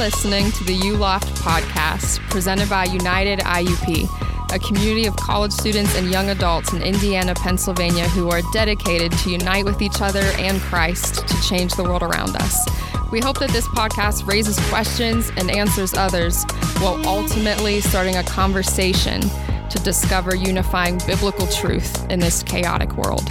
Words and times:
listening 0.00 0.50
to 0.52 0.64
the 0.64 0.78
ULoft 0.78 1.28
podcast 1.42 2.20
presented 2.30 2.70
by 2.70 2.84
United 2.84 3.38
IUP, 3.40 4.08
a 4.50 4.58
community 4.58 5.04
of 5.04 5.14
college 5.16 5.52
students 5.52 5.94
and 5.94 6.10
young 6.10 6.30
adults 6.30 6.72
in 6.72 6.80
Indiana, 6.80 7.34
Pennsylvania 7.34 8.08
who 8.08 8.30
are 8.30 8.40
dedicated 8.50 9.12
to 9.12 9.30
unite 9.30 9.66
with 9.66 9.82
each 9.82 10.00
other 10.00 10.22
and 10.38 10.58
Christ 10.58 11.28
to 11.28 11.42
change 11.42 11.74
the 11.74 11.82
world 11.82 12.02
around 12.02 12.34
us. 12.36 12.66
We 13.12 13.20
hope 13.20 13.40
that 13.40 13.50
this 13.50 13.68
podcast 13.68 14.26
raises 14.26 14.58
questions 14.70 15.30
and 15.36 15.50
answers 15.50 15.92
others 15.92 16.44
while 16.78 17.06
ultimately 17.06 17.82
starting 17.82 18.16
a 18.16 18.24
conversation 18.24 19.20
to 19.20 19.78
discover 19.84 20.34
unifying 20.34 20.98
biblical 21.06 21.46
truth 21.46 22.10
in 22.10 22.20
this 22.20 22.42
chaotic 22.42 22.96
world. 22.96 23.28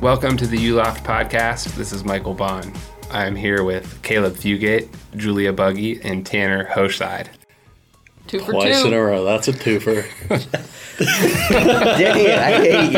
Welcome 0.00 0.36
to 0.38 0.46
the 0.46 0.56
ULoft 0.56 1.04
podcast. 1.04 1.74
This 1.74 1.92
is 1.92 2.04
Michael 2.04 2.32
Bond. 2.34 2.74
I'm 3.10 3.36
here 3.36 3.64
with 3.64 4.00
Caleb 4.02 4.34
Fugate, 4.34 4.88
Julia 5.16 5.52
Buggy, 5.52 6.00
and 6.02 6.24
Tanner 6.24 6.64
Hochside. 6.66 7.26
Two 8.26 8.38
for 8.40 8.52
Twice 8.52 8.80
two. 8.82 8.88
in 8.88 8.94
a 8.94 9.00
row. 9.00 9.24
That's 9.24 9.48
a 9.48 9.52
twofer. 9.52 10.06
Dang 11.98 12.16
it, 12.18 12.38
I 12.38 12.52
hate 12.62 12.92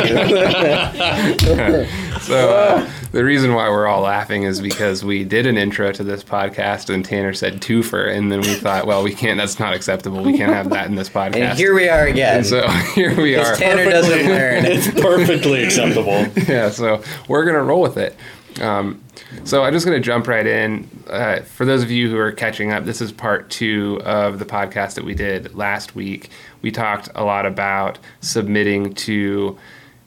you. 1.80 1.86
So, 2.22 2.50
uh, 2.50 2.88
the 3.12 3.24
reason 3.24 3.54
why 3.54 3.68
we're 3.68 3.86
all 3.86 4.00
laughing 4.00 4.44
is 4.44 4.60
because 4.60 5.04
we 5.04 5.22
did 5.22 5.46
an 5.46 5.58
intro 5.58 5.92
to 5.92 6.02
this 6.02 6.24
podcast 6.24 6.92
and 6.92 7.04
Tanner 7.04 7.34
said 7.34 7.60
twofer, 7.60 8.10
and 8.10 8.32
then 8.32 8.40
we 8.40 8.54
thought, 8.54 8.86
well, 8.86 9.02
we 9.02 9.14
can't, 9.14 9.38
that's 9.38 9.58
not 9.58 9.74
acceptable. 9.74 10.22
We 10.22 10.36
can't 10.36 10.52
have 10.52 10.70
that 10.70 10.86
in 10.86 10.94
this 10.94 11.08
podcast. 11.10 11.36
And 11.36 11.58
here 11.58 11.74
we 11.74 11.88
are 11.88 12.06
again. 12.06 12.38
And 12.38 12.46
so 12.46 12.66
here 12.94 13.14
we 13.14 13.36
are. 13.36 13.54
Tanner 13.54 13.84
doesn't 13.84 14.26
learn. 14.26 14.64
it's 14.64 14.90
perfectly 15.00 15.62
acceptable. 15.62 16.26
yeah, 16.48 16.70
so 16.70 17.02
we're 17.28 17.44
gonna 17.44 17.62
roll 17.62 17.82
with 17.82 17.98
it. 17.98 18.16
Um, 18.60 19.02
so 19.44 19.62
I'm 19.62 19.72
just 19.72 19.84
gonna 19.84 20.00
jump 20.00 20.26
right 20.26 20.46
in. 20.46 20.88
Uh, 21.06 21.40
for 21.40 21.66
those 21.66 21.82
of 21.82 21.90
you 21.90 22.08
who 22.10 22.16
are 22.16 22.32
catching 22.32 22.72
up, 22.72 22.84
this 22.84 23.02
is 23.02 23.12
part 23.12 23.50
two 23.50 24.00
of 24.04 24.38
the 24.38 24.44
podcast 24.46 24.94
that 24.94 25.04
we 25.04 25.14
did 25.14 25.54
last 25.54 25.94
week. 25.94 26.30
We 26.62 26.70
talked 26.70 27.10
a 27.14 27.24
lot 27.24 27.44
about 27.44 27.98
submitting 28.20 28.94
to 28.94 29.58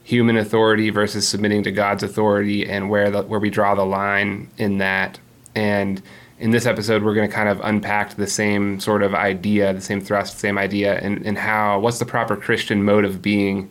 human 0.05 0.37
authority 0.37 0.91
versus 0.91 1.27
submitting 1.27 1.63
to 1.63 1.71
God's 1.71 2.03
authority, 2.03 2.69
and 2.69 2.91
where 2.91 3.09
the, 3.09 3.23
where 3.23 3.39
we 3.39 3.49
draw 3.49 3.73
the 3.73 3.85
line 3.85 4.47
in 4.57 4.77
that. 4.77 5.19
And 5.55 6.01
in 6.39 6.51
this 6.51 6.67
episode, 6.67 7.01
we're 7.01 7.15
going 7.15 7.27
to 7.27 7.33
kind 7.33 7.49
of 7.49 7.59
unpack 7.63 8.13
the 8.13 8.27
same 8.27 8.79
sort 8.79 9.01
of 9.01 9.15
idea, 9.15 9.73
the 9.73 9.81
same 9.81 9.99
thrust, 9.99 10.37
same 10.37 10.59
idea, 10.59 10.99
and, 10.99 11.25
and 11.25 11.39
how 11.39 11.79
what's 11.79 11.97
the 11.97 12.05
proper 12.05 12.37
Christian 12.37 12.83
mode 12.83 13.03
of 13.03 13.23
being 13.23 13.67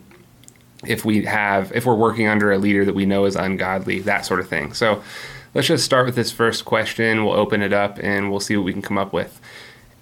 if 0.85 1.05
we 1.05 1.23
have 1.23 1.71
if 1.73 1.85
we're 1.85 1.95
working 1.95 2.27
under 2.27 2.51
a 2.51 2.57
leader 2.57 2.83
that 2.83 2.95
we 2.95 3.05
know 3.05 3.23
is 3.23 3.37
ungodly 3.37 3.99
that 4.01 4.25
sort 4.25 4.41
of 4.41 4.49
thing. 4.49 4.73
So 4.73 5.01
let's 5.53 5.67
just 5.67 5.85
start 5.85 6.05
with 6.05 6.15
this 6.15 6.33
first 6.33 6.65
question. 6.65 7.23
We'll 7.23 7.35
open 7.35 7.61
it 7.61 7.71
up 7.71 7.97
and 8.03 8.29
we'll 8.29 8.41
see 8.41 8.57
what 8.57 8.65
we 8.65 8.73
can 8.73 8.81
come 8.81 8.97
up 8.97 9.13
with. 9.13 9.39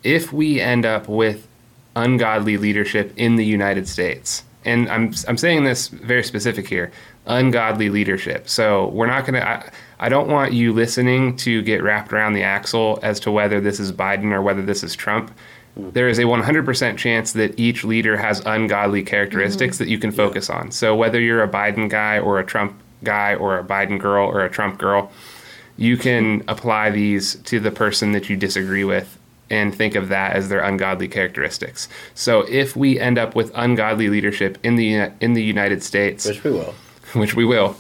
If 0.04 0.34
we 0.34 0.60
end 0.60 0.84
up 0.84 1.08
with 1.08 1.48
ungodly 1.96 2.58
leadership 2.58 3.14
in 3.16 3.36
the 3.36 3.46
united 3.46 3.88
states 3.88 4.44
and 4.66 4.90
i'm, 4.90 5.14
I'm 5.28 5.38
saying 5.38 5.64
this 5.64 5.88
very 5.88 6.24
specific 6.24 6.68
here 6.68 6.92
ungodly 7.26 7.90
leadership. 7.90 8.50
So 8.50 8.88
we're 8.90 9.08
not 9.08 9.26
going 9.26 9.36
to 9.36 9.48
I, 9.48 9.72
I 10.00 10.10
don't 10.10 10.28
want 10.28 10.54
you 10.54 10.74
listening 10.74 11.38
to 11.38 11.62
get 11.62 11.82
wrapped 11.82 12.12
around 12.12 12.34
the 12.34 12.44
axle 12.44 13.00
as 13.02 13.20
to 13.22 13.32
whether 13.32 13.62
this 13.62 13.80
is 13.80 13.92
biden 13.92 14.32
or 14.32 14.42
whether 14.42 14.62
this 14.62 14.84
is 14.84 14.96
trump. 14.96 15.32
Mm. 15.78 15.94
There 15.94 16.10
is 16.10 16.20
a 16.20 16.24
100% 16.24 16.98
chance 16.98 17.34
that 17.34 17.58
each 17.60 17.84
leader 17.84 18.18
has 18.18 18.42
ungodly 18.46 19.04
characteristics 19.04 19.78
mm-hmm. 19.78 19.86
that 19.86 19.90
you 19.90 19.98
can 19.98 20.12
focus 20.12 20.50
on. 20.50 20.72
So 20.72 20.96
whether 20.96 21.20
you're 21.20 21.44
a 21.44 21.50
Biden 21.50 21.90
guy 21.90 22.20
or 22.20 22.40
a 22.40 22.46
Trump 22.46 22.80
guy 23.04 23.34
or 23.34 23.58
a 23.58 23.64
Biden 23.64 24.00
girl 24.00 24.28
or 24.28 24.42
a 24.42 24.50
Trump 24.50 24.78
girl, 24.78 25.12
you 25.78 25.98
can 25.98 26.44
apply 26.48 26.92
these 26.92 27.36
to 27.36 27.60
the 27.60 27.72
person 27.72 28.12
that 28.12 28.30
you 28.30 28.38
disagree 28.38 28.84
with 28.84 29.18
and 29.54 29.74
think 29.74 29.96
of 29.96 30.10
that 30.10 30.36
as 30.36 30.50
their 30.50 30.62
ungodly 30.62 31.08
characteristics. 31.08 31.88
So 32.16 32.42
if 32.42 32.76
we 32.76 33.00
end 33.00 33.18
up 33.18 33.36
with 33.36 33.52
ungodly 33.54 34.10
leadership 34.10 34.58
in 34.64 34.76
the 34.76 35.12
in 35.22 35.34
the 35.34 35.44
United 35.44 35.84
States, 35.84 36.26
Which 36.26 36.44
we 36.44 36.52
will. 36.52 36.74
which 37.14 37.36
we 37.36 37.46
will. 37.46 37.76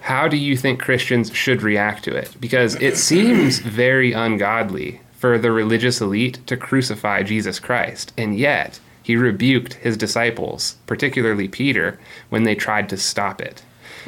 How 0.00 0.26
do 0.26 0.38
you 0.38 0.56
think 0.56 0.80
Christians 0.80 1.34
should 1.34 1.62
react 1.62 2.04
to 2.04 2.16
it? 2.16 2.34
Because 2.40 2.76
it 2.76 2.96
seems 2.96 3.58
very 3.58 4.12
ungodly 4.12 5.00
for 5.12 5.36
the 5.36 5.52
religious 5.52 6.00
elite 6.00 6.38
to 6.46 6.56
crucify 6.56 7.22
Jesus 7.22 7.58
Christ, 7.58 8.14
and 8.16 8.38
yet 8.38 8.80
he 9.02 9.16
rebuked 9.16 9.74
his 9.74 9.96
disciples, 9.96 10.76
particularly 10.86 11.48
Peter, 11.48 11.98
when 12.30 12.44
they 12.44 12.54
tried 12.54 12.88
to 12.88 12.96
stop 12.96 13.40
it. 13.40 13.62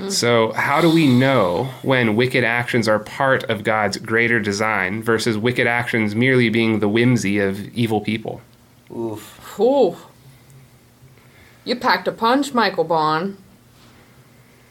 So, 0.09 0.53
how 0.53 0.81
do 0.81 0.89
we 0.91 1.07
know 1.07 1.65
when 1.83 2.17
wicked 2.17 2.45
actions 2.45 2.89
are 2.89 2.99
part 2.99 3.45
of 3.45 3.65
God's 3.65 3.97
greater 3.99 4.41
design 4.41 5.03
versus 5.03 5.37
wicked 5.37 5.67
actions 5.67 6.15
merely 6.15 6.49
being 6.49 6.79
the 6.81 6.89
whimsy 6.89 7.39
of 7.39 7.69
evil 7.75 8.01
people? 8.01 8.41
Oof. 8.95 9.59
Ooh. 9.61 9.97
You 11.65 11.77
packed 11.77 12.09
a 12.09 12.13
punch, 12.13 12.55
Michael 12.55 12.85
Bond. 12.85 13.37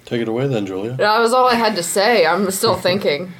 Take 0.06 0.22
it 0.22 0.28
away 0.28 0.47
then, 0.47 0.66
Julia. 0.66 0.94
That 0.94 1.19
was 1.19 1.34
all 1.34 1.47
I 1.47 1.53
had 1.56 1.75
to 1.75 1.84
say. 1.84 2.25
I'm 2.25 2.50
still 2.51 2.75
thinking. 2.79 3.31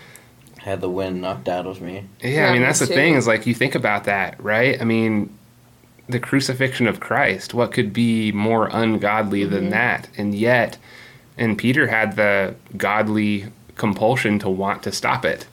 I 0.60 0.62
had 0.62 0.82
the 0.82 0.90
wind 0.90 1.22
knocked 1.22 1.50
out 1.50 1.66
of 1.66 1.82
me. 1.82 2.04
Yeah, 2.22 2.30
Yeah, 2.30 2.48
I 2.50 2.52
mean 2.52 2.62
me 2.62 2.66
that's 2.68 2.80
the 2.80 2.86
thing 2.88 3.16
is 3.16 3.26
like 3.28 3.48
you 3.48 3.54
think 3.56 3.76
about 3.76 4.04
that, 4.04 4.42
right? 4.44 4.80
I 4.80 4.84
mean, 4.84 5.34
the 6.08 6.20
crucifixion 6.20 6.86
of 6.88 7.00
Christ, 7.00 7.54
what 7.54 7.72
could 7.72 7.94
be 7.94 8.32
more 8.32 8.68
ungodly 8.72 9.42
Mm-hmm. 9.42 9.54
than 9.54 9.70
that? 9.70 10.10
And 10.18 10.36
yet, 10.36 10.78
and 11.40 11.58
Peter 11.58 11.88
had 11.88 12.16
the 12.16 12.54
godly 12.78 13.46
compulsion 13.76 14.38
to 14.40 14.50
want 14.50 14.84
to 14.84 14.92
stop 14.92 15.24
it, 15.26 15.48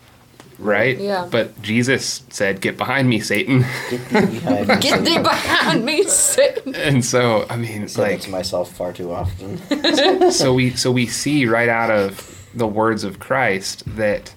right? 0.58 0.98
Yeah. 0.98 1.28
But 1.30 1.62
Jesus 1.62 2.22
said, 2.30 2.60
"Get 2.60 2.76
behind 2.76 3.08
me, 3.08 3.20
Satan." 3.20 3.64
Get 3.90 4.08
thee 4.08 4.40
behind 4.40 4.68
me. 4.68 4.76
Get 4.80 5.04
thee 5.04 5.18
behind 5.18 5.84
me, 5.84 6.02
Satan. 6.04 6.74
and 6.74 7.04
so, 7.04 7.46
I 7.48 7.56
mean, 7.56 7.88
Say 7.88 8.02
that 8.02 8.10
like 8.12 8.20
to 8.22 8.30
myself 8.30 8.72
far 8.72 8.92
too 8.92 9.12
often. 9.12 10.30
so 10.32 10.52
we 10.52 10.70
so 10.70 10.90
we 10.90 11.06
see 11.06 11.46
right 11.46 11.68
out 11.68 11.90
of 11.90 12.46
the 12.54 12.66
words 12.66 13.04
of 13.04 13.18
Christ 13.18 13.84
that 13.96 14.34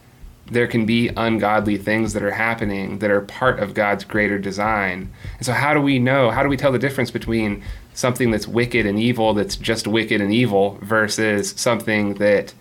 there 0.51 0.67
can 0.67 0.85
be 0.85 1.09
ungodly 1.15 1.77
things 1.77 2.13
that 2.13 2.23
are 2.23 2.31
happening 2.31 2.99
that 2.99 3.11
are 3.11 3.21
part 3.21 3.59
of 3.59 3.73
God's 3.75 4.03
greater 4.03 4.39
design. 4.39 5.11
And 5.37 5.45
so 5.45 5.53
how 5.53 5.73
do 5.75 5.79
we 5.81 5.99
know? 5.99 6.31
How 6.31 6.41
do 6.43 6.49
we 6.49 6.57
tell 6.57 6.71
the 6.71 6.79
difference 6.79 7.11
between 7.11 7.63
something 7.99 8.31
that's 8.31 8.47
wicked 8.47 8.85
and 8.85 8.97
evil 8.97 9.33
that's 9.33 9.57
just 9.57 9.85
wicked 9.85 10.21
and 10.21 10.31
evil 10.33 10.79
versus 10.81 11.53
something 11.57 12.13
that 12.13 12.53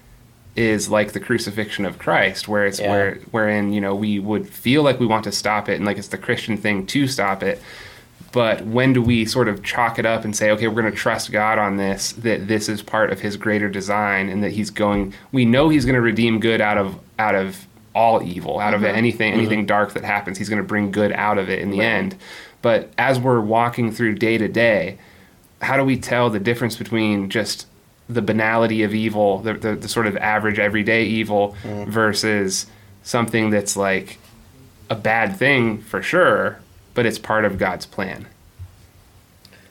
is 0.56 0.90
like 0.90 1.12
the 1.12 1.20
crucifixion 1.20 1.84
of 1.84 1.96
Christ 1.96 2.48
where 2.48 2.66
it's 2.66 2.80
Yeah. 2.80 2.90
where 2.90 3.14
wherein, 3.30 3.72
you 3.72 3.80
know, 3.80 3.94
we 3.94 4.18
would 4.18 4.48
feel 4.48 4.82
like 4.82 4.98
we 4.98 5.06
want 5.06 5.22
to 5.24 5.32
stop 5.32 5.68
it 5.68 5.74
and 5.74 5.84
like 5.84 5.96
it's 5.96 6.08
the 6.08 6.18
Christian 6.18 6.56
thing 6.56 6.86
to 6.86 7.06
stop 7.06 7.44
it. 7.44 7.62
But 8.32 8.66
when 8.66 8.92
do 8.92 9.00
we 9.00 9.24
sort 9.24 9.46
of 9.46 9.62
chalk 9.62 10.00
it 10.00 10.04
up 10.04 10.24
and 10.24 10.34
say 10.34 10.50
okay 10.50 10.66
we're 10.66 10.82
going 10.82 10.92
to 10.92 10.98
trust 10.98 11.30
god 11.32 11.58
on 11.58 11.76
this 11.76 12.12
that 12.12 12.48
this 12.48 12.68
is 12.68 12.82
part 12.82 13.10
of 13.10 13.20
his 13.20 13.36
greater 13.36 13.70
design 13.70 14.28
and 14.28 14.42
that 14.44 14.50
he's 14.52 14.70
going 14.70 15.14
we 15.32 15.44
know 15.46 15.70
he's 15.70 15.86
going 15.86 15.94
to 15.94 16.00
redeem 16.00 16.38
good 16.38 16.60
out 16.60 16.76
of 16.76 16.98
out 17.18 17.34
of 17.34 17.66
all 17.94 18.22
evil 18.22 18.60
out 18.60 18.74
of 18.74 18.82
mm-hmm. 18.82 18.96
anything 18.96 19.32
mm-hmm. 19.32 19.40
anything 19.40 19.66
dark 19.66 19.94
that 19.94 20.04
happens. 20.04 20.36
He's 20.36 20.48
going 20.48 20.60
to 20.60 20.68
bring 20.68 20.90
good 20.90 21.12
out 21.12 21.38
of 21.38 21.48
it 21.48 21.60
in 21.60 21.70
the 21.70 21.80
end. 21.80 22.16
But 22.60 22.90
as 22.98 23.20
we're 23.20 23.40
walking 23.40 23.92
through 23.92 24.16
day 24.16 24.36
to 24.36 24.48
day 24.48 24.98
how 25.60 25.76
do 25.76 25.84
we 25.84 25.98
tell 25.98 26.30
the 26.30 26.40
difference 26.40 26.76
between 26.76 27.30
just 27.30 27.66
the 28.08 28.22
banality 28.22 28.82
of 28.82 28.94
evil 28.94 29.38
the, 29.38 29.54
the, 29.54 29.74
the 29.74 29.88
sort 29.88 30.06
of 30.06 30.16
average 30.16 30.58
everyday 30.58 31.04
evil 31.04 31.56
versus 31.64 32.66
something 33.02 33.50
that's 33.50 33.76
like 33.76 34.18
a 34.90 34.94
bad 34.94 35.36
thing 35.36 35.78
for 35.78 36.02
sure 36.02 36.58
but 36.94 37.06
it's 37.06 37.18
part 37.18 37.44
of 37.44 37.58
God's 37.58 37.86
plan. 37.86 38.26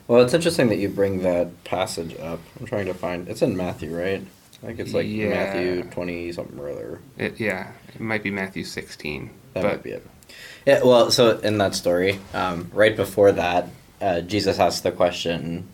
well, 0.07 0.22
it's 0.22 0.34
interesting 0.34 0.69
that 0.69 0.78
you 0.78 0.88
bring 0.88 1.24
that 1.24 1.66
passage 1.66 2.18
up. 2.19 2.40
I'm 2.57 2.66
trying 2.66 2.86
to 2.86 2.94
find. 2.94 3.28
It's 3.28 3.42
in 3.42 3.57
Matthew, 3.57 3.94
right? 3.94 4.22
I 4.63 4.66
think 4.66 4.80
it's 4.80 4.94
like 4.94 5.06
Yeah. 5.07 5.30
Matthew 5.30 5.83
20 5.83 6.31
something 6.31 6.57
or 6.57 6.69
other. 6.69 7.00
It, 7.18 7.38
yeah, 7.38 7.72
it 7.94 8.00
might 8.00 8.24
be 8.24 8.31
Matthew 8.31 8.63
16. 8.63 9.30
That 9.56 9.63
but 9.63 9.72
might 9.74 9.83
be 9.83 9.92
it. 9.92 10.07
Yeah, 10.66 10.83
well, 10.83 11.12
so 11.12 11.38
in 11.40 11.57
that 11.57 11.75
story, 11.75 12.18
um, 12.33 12.72
right 12.74 12.95
before 12.95 13.33
that, 13.33 13.68
uh, 14.00 14.22
Jesus 14.22 14.57
asks 14.57 14.80
the 14.80 14.92
question. 14.94 15.68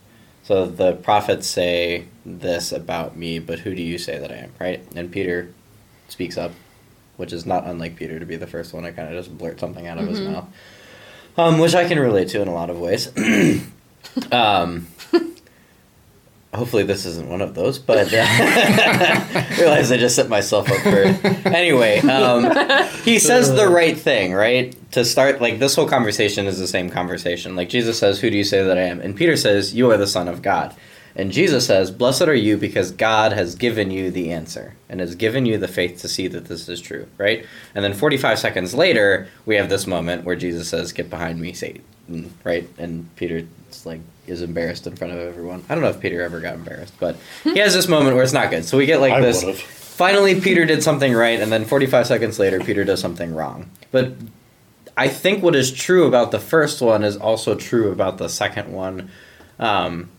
So 0.44 0.66
the 0.66 0.94
prophets 0.94 1.48
say 1.48 2.06
this 2.25 2.72
about 2.72 3.16
me, 3.16 3.40
but 3.40 3.60
who 3.60 3.74
do 3.74 3.81
you 3.81 3.98
say 3.98 4.19
that 4.19 4.31
I 4.31 4.36
am? 4.36 4.51
Right? 4.60 4.84
And 4.95 5.12
Peter 5.12 5.54
speaks 6.10 6.38
up, 6.38 6.51
which 7.18 7.31
is 7.31 7.45
not 7.45 7.66
unlike 7.66 7.95
Peter 7.95 8.19
to 8.19 8.25
be 8.25 8.36
the 8.36 8.48
first 8.48 8.74
one 8.74 8.84
to 8.84 8.92
kind 8.92 9.07
of 9.07 9.16
just 9.24 9.36
blurt 9.38 9.60
something 9.60 9.88
out 9.88 9.98
of 9.98 10.07
his 10.07 10.19
mouth, 10.19 10.45
um, 11.38 11.60
which 11.60 11.74
I 11.74 11.88
can 11.88 11.98
relate 11.98 12.28
to 12.30 12.42
in 12.42 12.48
a 12.50 12.54
lot 12.54 12.69
of 12.69 12.78
ways. 12.78 13.07
um, 14.31 14.88
hopefully, 16.53 16.83
this 16.83 17.05
isn't 17.05 17.29
one 17.29 17.41
of 17.41 17.55
those, 17.55 17.79
but 17.79 18.13
uh, 18.13 19.45
realize 19.59 19.91
I 19.91 19.97
just 19.97 20.15
set 20.15 20.29
myself 20.29 20.69
up 20.69 20.77
for. 20.77 21.50
Anyway, 21.50 22.00
um, 22.00 22.51
he 23.03 23.19
says 23.19 23.53
the 23.53 23.67
right 23.67 23.97
thing, 23.97 24.33
right? 24.33 24.75
To 24.91 25.05
start, 25.05 25.41
like 25.41 25.59
this 25.59 25.75
whole 25.75 25.88
conversation 25.88 26.47
is 26.47 26.59
the 26.59 26.67
same 26.67 26.89
conversation. 26.89 27.55
Like 27.55 27.69
Jesus 27.69 28.00
says, 28.00 28.19
"Who 28.19 28.29
do 28.29 28.38
you 28.38 28.44
say 28.44 28.63
that 28.63 28.77
I 28.77 28.83
am?" 28.83 29.01
And 29.01 29.15
Peter 29.15 29.35
says, 29.35 29.73
"You 29.73 29.91
are 29.91 29.97
the 29.97 30.07
Son 30.07 30.27
of 30.27 30.41
God." 30.41 30.75
And 31.15 31.31
Jesus 31.31 31.67
says, 31.67 31.91
Blessed 31.91 32.23
are 32.23 32.33
you 32.33 32.57
because 32.57 32.91
God 32.91 33.33
has 33.33 33.56
given 33.56 33.91
you 33.91 34.09
the 34.09 34.31
answer 34.31 34.75
and 34.89 34.99
has 34.99 35.15
given 35.15 35.45
you 35.45 35.57
the 35.57 35.67
faith 35.67 36.01
to 36.01 36.07
see 36.07 36.27
that 36.27 36.45
this 36.45 36.67
is 36.67 36.81
true, 36.81 37.07
right? 37.17 37.45
And 37.75 37.83
then 37.83 37.94
45 37.94 38.39
seconds 38.39 38.73
later, 38.73 39.27
we 39.45 39.56
have 39.56 39.69
this 39.69 39.85
moment 39.85 40.23
where 40.23 40.35
Jesus 40.35 40.69
says, 40.69 40.91
Get 40.91 41.09
behind 41.09 41.39
me, 41.39 41.53
Satan, 41.53 41.83
right? 42.44 42.67
And 42.79 43.15
Peter 43.15 43.45
like 43.85 43.99
is 44.27 44.41
embarrassed 44.41 44.87
in 44.87 44.95
front 44.95 45.13
of 45.13 45.19
everyone. 45.19 45.63
I 45.69 45.75
don't 45.75 45.83
know 45.83 45.89
if 45.89 45.99
Peter 45.99 46.21
ever 46.21 46.39
got 46.39 46.55
embarrassed, 46.55 46.93
but 46.99 47.17
he 47.43 47.59
has 47.59 47.73
this 47.73 47.87
moment 47.87 48.15
where 48.15 48.23
it's 48.23 48.33
not 48.33 48.49
good. 48.49 48.65
So 48.65 48.77
we 48.77 48.85
get 48.85 49.01
like 49.01 49.13
I 49.13 49.21
this. 49.21 49.43
would've. 49.43 49.59
Finally, 49.59 50.41
Peter 50.41 50.65
did 50.65 50.81
something 50.81 51.13
right, 51.13 51.39
and 51.39 51.51
then 51.51 51.65
45 51.65 52.07
seconds 52.07 52.39
later, 52.39 52.59
Peter 52.59 52.83
does 52.83 52.99
something 52.99 53.35
wrong. 53.35 53.69
But 53.91 54.13
I 54.97 55.07
think 55.07 55.43
what 55.43 55.55
is 55.55 55.71
true 55.71 56.07
about 56.07 56.31
the 56.31 56.39
first 56.39 56.81
one 56.81 57.03
is 57.03 57.15
also 57.17 57.55
true 57.55 57.91
about 57.91 58.17
the 58.17 58.27
second 58.27 58.71
one. 58.73 59.11
Um, 59.59 60.09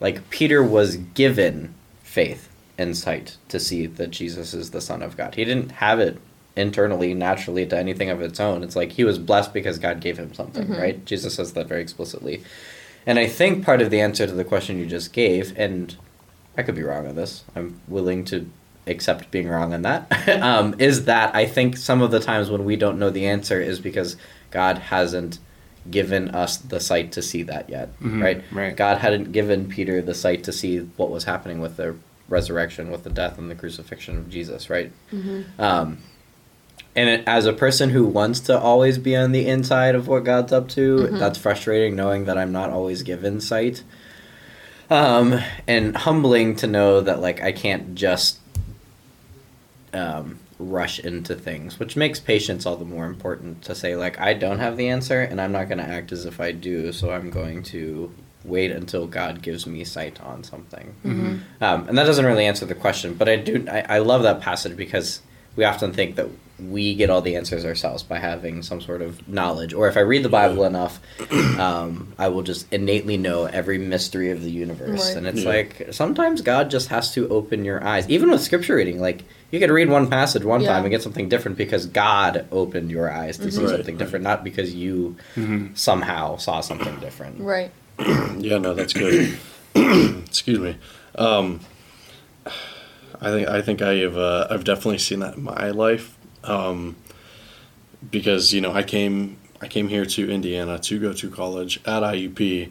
like 0.00 0.30
Peter 0.30 0.62
was 0.62 0.96
given 0.96 1.74
faith 2.02 2.48
and 2.78 2.96
sight 2.96 3.36
to 3.48 3.58
see 3.58 3.86
that 3.86 4.10
Jesus 4.10 4.54
is 4.54 4.70
the 4.70 4.80
Son 4.80 5.02
of 5.02 5.16
God. 5.16 5.34
He 5.34 5.44
didn't 5.44 5.72
have 5.72 5.98
it 6.00 6.18
internally, 6.56 7.14
naturally, 7.14 7.66
to 7.66 7.76
anything 7.76 8.10
of 8.10 8.20
its 8.22 8.38
own. 8.38 8.62
It's 8.62 8.76
like 8.76 8.92
he 8.92 9.02
was 9.04 9.18
blessed 9.18 9.52
because 9.52 9.78
God 9.78 10.00
gave 10.00 10.18
him 10.18 10.32
something, 10.34 10.68
right? 10.70 11.04
Jesus 11.04 11.34
says 11.34 11.52
that 11.54 11.66
very 11.66 11.82
explicitly. 11.82 12.42
And 13.06 13.18
I 13.18 13.26
think 13.26 13.64
part 13.64 13.82
of 13.82 13.90
the 13.90 14.00
answer 14.00 14.26
to 14.26 14.32
the 14.32 14.44
question 14.44 14.78
you 14.78 14.86
just 14.86 15.12
gave, 15.12 15.56
and 15.58 15.94
I 16.56 16.62
could 16.62 16.74
be 16.74 16.82
wrong 16.82 17.06
on 17.06 17.16
this, 17.16 17.44
I'm 17.54 17.80
willing 17.88 18.24
to 18.26 18.50
accept 18.86 19.30
being 19.30 19.48
wrong 19.48 19.72
on 19.74 19.82
that, 19.82 20.28
um, 20.42 20.74
is 20.78 21.04
that 21.06 21.34
I 21.34 21.46
think 21.46 21.76
some 21.76 22.02
of 22.02 22.10
the 22.10 22.20
times 22.20 22.50
when 22.50 22.64
we 22.64 22.76
don't 22.76 22.98
know 22.98 23.10
the 23.10 23.26
answer 23.26 23.60
is 23.60 23.80
because 23.80 24.16
God 24.50 24.78
hasn't 24.78 25.38
given 25.90 26.30
us 26.30 26.56
the 26.56 26.80
sight 26.80 27.12
to 27.12 27.20
see 27.20 27.42
that 27.42 27.68
yet, 27.68 27.90
Mhm, 28.00 28.22
right? 28.22 28.42
right. 28.52 28.74
God 28.76 28.98
hadn't 28.98 29.32
given 29.32 29.68
Peter 29.68 30.00
the 30.00 30.14
sight 30.14 30.42
to 30.44 30.52
see 30.52 30.78
what 30.96 31.10
was 31.10 31.24
happening 31.24 31.60
with 31.60 31.76
the 31.76 31.94
resurrection, 32.28 32.90
with 32.90 33.04
the 33.04 33.10
death 33.10 33.36
and 33.36 33.50
the 33.50 33.54
crucifixion 33.54 34.16
of 34.16 34.30
Jesus, 34.30 34.70
right? 34.70 34.90
Um, 35.58 35.98
and 36.96 37.08
it, 37.08 37.24
as 37.26 37.46
a 37.46 37.52
person 37.52 37.90
who 37.90 38.04
wants 38.06 38.40
to 38.40 38.58
always 38.58 38.98
be 38.98 39.16
on 39.16 39.32
the 39.32 39.46
inside 39.46 39.94
of 39.94 40.06
what 40.06 40.24
God's 40.24 40.52
up 40.52 40.68
to, 40.70 41.08
that's 41.18 41.38
frustrating 41.38 41.96
knowing 41.96 42.24
that 42.26 42.38
I'm 42.38 42.52
not 42.52 42.70
always 42.70 43.02
given 43.02 43.40
sight. 43.40 43.82
Um, 44.90 45.40
and 45.66 45.96
humbling 45.96 46.56
to 46.56 46.66
know 46.66 47.00
that 47.00 47.20
like 47.20 47.42
I 47.42 47.52
can't 47.52 47.94
just 47.94 48.38
um, 49.92 50.38
rush 50.58 50.98
into 51.00 51.34
things, 51.34 51.78
which 51.78 51.96
makes 51.96 52.20
patience 52.20 52.66
all 52.66 52.76
the 52.76 52.84
more 52.84 53.06
important 53.06 53.62
to 53.62 53.74
say 53.74 53.96
like 53.96 54.20
I 54.20 54.34
don't 54.34 54.58
have 54.58 54.76
the 54.76 54.88
answer 54.88 55.20
and 55.20 55.40
I'm 55.40 55.52
not 55.52 55.68
going 55.68 55.78
to 55.78 55.84
act 55.84 56.12
as 56.12 56.26
if 56.26 56.40
I 56.40 56.52
do, 56.52 56.92
so 56.92 57.10
I'm 57.10 57.30
going 57.30 57.62
to 57.64 58.12
wait 58.44 58.70
until 58.70 59.06
God 59.06 59.40
gives 59.40 59.66
me 59.66 59.84
sight 59.84 60.20
on 60.20 60.44
something. 60.44 60.94
Um, 61.62 61.88
and 61.88 61.96
that 61.96 62.04
doesn't 62.04 62.26
really 62.26 62.44
answer 62.44 62.66
the 62.66 62.74
question, 62.74 63.14
but 63.14 63.28
I 63.28 63.36
do 63.36 63.66
I, 63.70 63.80
I 63.88 63.98
love 63.98 64.22
that 64.22 64.40
passage 64.40 64.76
because 64.76 65.22
we 65.56 65.64
often 65.64 65.92
think 65.92 66.16
that 66.16 66.28
we 66.58 66.94
get 66.94 67.10
all 67.10 67.20
the 67.20 67.34
answers 67.34 67.64
ourselves 67.64 68.04
by 68.04 68.18
having 68.18 68.62
some 68.62 68.80
sort 68.80 69.02
of 69.02 69.26
knowledge, 69.28 69.74
or 69.74 69.88
if 69.88 69.96
I 69.96 70.00
read 70.00 70.22
the 70.22 70.28
Bible 70.28 70.64
enough, 70.64 71.00
um, 71.58 72.12
I 72.16 72.28
will 72.28 72.42
just 72.42 72.72
innately 72.72 73.16
know 73.16 73.44
every 73.46 73.76
mystery 73.76 74.30
of 74.30 74.40
the 74.42 74.50
universe. 74.52 75.08
Right. 75.08 75.16
And 75.16 75.26
it's 75.26 75.42
Yeah. 75.42 75.48
like 75.50 75.88
sometimes 75.90 76.42
God 76.42 76.70
just 76.70 76.88
has 76.88 77.12
to 77.14 77.28
open 77.28 77.64
your 77.64 77.82
eyes, 77.84 78.08
even 78.08 78.30
with 78.30 78.40
scripture 78.40 78.76
reading. 78.76 79.00
Like 79.00 79.24
you 79.50 79.58
could 79.58 79.70
read 79.70 79.88
one 79.90 80.08
passage 80.08 80.44
one 80.44 80.60
Yeah. 80.60 80.68
time 80.74 80.84
and 80.84 80.90
get 80.92 81.02
something 81.02 81.28
different 81.28 81.58
because 81.58 81.86
God 81.86 82.46
opened 82.52 82.90
your 82.92 83.10
eyes 83.10 83.36
to 83.38 83.50
see 83.50 83.62
Right, 83.64 83.70
something 83.70 83.96
different, 83.96 84.22
not 84.22 84.44
because 84.44 84.74
you 84.74 85.16
somehow 85.74 86.36
saw 86.36 86.60
something 86.60 86.96
different. 87.00 87.40
Right. 87.40 87.70
Yeah, 88.38 88.58
no, 88.58 88.74
that's 88.74 88.92
good. 88.92 89.38
Excuse 89.74 90.58
me. 90.58 90.76
Um, 91.16 91.60
I 93.20 93.30
think 93.30 93.48
I 93.48 93.62
think 93.62 93.82
I 93.82 93.94
have 93.96 94.16
uh, 94.16 94.46
I've 94.50 94.64
definitely 94.64 94.98
seen 94.98 95.20
that 95.20 95.36
in 95.36 95.42
my 95.42 95.70
life, 95.70 96.16
um, 96.42 96.96
because 98.10 98.52
you 98.52 98.60
know 98.60 98.72
I 98.72 98.82
came 98.82 99.38
I 99.60 99.68
came 99.68 99.88
here 99.88 100.04
to 100.04 100.30
Indiana 100.30 100.78
to 100.80 100.98
go 100.98 101.12
to 101.12 101.30
college 101.30 101.78
at 101.86 102.02
IUP, 102.02 102.70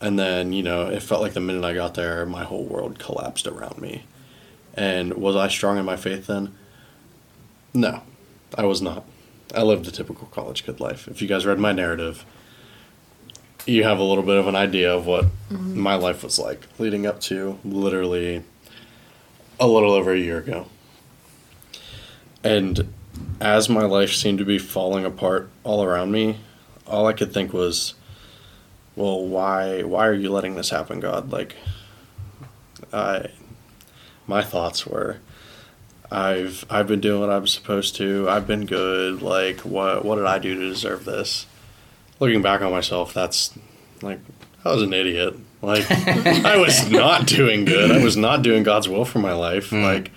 and 0.00 0.18
then 0.18 0.52
you 0.52 0.62
know 0.62 0.86
it 0.86 1.02
felt 1.02 1.22
like 1.22 1.34
the 1.34 1.40
minute 1.40 1.64
I 1.64 1.74
got 1.74 1.94
there, 1.94 2.26
my 2.26 2.44
whole 2.44 2.64
world 2.64 2.98
collapsed 2.98 3.46
around 3.46 3.78
me, 3.80 4.04
and 4.74 5.14
was 5.14 5.36
I 5.36 5.48
strong 5.48 5.78
in 5.78 5.84
my 5.84 5.96
faith 5.96 6.26
then? 6.26 6.54
No, 7.72 8.02
I 8.56 8.64
was 8.64 8.82
not. 8.82 9.04
I 9.54 9.62
lived 9.62 9.86
a 9.86 9.90
typical 9.90 10.26
college 10.28 10.64
kid 10.64 10.80
life. 10.80 11.06
If 11.08 11.22
you 11.22 11.28
guys 11.28 11.46
read 11.46 11.58
my 11.58 11.72
narrative, 11.72 12.24
you 13.66 13.84
have 13.84 13.98
a 13.98 14.02
little 14.02 14.24
bit 14.24 14.36
of 14.36 14.46
an 14.46 14.56
idea 14.56 14.92
of 14.92 15.06
what 15.06 15.26
my 15.50 15.94
life 15.94 16.22
was 16.22 16.38
like 16.38 16.66
leading 16.78 17.06
up 17.06 17.20
to 17.20 17.58
literally 17.64 18.42
a 19.58 19.66
little 19.66 19.92
over 19.92 20.12
a 20.12 20.18
year 20.18 20.38
ago. 20.38 20.66
And 22.42 22.92
as 23.40 23.68
my 23.68 23.84
life 23.84 24.12
seemed 24.12 24.38
to 24.38 24.44
be 24.44 24.58
falling 24.58 25.04
apart 25.04 25.50
all 25.62 25.82
around 25.82 26.12
me, 26.12 26.40
all 26.86 27.06
I 27.06 27.12
could 27.12 27.32
think 27.32 27.52
was, 27.52 27.94
well, 28.96 29.24
why 29.24 29.82
why 29.82 30.06
are 30.06 30.14
you 30.14 30.30
letting 30.30 30.54
this 30.54 30.70
happen, 30.70 31.00
God? 31.00 31.32
Like 31.32 31.56
I 32.92 33.30
my 34.26 34.42
thoughts 34.42 34.86
were 34.86 35.18
I've 36.10 36.64
I've 36.70 36.86
been 36.86 37.00
doing 37.00 37.20
what 37.20 37.30
I'm 37.30 37.46
supposed 37.46 37.96
to. 37.96 38.28
I've 38.28 38.46
been 38.46 38.66
good. 38.66 39.22
Like 39.22 39.60
what 39.60 40.04
what 40.04 40.16
did 40.16 40.26
I 40.26 40.38
do 40.38 40.54
to 40.54 40.68
deserve 40.68 41.04
this? 41.04 41.46
Looking 42.20 42.42
back 42.42 42.60
on 42.60 42.70
myself, 42.70 43.12
that's 43.12 43.56
like 44.02 44.20
I 44.64 44.72
was 44.72 44.82
an 44.82 44.92
idiot. 44.92 45.34
Like 45.64 45.90
I 45.90 46.56
was 46.56 46.90
not 46.90 47.26
doing 47.26 47.64
good. 47.64 47.90
I 47.90 48.02
was 48.02 48.16
not 48.16 48.42
doing 48.42 48.62
God's 48.62 48.88
will 48.88 49.04
for 49.04 49.18
my 49.18 49.32
life. 49.32 49.70
Hmm. 49.70 49.82
Like 49.82 50.10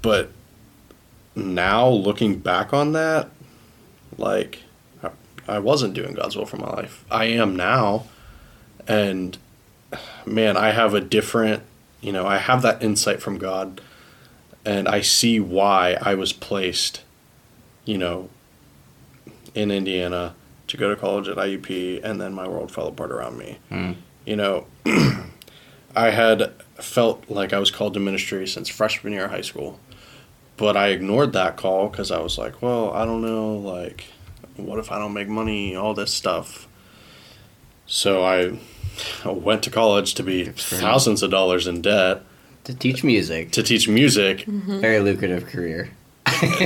but 0.00 0.30
now 1.34 1.88
looking 1.88 2.38
back 2.38 2.72
on 2.72 2.92
that, 2.92 3.30
like 4.18 4.62
I, 5.02 5.10
I 5.46 5.58
wasn't 5.58 5.94
doing 5.94 6.14
God's 6.14 6.36
will 6.36 6.46
for 6.46 6.56
my 6.56 6.70
life. 6.70 7.04
I 7.10 7.26
am 7.26 7.56
now 7.56 8.06
and 8.88 9.38
man, 10.26 10.56
I 10.56 10.70
have 10.70 10.94
a 10.94 11.00
different, 11.00 11.62
you 12.00 12.12
know, 12.12 12.26
I 12.26 12.38
have 12.38 12.62
that 12.62 12.82
insight 12.82 13.22
from 13.22 13.38
God 13.38 13.80
and 14.64 14.88
I 14.88 15.00
see 15.00 15.40
why 15.40 15.96
I 16.00 16.14
was 16.14 16.32
placed, 16.32 17.02
you 17.84 17.98
know, 17.98 18.28
in 19.54 19.70
Indiana 19.70 20.34
to 20.68 20.76
go 20.76 20.88
to 20.88 20.96
college 20.96 21.28
at 21.28 21.36
IUP, 21.36 22.02
and 22.02 22.20
then 22.20 22.32
my 22.32 22.48
world 22.48 22.70
fell 22.72 22.86
apart 22.88 23.10
around 23.10 23.38
me. 23.38 23.58
Hmm. 23.68 23.92
You 24.24 24.36
know, 24.36 24.66
I 25.96 26.10
had 26.10 26.52
felt 26.74 27.28
like 27.28 27.52
I 27.52 27.58
was 27.58 27.70
called 27.70 27.94
to 27.94 28.00
ministry 28.00 28.46
since 28.46 28.68
freshman 28.68 29.12
year 29.12 29.24
of 29.26 29.30
high 29.30 29.40
school, 29.42 29.80
but 30.56 30.76
I 30.76 30.88
ignored 30.88 31.32
that 31.32 31.56
call 31.56 31.88
because 31.88 32.10
I 32.10 32.20
was 32.20 32.38
like, 32.38 32.62
well, 32.62 32.92
I 32.92 33.04
don't 33.04 33.22
know, 33.22 33.56
like, 33.56 34.06
what 34.56 34.78
if 34.78 34.90
I 34.92 34.98
don't 34.98 35.12
make 35.12 35.28
money, 35.28 35.74
all 35.74 35.94
this 35.94 36.12
stuff. 36.12 36.68
So 37.86 38.24
I 38.24 38.58
went 39.28 39.62
to 39.64 39.70
college 39.70 40.14
to 40.14 40.22
be 40.22 40.44
thousands 40.44 41.22
of 41.22 41.30
dollars 41.30 41.66
in 41.66 41.82
debt 41.82 42.22
To 42.64 42.74
teach 42.74 43.02
music, 43.02 43.50
to 43.52 43.62
teach 43.62 43.88
music 43.88 44.38
mm-hmm. 44.38 44.80
very 44.80 45.00
lucrative 45.00 45.46
career. 45.46 45.90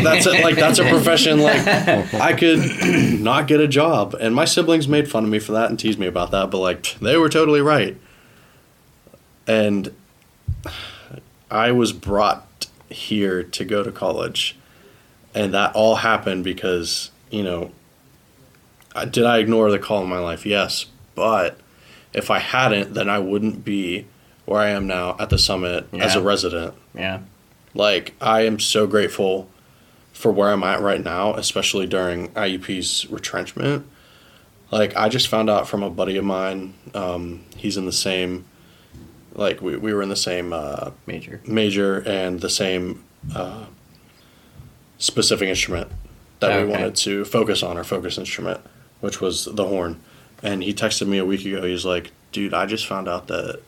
That's 0.02 0.26
a, 0.26 0.42
like 0.42 0.56
that's 0.56 0.78
a 0.78 0.84
profession 0.88 1.40
like 1.40 1.66
I 2.14 2.32
could 2.32 2.60
not 3.20 3.46
get 3.46 3.60
a 3.60 3.68
job. 3.68 4.14
And 4.14 4.34
my 4.34 4.44
siblings 4.44 4.88
made 4.88 5.10
fun 5.10 5.24
of 5.24 5.30
me 5.30 5.38
for 5.38 5.52
that 5.52 5.70
and 5.70 5.78
teased 5.78 5.98
me 5.98 6.06
about 6.06 6.30
that 6.32 6.50
but 6.50 6.58
like 6.58 6.94
they 7.00 7.16
were 7.16 7.28
totally 7.28 7.60
right. 7.60 7.96
And 9.46 9.92
I 11.50 11.72
was 11.72 11.92
brought 11.92 12.66
here 12.88 13.42
to 13.42 13.64
go 13.64 13.82
to 13.82 13.92
college 13.92 14.56
and 15.34 15.52
that 15.54 15.74
all 15.74 15.96
happened 15.96 16.44
because 16.44 17.10
you 17.30 17.42
know 17.42 17.70
I- 18.94 19.04
did 19.04 19.24
I 19.24 19.38
ignore 19.38 19.70
the 19.70 19.78
call 19.78 20.02
in 20.02 20.08
my 20.08 20.18
life? 20.18 20.46
Yes. 20.46 20.86
But 21.14 21.58
if 22.12 22.30
I 22.30 22.38
hadn't 22.38 22.94
then 22.94 23.08
I 23.10 23.18
wouldn't 23.18 23.64
be 23.64 24.06
where 24.46 24.60
I 24.60 24.70
am 24.70 24.86
now 24.86 25.16
at 25.18 25.30
the 25.30 25.38
summit 25.38 25.86
as 25.92 26.14
a 26.14 26.22
resident. 26.22 26.74
Yeah. 26.94 27.20
like 27.74 28.14
I 28.20 28.42
am 28.42 28.58
so 28.60 28.86
grateful 28.86 29.48
for 30.16 30.32
where 30.32 30.48
I'm 30.48 30.64
at 30.64 30.80
right 30.80 31.04
now, 31.04 31.34
especially 31.34 31.86
during 31.86 32.30
IUP's 32.30 33.10
retrenchment. 33.10 33.86
Like 34.70 34.96
I 34.96 35.10
just 35.10 35.28
found 35.28 35.50
out 35.50 35.68
from 35.68 35.82
a 35.82 35.90
buddy 35.90 36.16
of 36.16 36.24
mine, 36.24 36.72
um, 36.94 37.44
he's 37.54 37.76
in 37.76 37.84
the 37.84 37.92
same, 37.92 38.46
like 39.34 39.60
we, 39.60 39.76
we 39.76 39.92
were 39.92 40.02
in 40.02 40.08
the 40.08 40.16
same 40.16 40.54
uh, 40.54 40.92
Major. 41.06 41.42
major 41.46 41.98
and 42.08 42.40
the 42.40 42.48
same 42.48 43.04
uh, 43.34 43.66
specific 44.96 45.50
instrument 45.50 45.92
that 46.40 46.64
we 46.64 46.70
wanted 46.70 46.96
to 46.96 47.26
focus 47.26 47.62
on, 47.62 47.76
our 47.76 47.84
focus 47.84 48.16
instrument, 48.16 48.62
which 49.00 49.20
was 49.20 49.44
the 49.44 49.66
horn. 49.66 50.00
And 50.42 50.62
he 50.62 50.72
texted 50.72 51.06
me 51.06 51.18
a 51.18 51.26
week 51.26 51.44
ago. 51.44 51.62
He's 51.62 51.84
like, 51.84 52.10
"Dude, 52.32 52.54
I 52.54 52.64
just 52.64 52.86
found 52.86 53.06
out 53.06 53.26
that 53.26 53.60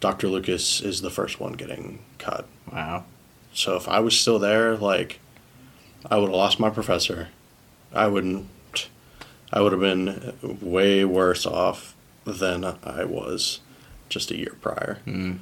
Dr. 0.00 0.28
Lucas 0.28 0.80
is 0.80 1.02
the 1.02 1.10
first 1.10 1.38
one 1.38 1.52
getting 1.52 1.98
cut." 2.18 2.46
Wow. 2.72 3.04
So 3.52 3.76
if 3.76 3.88
I 3.88 4.00
was 4.00 4.18
still 4.18 4.38
there, 4.38 4.76
like, 4.76 5.20
I 6.10 6.16
would 6.16 6.28
have 6.28 6.36
lost 6.36 6.60
my 6.60 6.70
professor. 6.70 7.28
I 7.92 8.06
wouldn't. 8.06 8.48
I 9.52 9.60
would 9.60 9.72
have 9.72 9.80
been 9.80 10.58
way 10.60 11.04
worse 11.04 11.46
off 11.46 11.94
than 12.24 12.64
I 12.64 13.04
was, 13.04 13.60
just 14.08 14.30
a 14.30 14.36
year 14.36 14.56
prior. 14.60 14.98
Mm. 15.06 15.38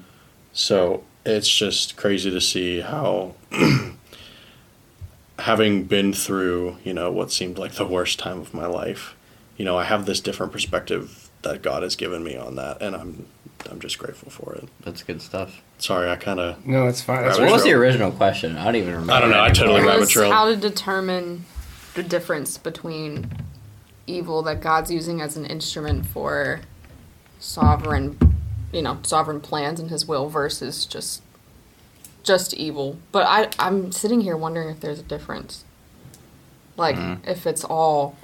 So 0.53 1.05
it's 1.25 1.49
just 1.49 1.97
crazy 1.97 2.31
to 2.31 2.41
see 2.41 2.81
how, 2.81 3.35
having 5.39 5.85
been 5.85 6.13
through, 6.13 6.77
you 6.85 6.93
know, 6.93 7.11
what 7.11 7.33
seemed 7.33 7.59
like 7.59 7.73
the 7.73 7.87
worst 7.87 8.19
time 8.19 8.41
of 8.41 8.53
my 8.53 8.67
life, 8.67 9.17
you 9.57 9.65
know, 9.65 9.79
I 9.79 9.85
have 9.85 10.05
this 10.07 10.21
different 10.21 10.53
perspective 10.53 11.31
that 11.43 11.63
God 11.63 11.83
has 11.83 11.97
given 11.97 12.23
me 12.23 12.37
on 12.37 12.57
that, 12.57 12.83
and 12.83 12.95
I'm, 12.95 13.27
I'm 13.71 13.81
just 13.81 13.99
grateful 13.99 14.31
for 14.31 14.55
it. 14.55 14.69
That's 14.83 15.03
good 15.03 15.21
stuff. 15.23 15.63
Sorry, 15.79 16.09
I 16.11 16.17
kind 16.17 16.39
of, 16.41 16.65
No, 16.67 16.87
it's 16.87 17.01
fine. 17.03 17.25
That's 17.25 17.39
What 17.39 17.51
was 17.51 17.65
the 17.65 17.73
original 17.73 18.11
question? 18.13 18.57
I 18.57 18.65
don't 18.67 18.77
even 18.77 18.93
remember. 18.93 19.13
I 19.13 19.21
don't 19.21 19.31
know, 19.31 19.43
I 19.43 19.49
totally 19.49 19.77
anymore. 19.77 19.87
rabbit 19.91 20.01
was 20.01 20.11
trailed. 20.11 20.33
how 20.33 20.47
to 20.47 20.57
determine 20.57 21.45
the 21.95 22.03
difference 22.03 22.59
between 22.59 23.31
evil 24.07 24.43
that 24.43 24.61
God's 24.61 24.91
using 24.91 25.21
as 25.21 25.37
an 25.37 25.45
instrument 25.47 26.07
for 26.07 26.61
sovereign, 27.41 28.19
you 28.73 28.83
know, 28.83 28.99
sovereign 29.03 29.41
plans 29.41 29.81
and 29.81 29.91
His 29.91 30.07
will 30.07 30.29
versus 30.29 30.87
just 30.87 31.23
just 32.23 32.55
evil. 32.55 32.99
But 33.13 33.27
I 33.27 33.49
I'm 33.59 33.93
sitting 33.93 34.23
here 34.23 34.37
wondering 34.37 34.69
if 34.71 34.81
there's 34.81 35.01
a 35.01 35.03
difference. 35.05 35.65
Like 36.77 36.97
Mm-hmm. 36.97 37.29
if 37.29 37.47
it's 37.47 37.65
all 37.65 38.17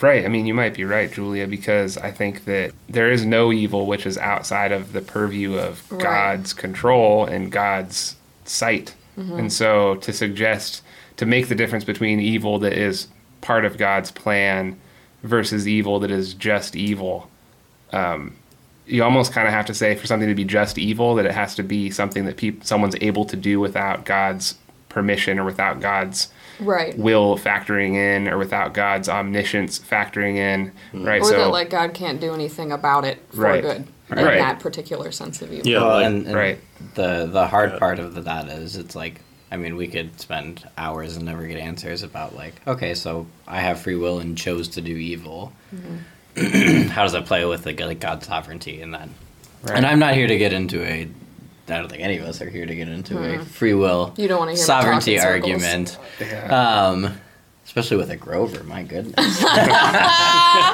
Right. 0.00 0.24
I 0.24 0.28
mean, 0.28 0.46
you 0.46 0.54
might 0.54 0.74
be 0.74 0.84
right, 0.84 1.10
Julia, 1.10 1.46
because 1.46 1.96
I 1.96 2.10
think 2.10 2.44
that 2.44 2.72
there 2.88 3.10
is 3.10 3.24
no 3.24 3.52
evil 3.52 3.86
which 3.86 4.06
is 4.06 4.18
outside 4.18 4.72
of 4.72 4.92
the 4.92 5.00
purview 5.00 5.56
of 5.56 5.90
Right. 5.90 6.02
God's 6.02 6.52
control 6.52 7.24
and 7.24 7.50
God's 7.50 8.16
sight. 8.44 8.94
Mm-hmm. 9.18 9.38
And 9.38 9.52
so 9.52 9.96
to 9.96 10.12
suggest, 10.12 10.82
to 11.16 11.26
make 11.26 11.48
the 11.48 11.54
difference 11.54 11.84
between 11.84 12.20
evil 12.20 12.58
that 12.58 12.74
is 12.74 13.08
part 13.40 13.64
of 13.64 13.78
God's 13.78 14.10
plan 14.10 14.78
versus 15.22 15.66
evil 15.66 15.98
that 16.00 16.10
is 16.10 16.34
just 16.34 16.76
evil, 16.76 17.30
um, 17.92 18.34
you 18.86 19.02
almost 19.02 19.32
kind 19.32 19.48
of 19.48 19.54
have 19.54 19.66
to 19.66 19.74
say 19.74 19.94
for 19.94 20.06
something 20.06 20.28
to 20.28 20.34
be 20.34 20.44
just 20.44 20.78
evil 20.78 21.14
that 21.16 21.26
it 21.26 21.32
has 21.32 21.54
to 21.56 21.62
be 21.62 21.90
something 21.90 22.24
that 22.26 22.36
peop- 22.36 22.64
someone's 22.64 22.96
able 23.00 23.24
to 23.24 23.36
do 23.36 23.58
without 23.58 24.04
God's 24.04 24.56
permission 24.88 25.38
or 25.38 25.44
without 25.44 25.80
God's 25.80 26.28
right. 26.60 26.96
will 26.98 27.36
factoring 27.36 27.94
in 27.94 28.28
or 28.28 28.38
without 28.38 28.74
God's 28.74 29.08
omniscience 29.08 29.78
factoring 29.78 30.36
in, 30.36 30.72
hmm. 30.92 31.04
right? 31.04 31.20
Or 31.20 31.24
so 31.24 31.36
that 31.38 31.48
like 31.48 31.70
God 31.70 31.94
can't 31.94 32.20
do 32.20 32.34
anything 32.34 32.72
about 32.72 33.04
it 33.04 33.18
for 33.30 33.42
Right. 33.42 33.62
good 33.62 33.86
in 34.10 34.24
Right. 34.24 34.38
that 34.38 34.60
particular 34.60 35.10
sense 35.10 35.42
of 35.42 35.52
evil. 35.52 35.66
Yeah. 35.66 35.78
Well, 35.80 35.88
like- 35.96 36.06
and, 36.06 36.26
and 36.26 36.34
Right. 36.34 36.58
the 36.94 37.26
the 37.26 37.46
hard 37.46 37.72
Yeah. 37.72 37.78
part 37.78 37.98
of 37.98 38.14
the, 38.14 38.20
that 38.22 38.48
is 38.48 38.76
it's 38.76 38.94
like 38.94 39.20
I 39.50 39.56
mean 39.56 39.76
we 39.76 39.86
could 39.88 40.20
spend 40.20 40.64
hours 40.76 41.16
and 41.16 41.24
never 41.24 41.46
get 41.46 41.58
answers 41.58 42.02
about 42.02 42.34
like 42.36 42.54
okay 42.66 42.94
so 42.94 43.26
I 43.46 43.60
have 43.60 43.80
free 43.80 43.96
will 43.96 44.18
and 44.18 44.36
chose 44.36 44.68
to 44.68 44.80
do 44.80 44.96
evil. 44.96 45.52
Mm-hmm. 45.74 46.88
How 46.88 47.02
does 47.02 47.12
that 47.12 47.24
play 47.26 47.44
with 47.44 47.64
the 47.64 47.72
like 47.84 48.00
God's 48.00 48.26
sovereignty 48.26 48.82
and 48.82 48.92
that? 48.94 49.08
Right. 49.62 49.76
And 49.78 49.86
I'm 49.86 49.98
not 49.98 50.14
here 50.14 50.26
to 50.26 50.36
get 50.38 50.52
into 50.52 50.82
a. 50.84 51.08
I 51.68 51.78
don't 51.78 51.88
think 51.88 52.02
any 52.02 52.18
of 52.18 52.24
us 52.24 52.40
are 52.40 52.48
here 52.48 52.66
to 52.66 52.74
get 52.74 52.88
into 52.88 53.18
a 53.18 53.44
free 53.44 53.74
will 53.74 54.14
You 54.16 54.28
don't 54.28 54.38
wanna 54.38 54.52
hear 54.52 54.58
me 54.58 54.64
sovereignty 54.64 55.16
talk 55.16 55.26
in 55.26 55.60
circles. 55.60 55.64
argument, 55.64 55.98
yeah. 56.20 56.86
um, 56.88 57.18
especially 57.64 57.96
with 57.96 58.10
a 58.10 58.16
Grover. 58.16 58.62
My 58.64 58.82
goodness. 58.82 59.44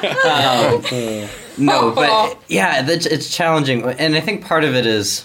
Um, 0.03 1.29
no, 1.59 1.93
but 1.93 2.39
yeah, 2.49 2.89
it's, 2.89 3.07
it's 3.07 3.35
challenging, 3.35 3.83
and 3.85 4.15
I 4.15 4.21
think 4.21 4.45
part 4.45 4.65
of 4.65 4.75
it 4.75 4.87
is, 4.87 5.25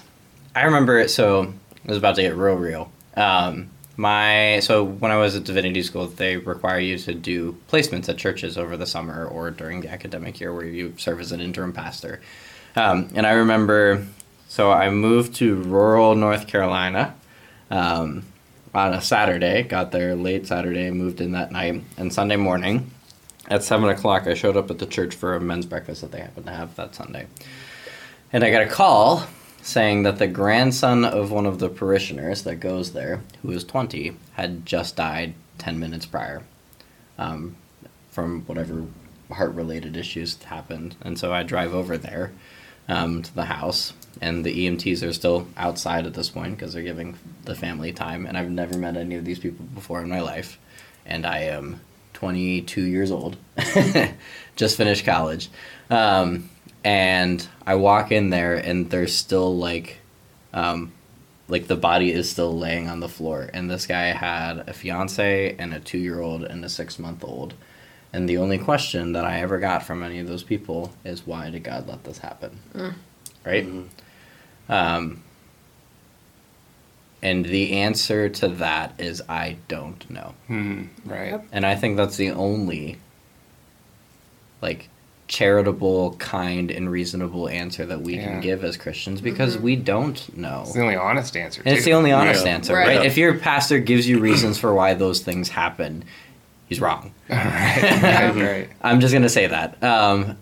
I 0.56 0.64
remember 0.64 0.98
it. 1.00 1.10
So 1.10 1.44
it 1.44 1.88
was 1.88 1.98
about 1.98 2.16
to 2.16 2.22
get 2.22 2.36
real, 2.36 2.56
real. 2.56 2.92
Um, 3.16 3.70
my 3.96 4.60
so 4.62 4.84
when 4.84 5.12
I 5.12 5.18
was 5.18 5.36
at 5.36 5.44
divinity 5.44 5.82
school, 5.84 6.08
they 6.08 6.38
require 6.38 6.80
you 6.80 6.98
to 7.00 7.14
do 7.14 7.58
placements 7.70 8.10
at 8.10 8.18
churches 8.18 8.58
over 8.58 8.78
the 8.78 8.86
summer 8.86 9.26
or 9.26 9.52
during 9.52 9.82
the 9.82 9.90
academic 9.90 10.40
year, 10.40 10.54
where 10.54 10.66
you 10.66 10.94
serve 10.98 11.20
as 11.20 11.32
an 11.32 11.40
interim 11.42 11.74
pastor. 11.74 12.22
Um, 12.76 13.10
and 13.16 13.26
I 13.26 13.32
remember, 13.32 14.06
so 14.58 14.72
I 14.72 14.90
moved 14.90 15.36
to 15.36 15.54
rural 15.54 16.16
North 16.16 16.48
Carolina. 16.48 17.14
Um, 17.70 18.26
on 18.74 18.92
a 18.92 19.02
Saturday, 19.04 19.62
got 19.62 19.92
there 19.92 20.16
late 20.16 20.48
Saturday, 20.48 20.90
moved 20.90 21.22
in 21.22 21.34
that 21.34 21.52
night, 21.52 21.84
and 21.96 22.12
Sunday 22.12 22.38
morning, 22.38 22.90
at 23.50 23.64
seven 23.64 23.88
o'clock, 23.88 24.26
I 24.26 24.34
showed 24.34 24.58
up 24.58 24.72
at 24.72 24.80
the 24.80 24.88
church 24.88 25.14
for 25.14 25.36
a 25.36 25.40
men's 25.40 25.68
breakfast 25.68 26.02
that 26.02 26.12
they 26.12 26.22
happened 26.22 26.48
to 26.48 26.54
have 26.54 26.76
that 26.76 26.96
Sunday. 26.96 27.28
And 28.34 28.44
I 28.44 28.50
got 28.50 28.64
a 28.64 28.68
call 28.68 29.28
saying 29.62 30.02
that 30.04 30.18
the 30.18 30.26
grandson 30.26 31.06
of 31.06 31.32
one 31.32 31.46
of 31.46 31.60
the 31.60 31.70
parishioners 31.70 32.42
that 32.42 32.56
goes 32.56 32.94
there, 32.94 33.22
who 33.44 33.50
was 33.50 33.64
20, 33.64 34.18
had 34.34 34.66
just 34.66 34.96
died 34.96 35.36
10 35.60 35.80
minutes 35.80 36.08
prior 36.08 36.42
um, 37.20 37.56
from 38.10 38.42
whatever 38.48 38.88
heart 39.32 39.54
related 39.54 39.96
issues 39.96 40.42
happened. 40.46 40.96
And 41.02 41.20
so 41.20 41.32
I 41.32 41.44
drive 41.44 41.76
over 41.76 41.96
there 41.96 42.32
um, 42.88 43.22
to 43.22 43.36
the 43.36 43.46
house, 43.46 43.94
and 44.22 44.44
the 44.44 44.68
EMTs 44.68 45.08
are 45.08 45.14
still 45.14 45.48
outside 45.58 46.06
at 46.06 46.14
this 46.14 46.30
point 46.30 46.58
because 46.58 46.74
they're 46.74 46.84
giving 46.84 47.18
the 47.46 47.56
family 47.56 47.92
time. 47.92 48.26
And 48.26 48.38
I've 48.38 48.50
never 48.50 48.78
met 48.78 48.98
any 48.98 49.16
of 49.16 49.26
these 49.26 49.40
people 49.40 49.66
before 49.66 50.02
in 50.02 50.10
my 50.10 50.22
life. 50.22 50.60
And 51.06 51.26
I 51.26 51.40
am 51.40 51.80
22 52.14 52.82
years 52.82 53.12
old, 53.12 53.38
just 54.56 54.78
finished 54.78 55.06
college. 55.06 55.50
Um, 55.90 56.50
and 56.84 57.48
I 57.66 57.76
walk 57.76 58.12
in 58.12 58.30
there, 58.30 58.56
and 58.56 58.90
there's 58.90 59.14
still 59.14 59.56
like, 59.56 59.98
um, 60.54 60.94
like 61.48 61.68
the 61.68 61.76
body 61.76 62.12
is 62.12 62.30
still 62.30 62.58
laying 62.58 62.90
on 62.90 63.00
the 63.00 63.10
floor. 63.10 63.50
And 63.54 63.70
this 63.70 63.86
guy 63.86 64.06
had 64.06 64.68
a 64.68 64.74
fiance 64.74 65.56
and 65.58 65.74
a 65.74 65.80
two 65.80 65.98
year 65.98 66.20
old 66.20 66.44
and 66.44 66.64
a 66.66 66.70
six 66.70 66.98
month 66.98 67.24
old. 67.24 67.54
And 68.14 68.28
the 68.28 68.38
only 68.38 68.58
question 68.58 69.12
that 69.14 69.26
I 69.26 69.42
ever 69.42 69.60
got 69.60 69.84
from 69.84 70.02
any 70.02 70.20
of 70.20 70.28
those 70.28 70.44
people 70.44 70.92
is, 71.04 71.28
why 71.28 71.50
did 71.50 71.64
God 71.64 71.88
let 71.88 72.04
this 72.04 72.20
happen? 72.20 72.60
Right? 73.46 73.68
Um, 74.70 75.24
and 77.22 77.46
the 77.46 77.74
answer 77.74 78.30
to 78.30 78.48
that 78.48 78.94
is, 79.00 79.22
I 79.28 79.58
don't 79.68 80.10
know. 80.10 80.34
Hmm, 80.48 80.84
right. 81.06 81.32
Yep. 81.32 81.48
And 81.52 81.66
I 81.66 81.76
think 81.76 81.98
that's 81.98 82.16
the 82.18 82.32
only 82.32 82.98
like 84.62 84.90
charitable, 85.28 86.16
kind, 86.16 86.72
and 86.72 86.90
reasonable 86.90 87.50
answer 87.50 87.86
that 87.86 88.02
we 88.02 88.16
Yeah. 88.16 88.24
can 88.24 88.40
give 88.40 88.64
as 88.64 88.78
Christians 88.78 89.20
because 89.20 89.58
we 89.58 89.76
don't 89.76 90.36
know. 90.38 90.62
It's 90.64 90.74
the 90.74 90.82
only 90.82 90.96
honest 90.96 91.36
answer. 91.36 91.62
And 91.66 91.76
it's 91.76 91.86
the 91.86 91.94
only 91.94 92.14
honest 92.14 92.46
Yeah. 92.46 92.54
answer, 92.54 92.74
Right. 92.74 92.98
right? 92.98 93.06
If 93.06 93.18
your 93.18 93.34
pastor 93.38 93.80
gives 93.80 94.08
you 94.08 94.20
reasons 94.20 94.58
for 94.58 94.74
why 94.74 94.94
those 94.94 95.20
things 95.20 95.50
happen, 95.50 96.06
he's 96.68 96.80
wrong. 96.80 97.14
right, 97.30 98.00
right, 98.04 98.36
right. 98.36 98.70
I'm 98.82 99.00
just 99.00 99.14
gonna 99.14 99.30
say 99.30 99.48
that 99.48 99.82
um, 99.84 100.38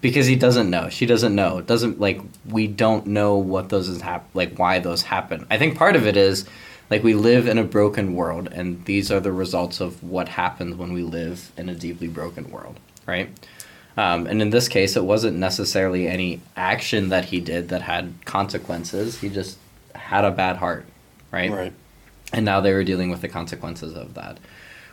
because 0.00 0.26
he 0.26 0.36
doesn't 0.36 0.70
know. 0.70 0.88
She 0.88 1.06
doesn't 1.06 1.34
know. 1.34 1.58
It 1.58 1.66
doesn't 1.66 2.00
like 2.00 2.20
we 2.48 2.66
don't 2.66 3.06
know 3.08 3.36
what 3.36 3.68
those 3.68 3.88
is 3.88 4.00
hap- 4.00 4.28
like 4.34 4.58
why 4.58 4.78
those 4.78 5.02
happen. 5.02 5.46
I 5.50 5.58
think 5.58 5.76
part 5.76 5.96
of 5.96 6.06
it 6.06 6.16
is 6.16 6.44
like 6.90 7.02
we 7.04 7.14
live 7.14 7.46
in 7.46 7.58
a 7.58 7.64
broken 7.64 8.14
world, 8.14 8.48
and 8.52 8.84
these 8.86 9.12
are 9.12 9.20
the 9.20 9.32
results 9.32 9.80
of 9.80 10.02
what 10.02 10.28
happens 10.28 10.74
when 10.76 10.92
we 10.92 11.02
live 11.02 11.52
in 11.56 11.68
a 11.68 11.74
deeply 11.74 12.08
broken 12.08 12.50
world, 12.50 12.78
right? 13.06 13.28
Um, 13.96 14.26
and 14.28 14.40
in 14.40 14.50
this 14.50 14.68
case, 14.68 14.96
it 14.96 15.04
wasn't 15.04 15.36
necessarily 15.38 16.06
any 16.06 16.40
action 16.56 17.08
that 17.08 17.26
he 17.26 17.40
did 17.40 17.68
that 17.70 17.82
had 17.82 18.14
consequences. 18.24 19.20
He 19.20 19.28
just 19.28 19.58
had 19.96 20.24
a 20.24 20.30
bad 20.30 20.56
heart, 20.56 20.86
right? 21.32 21.50
Right. 21.50 21.72
and 22.32 22.44
now 22.44 22.60
they 22.60 22.72
were 22.72 22.84
dealing 22.84 23.10
with 23.10 23.20
the 23.22 23.28
consequences 23.28 23.94
of 23.94 24.14
that. 24.14 24.38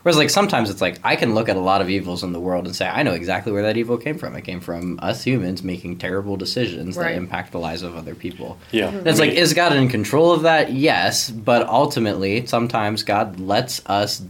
Whereas, 0.05 0.17
like 0.17 0.29
sometimes 0.29 0.69
it's 0.69 0.81
like 0.81 0.99
I 1.03 1.15
can 1.15 1.33
look 1.33 1.49
at 1.49 1.55
a 1.57 1.59
lot 1.59 1.81
of 1.81 1.89
evils 1.89 2.23
in 2.23 2.31
the 2.31 2.39
world 2.39 2.67
and 2.67 2.75
say 2.75 2.87
I 2.87 3.01
know 3.01 3.13
exactly 3.13 3.51
where 3.51 3.63
that 3.63 3.75
evil 3.75 3.97
came 3.97 4.19
from. 4.19 4.35
It 4.35 4.43
came 4.43 4.59
from 4.59 4.99
us 5.01 5.23
humans 5.23 5.63
making 5.63 5.97
terrible 5.97 6.37
decisions 6.37 6.95
Right. 6.95 7.13
that 7.13 7.17
impact 7.17 7.51
the 7.51 7.57
lives 7.57 7.81
of 7.81 7.95
other 7.95 8.13
people. 8.13 8.59
Yeah. 8.71 8.89
And 8.89 9.07
it's 9.07 9.19
like, 9.19 9.31
is 9.31 9.55
God 9.55 9.73
in 9.75 9.89
control 9.89 10.31
of 10.31 10.43
that? 10.43 10.71
Yes, 10.71 11.31
but 11.31 11.67
ultimately, 11.67 12.45
sometimes 12.45 13.01
God 13.01 13.39
lets 13.39 13.81
us 13.87 14.21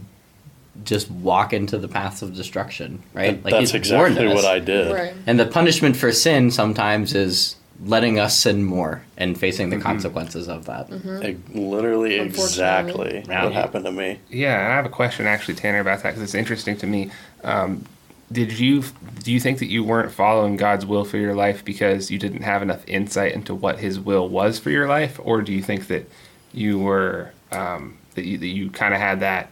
just 0.82 1.10
walk 1.10 1.52
into 1.52 1.76
the 1.76 1.88
paths 1.88 2.22
of 2.22 2.34
destruction, 2.34 3.02
right? 3.12 3.42
That's 3.42 3.56
He's 3.56 3.74
exactly 3.74 4.28
what. 4.28 4.46
I 4.46 4.58
did. 4.60 4.94
Right. 4.94 5.12
And 5.26 5.38
the 5.38 5.44
punishment 5.46 5.94
for 5.98 6.10
sin 6.10 6.50
sometimes 6.50 7.14
is 7.14 7.56
letting 7.84 8.18
us 8.18 8.38
sin 8.38 8.64
more 8.64 9.02
and 9.16 9.38
facing 9.38 9.70
the 9.70 9.78
consequences 9.78 10.48
of 10.48 10.64
that. 10.66 10.90
Like, 11.04 11.36
literally 11.52 12.14
exactly 12.18 13.24
Yeah. 13.28 13.44
what 13.44 13.52
happened 13.52 13.84
to 13.84 13.92
me. 13.92 14.18
Yeah, 14.30 14.58
and 14.62 14.72
I 14.72 14.76
have 14.76 14.86
a 14.86 14.90
question 14.90 15.26
actually, 15.26 15.54
Tanner, 15.54 15.80
about 15.80 16.02
that 16.02 16.10
because 16.10 16.22
it's 16.22 16.34
interesting 16.34 16.76
to 16.78 16.86
me. 16.86 17.10
Um, 17.44 17.84
did 18.32 18.58
you 18.58 18.82
do 19.22 19.30
you 19.32 19.38
think 19.38 19.58
that 19.60 19.66
you 19.70 19.84
weren't 19.84 20.10
following 20.10 20.56
God's 20.56 20.84
will 20.84 21.04
for 21.04 21.16
your 21.16 21.34
life 21.34 21.64
because 21.64 22.10
you 22.10 22.18
didn't 22.18 22.42
have 22.42 22.60
enough 22.62 22.82
insight 22.88 23.32
into 23.32 23.54
what 23.54 23.78
His 23.78 24.00
will 24.00 24.28
was 24.28 24.58
for 24.58 24.70
your 24.70 24.88
life, 24.88 25.20
or 25.22 25.42
do 25.42 25.52
you 25.52 25.62
think 25.62 25.86
that 25.88 26.08
you 26.52 26.78
were 26.78 27.30
um, 27.52 27.98
that 28.16 28.24
you 28.24 28.36
that 28.38 28.46
you 28.48 28.70
kind 28.70 28.94
of 28.94 29.00
had 29.00 29.20
that 29.20 29.50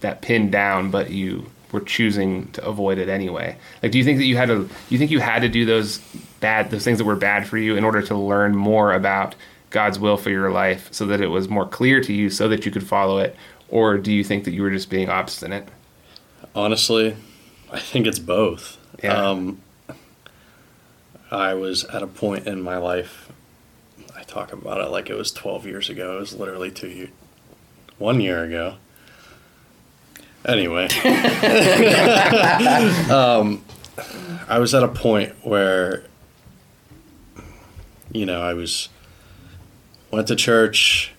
that 0.00 0.22
pinned 0.22 0.52
down, 0.52 0.90
but 0.90 1.10
you 1.10 1.46
were 1.72 1.80
choosing 1.80 2.46
to 2.52 2.64
avoid 2.64 2.96
it 2.98 3.08
anyway? 3.08 3.56
Like, 3.82 3.92
do 3.92 3.98
you 3.98 4.04
think 4.04 4.18
that 4.18 4.24
you 4.26 4.36
had 4.36 4.48
to? 4.48 4.64
Do 4.64 4.70
you 4.88 4.98
think 4.98 5.10
you 5.10 5.20
had 5.20 5.40
to 5.42 5.48
do 5.48 5.66
those 5.66 6.00
bad 6.40 6.70
those 6.70 6.84
things 6.84 6.98
that 6.98 7.04
were 7.04 7.16
bad 7.16 7.46
for 7.46 7.58
you 7.58 7.76
in 7.76 7.84
order 7.84 8.02
to 8.02 8.16
learn 8.16 8.54
more 8.54 8.92
about 8.92 9.34
God's 9.70 9.98
will 9.98 10.16
for 10.16 10.30
your 10.30 10.50
life, 10.50 10.88
so 10.92 11.06
that 11.06 11.20
it 11.20 11.28
was 11.28 11.48
more 11.48 11.66
clear 11.66 12.00
to 12.00 12.12
you, 12.12 12.30
so 12.30 12.48
that 12.48 12.64
you 12.64 12.72
could 12.72 12.86
follow 12.86 13.18
it? 13.18 13.36
Or 13.68 13.98
do 13.98 14.12
you 14.12 14.22
think 14.22 14.44
that 14.44 14.52
you 14.52 14.62
were 14.62 14.70
just 14.70 14.88
being 14.90 15.08
obstinate? 15.08 15.68
Honestly, 16.54 17.16
I 17.70 17.80
think 17.80 18.06
it's 18.06 18.18
both. 18.18 18.78
Yeah. 19.02 19.30
Um, 19.30 19.60
I 21.30 21.54
was 21.54 21.84
at 21.84 22.02
a 22.02 22.06
point 22.06 22.46
in 22.46 22.62
my 22.62 22.76
life. 22.76 23.30
I 24.16 24.22
talk 24.22 24.52
about 24.52 24.80
it 24.80 24.90
like 24.90 25.10
it 25.10 25.16
was 25.16 25.32
12 25.32 25.66
years 25.66 25.90
ago. 25.90 26.16
It 26.16 26.20
was 26.20 26.34
literally 26.34 26.70
two 26.70 26.88
years, 26.88 27.10
one 27.98 28.20
year 28.20 28.44
ago. 28.44 28.76
Anyway, 30.46 30.84
um, 33.10 33.64
I 34.48 34.60
was 34.60 34.74
at 34.74 34.84
a 34.84 34.88
point 34.88 35.34
where, 35.42 36.04
you 38.12 38.26
know, 38.26 38.40
I 38.40 38.54
was 38.54 38.88
went 40.10 40.28
to 40.28 40.36
church, 40.36 41.12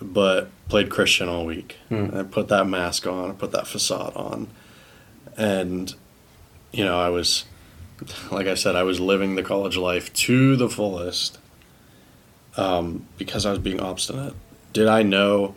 but 0.00 0.48
played 0.68 0.90
Christian 0.90 1.28
all 1.28 1.46
week. 1.46 1.76
Hmm. 1.88 2.08
I 2.12 2.22
put 2.22 2.48
that 2.48 2.66
mask 2.66 3.06
on, 3.06 3.30
I 3.30 3.34
put 3.34 3.52
that 3.52 3.66
facade 3.66 4.14
on, 4.14 4.48
and 5.36 5.94
you 6.72 6.84
know, 6.84 6.98
I 6.98 7.08
was, 7.08 7.44
like 8.30 8.46
I 8.46 8.54
said, 8.54 8.76
I 8.76 8.82
was 8.82 9.00
living 9.00 9.34
the 9.34 9.42
college 9.42 9.76
life 9.76 10.12
to 10.14 10.56
the 10.56 10.68
fullest 10.68 11.38
um, 12.56 13.06
because 13.16 13.46
I 13.46 13.50
was 13.50 13.58
being 13.58 13.80
obstinate. 13.80 14.34
Did 14.72 14.88
I 14.88 15.02
know 15.02 15.54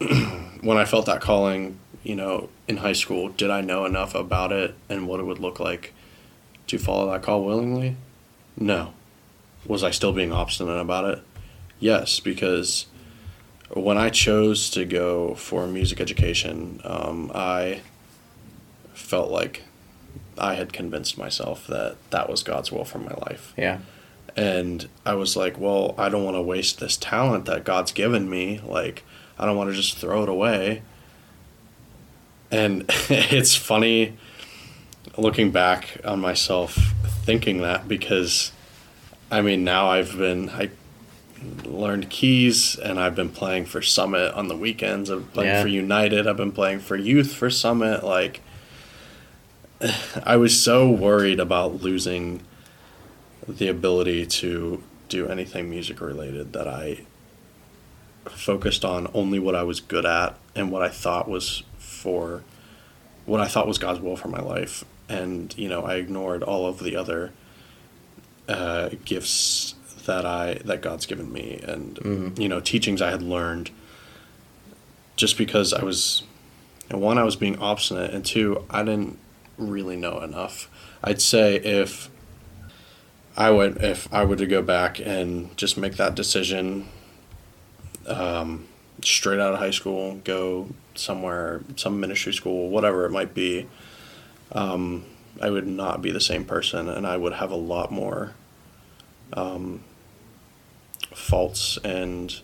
when 0.60 0.76
I 0.76 0.84
felt 0.84 1.06
that 1.06 1.20
calling, 1.20 1.78
you 2.02 2.14
know, 2.14 2.48
in 2.68 2.78
high 2.78 2.92
school, 2.92 3.28
did 3.30 3.50
I 3.50 3.60
know 3.60 3.84
enough 3.84 4.14
about 4.14 4.52
it 4.52 4.74
and 4.88 5.08
what 5.08 5.20
it 5.20 5.24
would 5.24 5.38
look 5.38 5.58
like 5.58 5.92
to 6.68 6.78
follow 6.78 7.10
that 7.10 7.22
call 7.22 7.44
willingly? 7.44 7.96
No. 8.56 8.94
Was 9.66 9.82
I 9.82 9.90
still 9.90 10.12
being 10.12 10.32
obstinate 10.32 10.80
about 10.80 11.04
it? 11.04 11.22
Yes, 11.78 12.20
because 12.20 12.86
when 13.70 13.98
I 13.98 14.10
chose 14.10 14.70
to 14.70 14.84
go 14.84 15.34
for 15.34 15.66
music 15.66 16.00
education, 16.00 16.80
um, 16.84 17.30
I 17.34 17.80
felt 18.92 19.30
like 19.30 19.62
I 20.38 20.54
had 20.54 20.72
convinced 20.72 21.18
myself 21.18 21.66
that 21.66 21.96
that 22.10 22.28
was 22.28 22.42
God's 22.42 22.70
will 22.70 22.84
for 22.84 22.98
my 22.98 23.14
life. 23.14 23.52
Yeah. 23.56 23.78
And 24.36 24.88
I 25.06 25.14
was 25.14 25.36
like, 25.36 25.58
well, 25.58 25.94
I 25.96 26.08
don't 26.08 26.24
want 26.24 26.36
to 26.36 26.42
waste 26.42 26.80
this 26.80 26.96
talent 26.96 27.44
that 27.46 27.64
God's 27.64 27.92
given 27.92 28.28
me. 28.28 28.60
Like, 28.64 29.04
I 29.38 29.46
don't 29.46 29.56
want 29.56 29.70
to 29.70 29.76
just 29.76 29.96
throw 29.98 30.22
it 30.22 30.28
away. 30.28 30.82
And 32.50 32.84
it's 32.88 33.54
funny 33.54 34.16
looking 35.16 35.50
back 35.50 36.00
on 36.04 36.20
myself 36.20 36.74
thinking 37.24 37.58
that 37.58 37.86
because 37.86 38.52
I 39.30 39.40
mean, 39.40 39.64
now 39.64 39.88
I've 39.88 40.16
been, 40.16 40.50
I 40.50 40.70
learned 41.64 42.08
keys 42.10 42.76
and 42.78 42.98
I've 42.98 43.14
been 43.14 43.30
playing 43.30 43.66
for 43.66 43.82
Summit 43.82 44.32
on 44.34 44.48
the 44.48 44.56
weekends. 44.56 45.10
I've 45.10 45.20
been 45.20 45.28
playing 45.28 45.50
Yeah. 45.50 45.62
for 45.62 45.68
United. 45.68 46.26
I've 46.26 46.36
been 46.36 46.52
playing 46.52 46.80
for 46.80 46.96
Youth 46.96 47.32
for 47.34 47.50
Summit. 47.50 48.04
Like, 48.04 48.40
I 50.24 50.36
was 50.36 50.60
so 50.60 50.90
worried 50.90 51.40
about 51.40 51.82
losing 51.82 52.42
the 53.46 53.68
ability 53.68 54.26
to 54.26 54.82
do 55.08 55.28
anything 55.28 55.68
music 55.68 56.00
related 56.00 56.52
that 56.54 56.66
I 56.66 57.00
focused 58.26 58.84
on 58.84 59.06
only 59.12 59.38
what 59.38 59.54
I 59.54 59.62
was 59.62 59.80
good 59.80 60.06
at 60.06 60.38
and 60.56 60.70
what 60.70 60.80
I 60.82 60.88
thought 60.88 61.28
was 61.28 61.62
for 61.78 62.42
what 63.26 63.40
I 63.40 63.46
thought 63.46 63.66
was 63.68 63.76
God's 63.78 64.00
will 64.00 64.16
for 64.16 64.28
my 64.28 64.40
life. 64.40 64.84
And, 65.08 65.54
you 65.58 65.68
know, 65.68 65.82
I 65.84 65.96
ignored 65.96 66.42
all 66.42 66.66
of 66.66 66.78
the 66.82 66.96
other 66.96 67.32
uh, 68.48 68.90
gifts 69.04 69.74
that 70.06 70.26
I 70.26 70.54
that 70.64 70.82
God's 70.82 71.06
given 71.06 71.32
me 71.32 71.60
and 71.66 71.96
Mhm. 71.96 72.38
you 72.38 72.48
know, 72.48 72.60
teachings 72.60 73.00
I 73.00 73.10
had 73.10 73.22
learned 73.22 73.70
just 75.16 75.38
because 75.38 75.72
I 75.72 75.82
was 75.82 76.22
and 76.90 77.00
one, 77.00 77.16
I 77.16 77.24
was 77.24 77.36
being 77.36 77.58
obstinate, 77.58 78.12
and 78.12 78.24
two, 78.24 78.62
I 78.68 78.82
didn't 78.82 79.18
really 79.56 79.96
know 79.96 80.20
enough. 80.20 80.68
I'd 81.02 81.22
say 81.22 81.56
if 81.56 82.10
I 83.36 83.50
would, 83.50 83.82
if 83.82 84.06
I 84.12 84.24
were 84.24 84.36
to 84.36 84.46
go 84.46 84.60
back 84.60 85.00
and 85.00 85.56
just 85.56 85.78
make 85.78 85.96
that 85.96 86.14
decision, 86.14 86.86
um, 88.06 88.66
straight 89.02 89.40
out 89.40 89.54
of 89.54 89.60
high 89.60 89.70
school, 89.70 90.20
go 90.24 90.68
somewhere, 90.94 91.62
some 91.76 91.98
ministry 92.00 92.32
school, 92.34 92.68
whatever 92.68 93.06
it 93.06 93.10
might 93.10 93.32
be, 93.34 93.66
um, 94.52 95.04
I 95.40 95.50
would 95.50 95.66
not 95.66 96.00
be 96.02 96.10
the 96.10 96.20
same 96.20 96.44
person, 96.44 96.88
and 96.88 97.06
I 97.06 97.16
would 97.16 97.34
have 97.34 97.50
a 97.50 97.56
lot 97.56 97.90
more 97.90 98.32
um, 99.32 99.82
faults 101.14 101.78
and 101.84 102.34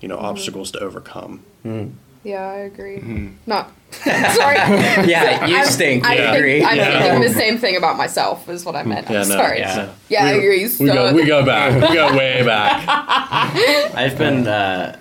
you 0.00 0.08
know 0.08 0.18
obstacles 0.18 0.70
to 0.72 0.80
overcome. 0.80 1.44
Mm. 1.64 1.92
Yeah, 2.22 2.42
I 2.50 2.56
agree. 2.56 2.96
Mm-hmm. 2.98 3.28
Not 3.46 3.72
sorry. 3.90 4.56
Yeah, 5.08 5.46
you 5.46 5.56
I'm- 5.56 5.66
stink. 5.66 6.04
I 6.06 6.12
I 6.12 6.16
think, 6.18 6.36
agree. 6.36 6.64
I'm 6.64 6.76
Yeah. 6.76 7.02
thinking 7.02 7.22
the 7.22 7.34
same 7.34 7.56
thing 7.58 7.76
about 7.76 7.96
myself. 7.96 8.46
Is 8.48 8.64
what 8.64 8.76
I 8.76 8.82
meant. 8.82 9.06
I'm 9.08 9.14
Yeah, 9.14 9.18
no, 9.22 9.24
sorry. 9.24 9.58
yeah. 9.60 9.88
Yeah, 10.10 10.24
I 10.26 10.32
We- 10.34 10.38
agree. 10.38 10.68
We 10.80 10.86
go, 10.86 11.14
we 11.14 11.24
go 11.26 11.44
back. 11.46 11.74
We 11.88 11.94
go 11.94 12.14
way 12.16 12.42
back. 12.44 12.84
I've 13.94 14.18
been 14.18 14.46
uh, 14.46 15.00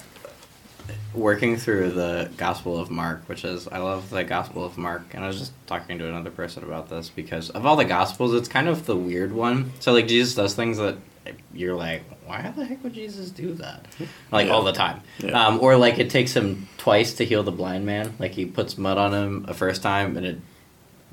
working 1.19 1.58
through 1.58 1.91
the 1.91 2.29
Gospel 2.38 2.79
of 2.79 2.89
Mark, 2.89 3.23
which 3.27 3.43
is 3.45 3.67
I 3.67 3.77
love 3.79 4.10
the 4.10 4.23
Gospel 4.23 4.63
of 4.65 4.77
Mark, 4.77 5.13
and 5.13 5.23
I 5.23 5.27
was 5.27 5.38
just 5.39 5.51
talking 5.67 5.99
to 5.99 6.08
another 6.08 6.32
person 6.32 6.63
about 6.63 6.89
this 6.89 7.10
because 7.10 7.49
of 7.51 7.65
all 7.65 7.75
the 7.75 7.86
Gospels, 7.86 8.34
it's 8.34 8.47
kind 8.47 8.67
of 8.67 8.86
the 8.86 8.95
weird 8.95 9.32
one. 9.32 9.71
So 9.79 9.91
like 9.93 10.08
Jesus 10.08 10.36
does 10.36 10.55
things 10.55 10.77
that 10.77 10.95
you're 11.53 11.75
like, 11.75 12.03
why 12.25 12.51
the 12.55 12.65
heck 12.65 12.84
would 12.84 12.93
Jesus 12.93 13.29
do 13.29 13.53
that? 13.55 13.86
Like 14.32 14.47
Yeah. 14.47 14.53
all 14.53 14.63
the 14.63 14.71
time, 14.71 15.01
Yeah. 15.19 15.47
um, 15.47 15.60
or 15.62 15.75
like 15.77 15.99
it 15.99 16.10
takes 16.10 16.34
him 16.36 16.67
twice 16.77 17.13
to 17.15 17.25
heal 17.25 17.43
the 17.43 17.51
blind 17.51 17.86
man. 17.86 18.13
Like 18.19 18.32
he 18.32 18.45
puts 18.45 18.77
mud 18.77 18.97
on 18.97 19.13
him 19.13 19.45
a 19.47 19.53
first 19.53 19.84
time 19.84 20.17
and 20.17 20.25
it 20.25 20.39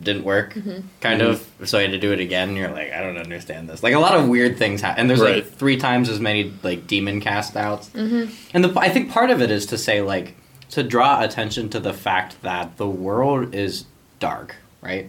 didn't 0.03 0.25
work, 0.25 0.55
kind 1.01 1.21
Mhm. 1.23 1.29
of. 1.31 1.47
So 1.69 1.79
he 1.79 1.85
had 1.85 1.93
to 1.93 1.99
do 1.99 2.13
it 2.13 2.21
again. 2.21 2.51
And 2.51 2.59
you're 2.59 2.71
like, 2.71 2.93
I 2.93 3.01
don't 3.01 3.17
understand 3.17 3.69
this. 3.69 3.83
Like 3.83 3.95
a 3.95 3.99
lot 3.99 4.15
of 4.15 4.29
weird 4.29 4.59
things 4.59 4.81
happen, 4.83 5.01
and 5.01 5.11
there's 5.11 5.21
Right. 5.21 5.37
like 5.37 5.53
three 5.53 5.77
times 5.77 6.09
as 6.09 6.21
many 6.21 6.53
like 6.63 6.87
demon 6.87 7.21
cast 7.21 7.57
outs. 7.57 7.91
And 7.95 8.65
the, 8.65 8.73
I 8.79 8.89
think 8.91 9.11
part 9.11 9.31
of 9.31 9.41
it 9.41 9.51
is 9.51 9.65
to 9.67 9.79
say 9.79 10.03
like 10.03 10.35
to 10.71 10.83
draw 10.83 11.23
attention 11.23 11.69
to 11.71 11.81
the 11.81 11.93
fact 11.93 12.43
that 12.43 12.77
the 12.77 12.87
world 12.89 13.55
is 13.55 13.85
dark, 14.19 14.57
right? 14.83 15.07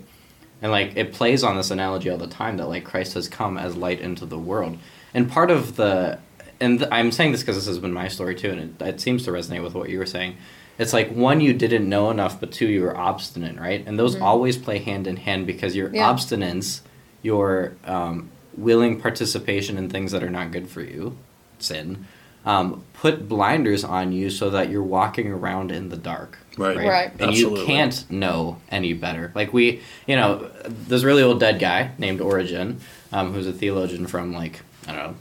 And 0.61 0.71
like 0.71 0.93
it 0.95 1.11
plays 1.13 1.43
on 1.43 1.57
this 1.57 1.69
analogy 1.71 2.09
all 2.09 2.17
the 2.17 2.27
time 2.27 2.57
that 2.57 2.67
like 2.67 2.83
Christ 2.83 3.13
has 3.15 3.27
come 3.27 3.57
as 3.57 3.75
light 3.75 3.99
into 3.99 4.25
the 4.25 4.37
world. 4.39 4.77
And 5.13 5.29
part 5.29 5.51
of 5.51 5.75
the 5.75 6.19
and 6.59 6.79
th- 6.79 6.89
I'm 6.91 7.11
saying 7.11 7.33
this 7.33 7.41
because 7.41 7.55
this 7.55 7.67
has 7.67 7.77
been 7.77 7.93
my 7.93 8.07
story 8.07 8.33
too, 8.35 8.49
and 8.49 8.81
it, 8.81 8.85
it 8.85 9.01
seems 9.01 9.23
to 9.25 9.31
resonate 9.31 9.61
with 9.61 9.75
what 9.75 9.89
you 9.89 9.99
were 9.99 10.07
saying. 10.07 10.37
It's 10.79 10.93
like 10.93 11.09
one, 11.11 11.41
you 11.41 11.53
didn't 11.53 11.89
know 11.89 12.09
enough, 12.11 12.39
but 12.39 12.51
two, 12.51 12.67
you 12.67 12.81
were 12.83 12.95
obstinate, 12.95 13.59
right? 13.59 13.83
And 13.85 13.97
those 13.97 14.19
always 14.19 14.57
play 14.57 14.77
hand 14.79 15.07
in 15.07 15.17
hand 15.17 15.47
because 15.47 15.75
your 15.75 15.89
Yeah. 15.93 16.11
obstinance, 16.11 16.81
your 17.23 17.73
um, 17.85 18.29
willing 18.55 18.99
participation 19.01 19.77
in 19.77 19.89
things 19.89 20.11
that 20.11 20.23
are 20.23 20.29
not 20.29 20.51
good 20.51 20.67
for 20.69 20.81
you, 20.81 21.17
sin, 21.59 22.05
um, 22.45 22.83
put 22.93 23.27
blinders 23.27 23.83
on 23.83 24.11
you 24.11 24.29
so 24.29 24.49
that 24.51 24.69
you're 24.69 24.83
walking 24.83 25.31
around 25.31 25.71
in 25.71 25.89
the 25.89 25.97
dark. 25.97 26.37
Right. 26.57 26.77
Right. 26.77 27.11
And 27.19 27.29
Absolutely. 27.31 27.59
you 27.59 27.65
can't 27.65 28.09
know 28.11 28.57
any 28.69 28.93
better. 28.93 29.31
Like 29.35 29.53
we, 29.53 29.81
you 30.07 30.15
know, 30.15 30.49
this 30.67 31.03
really 31.03 31.21
old 31.23 31.39
dead 31.39 31.59
guy 31.59 31.91
named 31.97 32.21
Origen, 32.21 32.79
um, 33.11 33.33
who's 33.33 33.47
a 33.47 33.53
theologian 33.53 34.07
from 34.07 34.33
like 34.33 34.61
I 34.87 34.93
don't 34.93 35.03
know, 35.03 35.15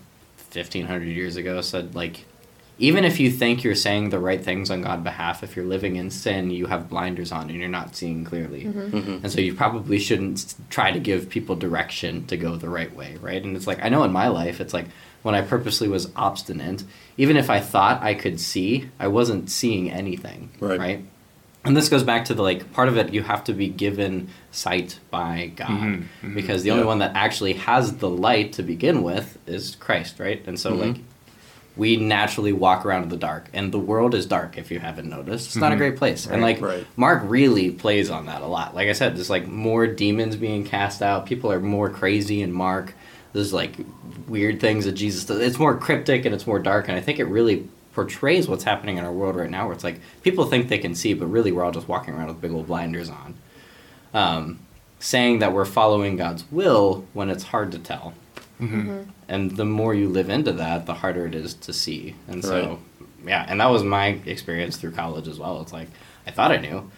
fifteen 0.51 0.87
hundred 0.87 1.09
years 1.09 1.37
ago, 1.37 1.61
said 1.61 1.95
like, 1.95 2.25
even 2.79 3.05
if 3.05 3.19
you 3.19 3.31
think 3.31 3.65
you're 3.65 3.75
saying 3.75 4.11
the 4.11 4.19
right 4.19 4.45
things 4.45 4.71
on 4.71 4.83
God's 4.83 5.03
behalf, 5.03 5.43
if 5.43 5.57
you're 5.57 5.65
living 5.65 5.97
in 5.97 6.11
sin, 6.11 6.51
you 6.51 6.67
have 6.67 6.91
blinders 6.91 7.33
on 7.33 7.49
and 7.49 7.59
you're 7.59 7.69
not 7.69 7.97
seeing 7.97 8.23
clearly. 8.25 8.65
Mhm. 8.65 9.23
And 9.23 9.33
so 9.33 9.41
you 9.41 9.55
probably 9.55 9.99
shouldn't 9.99 10.55
try 10.69 10.93
to 10.93 10.99
give 11.01 11.31
people 11.31 11.57
direction 11.57 12.27
to 12.27 12.37
go 12.37 12.57
the 12.57 12.69
right 12.69 12.95
way, 12.95 13.17
right? 13.23 13.43
And 13.43 13.57
it's 13.57 13.67
like 13.67 13.83
I 13.83 13.89
know 13.89 14.05
in 14.05 14.13
my 14.13 14.29
life, 14.29 14.61
it's 14.61 14.75
like 14.75 14.87
when 15.23 15.35
I 15.35 15.41
purposely 15.41 15.89
was 15.89 16.11
obstinate, 16.15 16.85
even 17.17 17.37
if 17.39 17.49
I 17.49 17.61
thought 17.61 18.03
I 18.03 18.13
could 18.15 18.39
see, 18.39 18.91
I 19.01 19.09
wasn't 19.09 19.51
seeing 19.51 19.91
anything, 19.91 20.51
Right. 20.61 20.79
right? 20.79 21.05
And 21.65 21.77
this 21.77 21.89
goes 21.89 22.05
back 22.05 22.27
to 22.27 22.35
the 22.35 22.43
like 22.43 22.73
part 22.75 22.89
of 22.89 22.97
it 22.99 23.13
you 23.13 23.23
have 23.23 23.43
to 23.45 23.53
be 23.55 23.69
given 23.69 24.29
sight 24.53 25.01
by 25.11 25.51
God 25.57 25.69
Mhm, 25.71 26.03
mhm. 26.23 26.35
because 26.35 26.63
the 26.63 26.71
only 26.71 26.85
one 26.85 26.99
that 27.01 27.13
actually 27.15 27.55
has 27.55 27.95
the 27.97 28.09
light 28.11 28.53
to 28.53 28.63
begin 28.63 29.03
with 29.03 29.39
is 29.47 29.77
Christ, 29.81 30.21
right? 30.21 30.43
And 30.47 30.61
so 30.61 30.73
Mhm. 30.73 30.79
like 30.81 30.97
we 31.77 31.97
naturally 31.97 32.53
walk 32.53 32.87
around 32.87 33.03
in 33.03 33.09
the 33.11 33.17
dark 33.17 33.49
and 33.53 33.71
the 33.73 33.79
world 33.79 34.15
is 34.15 34.25
dark 34.27 34.57
if 34.57 34.71
you 34.71 34.79
haven't 34.79 35.09
noticed. 35.11 35.49
It's 35.49 35.57
not 35.57 35.73
a 35.73 35.75
Mhm. 35.75 35.79
great 35.79 35.97
place. 35.97 36.27
And 36.27 36.41
like 36.41 36.61
Right. 36.61 36.87
Mark 36.97 37.23
really 37.27 37.71
plays 37.71 38.11
on 38.11 38.27
that 38.27 38.41
a 38.43 38.47
lot. 38.47 38.75
Like 38.75 38.89
I 38.89 38.93
said, 38.93 39.15
there's 39.17 39.29
like 39.31 39.47
more 39.47 39.87
demons 39.87 40.37
being 40.37 40.65
cast 40.65 41.03
out. 41.03 41.27
People 41.27 41.53
are 41.53 41.61
more 41.61 41.91
crazy 41.91 42.41
in 42.41 42.53
Mark. 42.53 42.95
There's 43.35 43.53
like 43.53 43.75
weird 44.27 44.61
things 44.61 44.87
that 44.87 44.93
Jesus 44.93 45.25
does. 45.25 45.41
It's 45.41 45.59
more 45.59 45.77
cryptic 45.77 46.25
and 46.25 46.35
it's 46.35 46.47
more 46.47 46.59
dark, 46.59 46.89
and 46.89 46.97
I 46.97 47.01
think 47.03 47.19
it 47.19 47.25
really 47.25 47.69
portrays 47.93 48.49
what's 48.49 48.65
happening 48.65 48.97
in 48.97 49.05
our 49.05 49.13
world 49.13 49.37
right 49.37 49.51
now. 49.51 49.67
Where 49.67 49.75
it's 49.75 49.85
like 49.85 50.01
people 50.23 50.47
think 50.47 50.69
they 50.69 50.79
can 50.79 50.95
see, 50.95 51.13
but 51.13 51.27
really 51.27 51.53
we're 51.53 51.65
all 51.65 51.71
just 51.73 51.89
walking 51.89 52.15
around 52.15 52.29
with 52.29 52.41
big 52.41 52.53
old 52.53 52.67
blinders 52.69 53.11
on, 53.11 53.35
um, 54.15 54.59
saying 54.99 55.41
that 55.41 55.53
we're 55.53 55.65
following 55.67 56.17
God's 56.17 56.45
will 56.51 57.05
when 57.13 57.29
it's 57.29 57.45
hard 57.45 57.71
to 57.73 57.79
tell. 57.79 58.15
Mm-hmm. 58.61 59.03
And 59.29 59.51
the 59.57 59.65
more 59.65 59.95
you 59.95 60.09
live 60.09 60.31
into 60.31 60.53
that, 60.53 60.87
the 60.87 60.95
harder 60.95 61.27
it 61.27 61.35
is 61.35 61.55
to 61.55 61.73
see. 61.73 62.15
And 62.29 62.45
so, 62.45 62.79
yeah, 63.27 63.45
and 63.49 63.61
that 63.61 63.67
was 63.71 63.83
my 63.85 64.19
experience 64.27 64.77
through 64.77 64.93
college 64.93 65.29
as 65.29 65.39
well. 65.39 65.61
It's 65.63 65.73
like 65.73 65.89
I 66.27 66.31
thought 66.31 66.53
I 66.53 66.57
knew, 66.57 66.91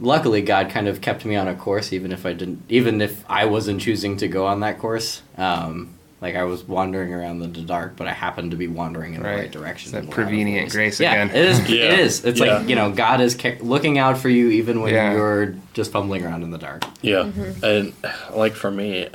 luckily 0.00 0.42
God 0.42 0.70
kind 0.70 0.88
of 0.88 1.00
kept 1.00 1.24
me 1.24 1.36
on 1.36 1.48
a 1.48 1.54
course, 1.54 1.92
even 1.92 2.12
if 2.12 2.24
I 2.26 2.32
didn't, 2.32 2.62
even 2.68 3.00
if 3.00 3.24
I 3.30 3.44
wasn't 3.46 3.80
choosing 3.80 4.16
to 4.18 4.28
go 4.28 4.46
on 4.46 4.60
that 4.60 4.78
course. 4.78 5.22
Um, 5.36 5.94
like 6.20 6.36
I 6.36 6.44
was 6.44 6.62
wandering 6.62 7.12
around 7.12 7.42
in 7.42 7.52
the 7.52 7.62
dark, 7.62 7.96
but 7.96 8.06
I 8.06 8.12
happened 8.12 8.52
to 8.52 8.56
be 8.56 8.68
wandering 8.68 9.14
in 9.14 9.22
the 9.24 9.28
Right. 9.28 9.38
right 9.40 9.50
direction. 9.50 9.92
It's 9.96 10.06
that 10.06 10.12
prevenient 10.14 10.70
grace 10.70 11.00
yeah, 11.00 11.14
again. 11.24 11.30
it 11.36 11.44
is. 11.44 11.58
Yeah. 11.68 11.82
It 11.94 11.98
is. 11.98 12.24
It's 12.24 12.38
Yeah. 12.38 12.58
like 12.58 12.68
you 12.68 12.76
know, 12.76 12.92
God 12.92 13.20
is 13.20 13.34
ca- 13.34 13.58
looking 13.60 13.98
out 13.98 14.18
for 14.18 14.28
you 14.28 14.48
even 14.50 14.80
when 14.82 14.94
Yeah. 14.94 15.12
you're 15.14 15.56
just 15.72 15.90
fumbling 15.90 16.24
around 16.24 16.44
in 16.44 16.52
the 16.52 16.58
dark. 16.58 16.84
Yeah, 17.00 17.28
and 17.64 17.92
like 18.32 18.52
for 18.52 18.70
me, 18.70 19.08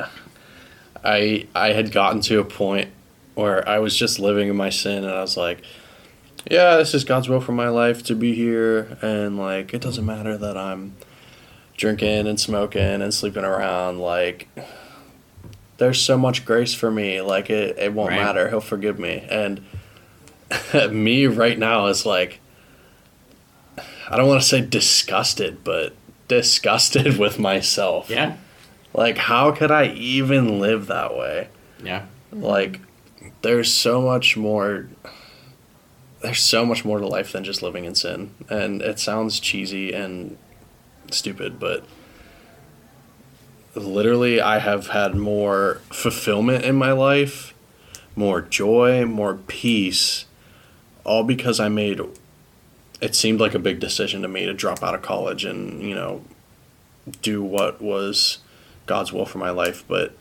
I 1.08 1.48
I 1.56 1.72
had 1.72 1.91
gotten 1.91 2.22
to 2.22 2.39
a 2.39 2.43
point 2.43 2.89
where 3.36 3.67
I 3.67 3.80
was 3.80 3.96
just 3.96 4.20
living 4.20 4.50
in 4.50 4.56
my 4.56 4.70
sin, 4.70 5.04
and 5.06 5.13
I 5.13 5.22
was 5.22 5.38
like, 5.38 5.62
"Yeah, 6.52 6.76
this 6.78 6.93
is 6.93 7.04
God's 7.04 7.30
will 7.30 7.39
for 7.41 7.54
my 7.54 7.70
life 7.70 8.04
to 8.04 8.15
be 8.15 8.34
here," 8.36 8.98
and 9.02 9.38
like 9.38 9.74
it 9.74 9.82
doesn't 9.82 10.06
matter 10.06 10.38
that 10.38 10.58
I'm 10.58 10.96
drinking 11.78 12.28
and 12.28 12.39
smoking 12.39 13.02
and 13.02 13.13
sleeping 13.13 13.43
around. 13.46 14.00
Like, 14.00 14.48
there's 15.78 16.02
so 16.02 16.17
much 16.17 16.43
grace 16.46 16.74
for 16.74 16.91
me. 16.91 17.22
Like 17.22 17.50
it 17.50 17.78
it 17.78 17.93
won't 17.93 18.10
Right. 18.12 18.22
matter. 18.24 18.50
He'll 18.50 18.60
forgive 18.62 19.00
me, 19.00 19.24
and 19.30 19.62
me 20.91 21.26
right 21.28 21.58
now 21.58 21.88
is 21.88 22.06
like. 22.06 22.39
I 24.10 24.15
don't 24.15 24.28
want 24.30 24.41
to 24.41 24.48
say 24.48 24.62
disgusted, 24.62 25.65
but 25.65 25.93
disgusted 26.30 27.17
with 27.20 27.39
myself. 27.39 28.10
Yeah. 28.10 28.38
Like, 28.97 29.19
how 29.19 29.51
could 29.51 29.69
I 29.69 29.86
even 29.89 30.60
live 30.60 30.88
that 30.88 31.15
way? 31.15 31.49
Yeah. 31.83 32.07
Like, 32.31 32.81
there's 33.43 33.71
so 33.71 34.01
much 34.01 34.36
more. 34.36 34.89
There's 36.23 36.41
so 36.41 36.65
much 36.65 36.83
more 36.83 36.97
to 36.97 37.07
life 37.07 37.31
than 37.31 37.43
just 37.43 37.62
living 37.62 37.86
in 37.86 37.93
sin. 37.93 38.33
And 38.49 38.81
it 38.81 38.99
sounds 38.99 39.39
cheesy 39.39 39.93
and 39.93 40.36
stupid, 41.12 41.60
but 41.60 41.86
literally, 43.75 44.41
I 44.41 44.57
have 44.57 44.88
had 44.88 45.15
more 45.15 45.81
fulfillment 45.91 46.65
in 46.65 46.75
my 46.75 46.91
life, 46.91 47.53
more 48.15 48.41
joy, 48.41 49.05
more 49.05 49.36
peace, 49.36 50.25
all 51.03 51.23
because 51.23 51.60
I 51.60 51.69
made. 51.69 52.01
It 52.99 53.13
seemed 53.13 53.39
like 53.39 53.53
a 53.53 53.60
big 53.60 53.79
decision 53.79 54.23
to 54.23 54.27
me 54.27 54.47
to 54.47 54.55
drop 54.55 54.81
out 54.81 54.95
of 54.95 55.03
college 55.03 55.45
and, 55.45 55.83
you 55.83 55.93
know, 55.93 56.23
do 57.21 57.43
what 57.43 57.79
was 57.79 58.39
God's 58.88 59.13
will 59.13 59.26
for 59.28 59.38
my 59.38 59.52
life, 59.52 59.84
but 59.88 60.13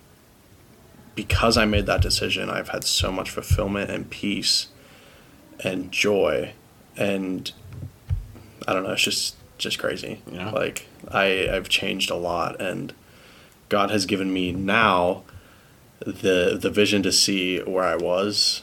because 1.14 1.56
I 1.56 1.64
made 1.64 1.86
that 1.86 2.02
decision, 2.02 2.50
I've 2.50 2.68
had 2.68 2.84
so 2.84 3.10
much 3.10 3.30
fulfillment 3.30 3.90
and 3.90 4.10
peace 4.10 4.66
and 5.64 5.90
joy 5.90 6.52
and 6.96 7.50
I 8.68 8.74
don't 8.74 8.82
know, 8.82 8.92
it's 8.92 9.02
just 9.02 9.36
just 9.58 9.78
crazy. 9.78 10.20
Yeah. 10.30 10.50
Like 10.50 10.86
I 11.10 11.48
I've 11.50 11.70
changed 11.70 12.10
a 12.10 12.16
lot 12.16 12.60
and 12.60 12.92
God 13.70 13.90
has 13.90 14.04
given 14.04 14.30
me 14.32 14.52
now 14.52 15.22
the 16.00 16.58
the 16.60 16.68
vision 16.70 17.02
to 17.04 17.12
see 17.12 17.60
where 17.60 17.84
I 17.84 17.96
was, 17.96 18.62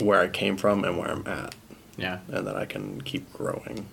where 0.00 0.20
I 0.20 0.28
came 0.28 0.56
from 0.58 0.84
and 0.84 0.98
where 0.98 1.08
I'm 1.10 1.26
at 1.26 1.54
Yeah. 1.96 2.18
and 2.28 2.46
that 2.46 2.56
I 2.56 2.66
can 2.66 3.00
keep 3.00 3.32
growing. 3.32 3.86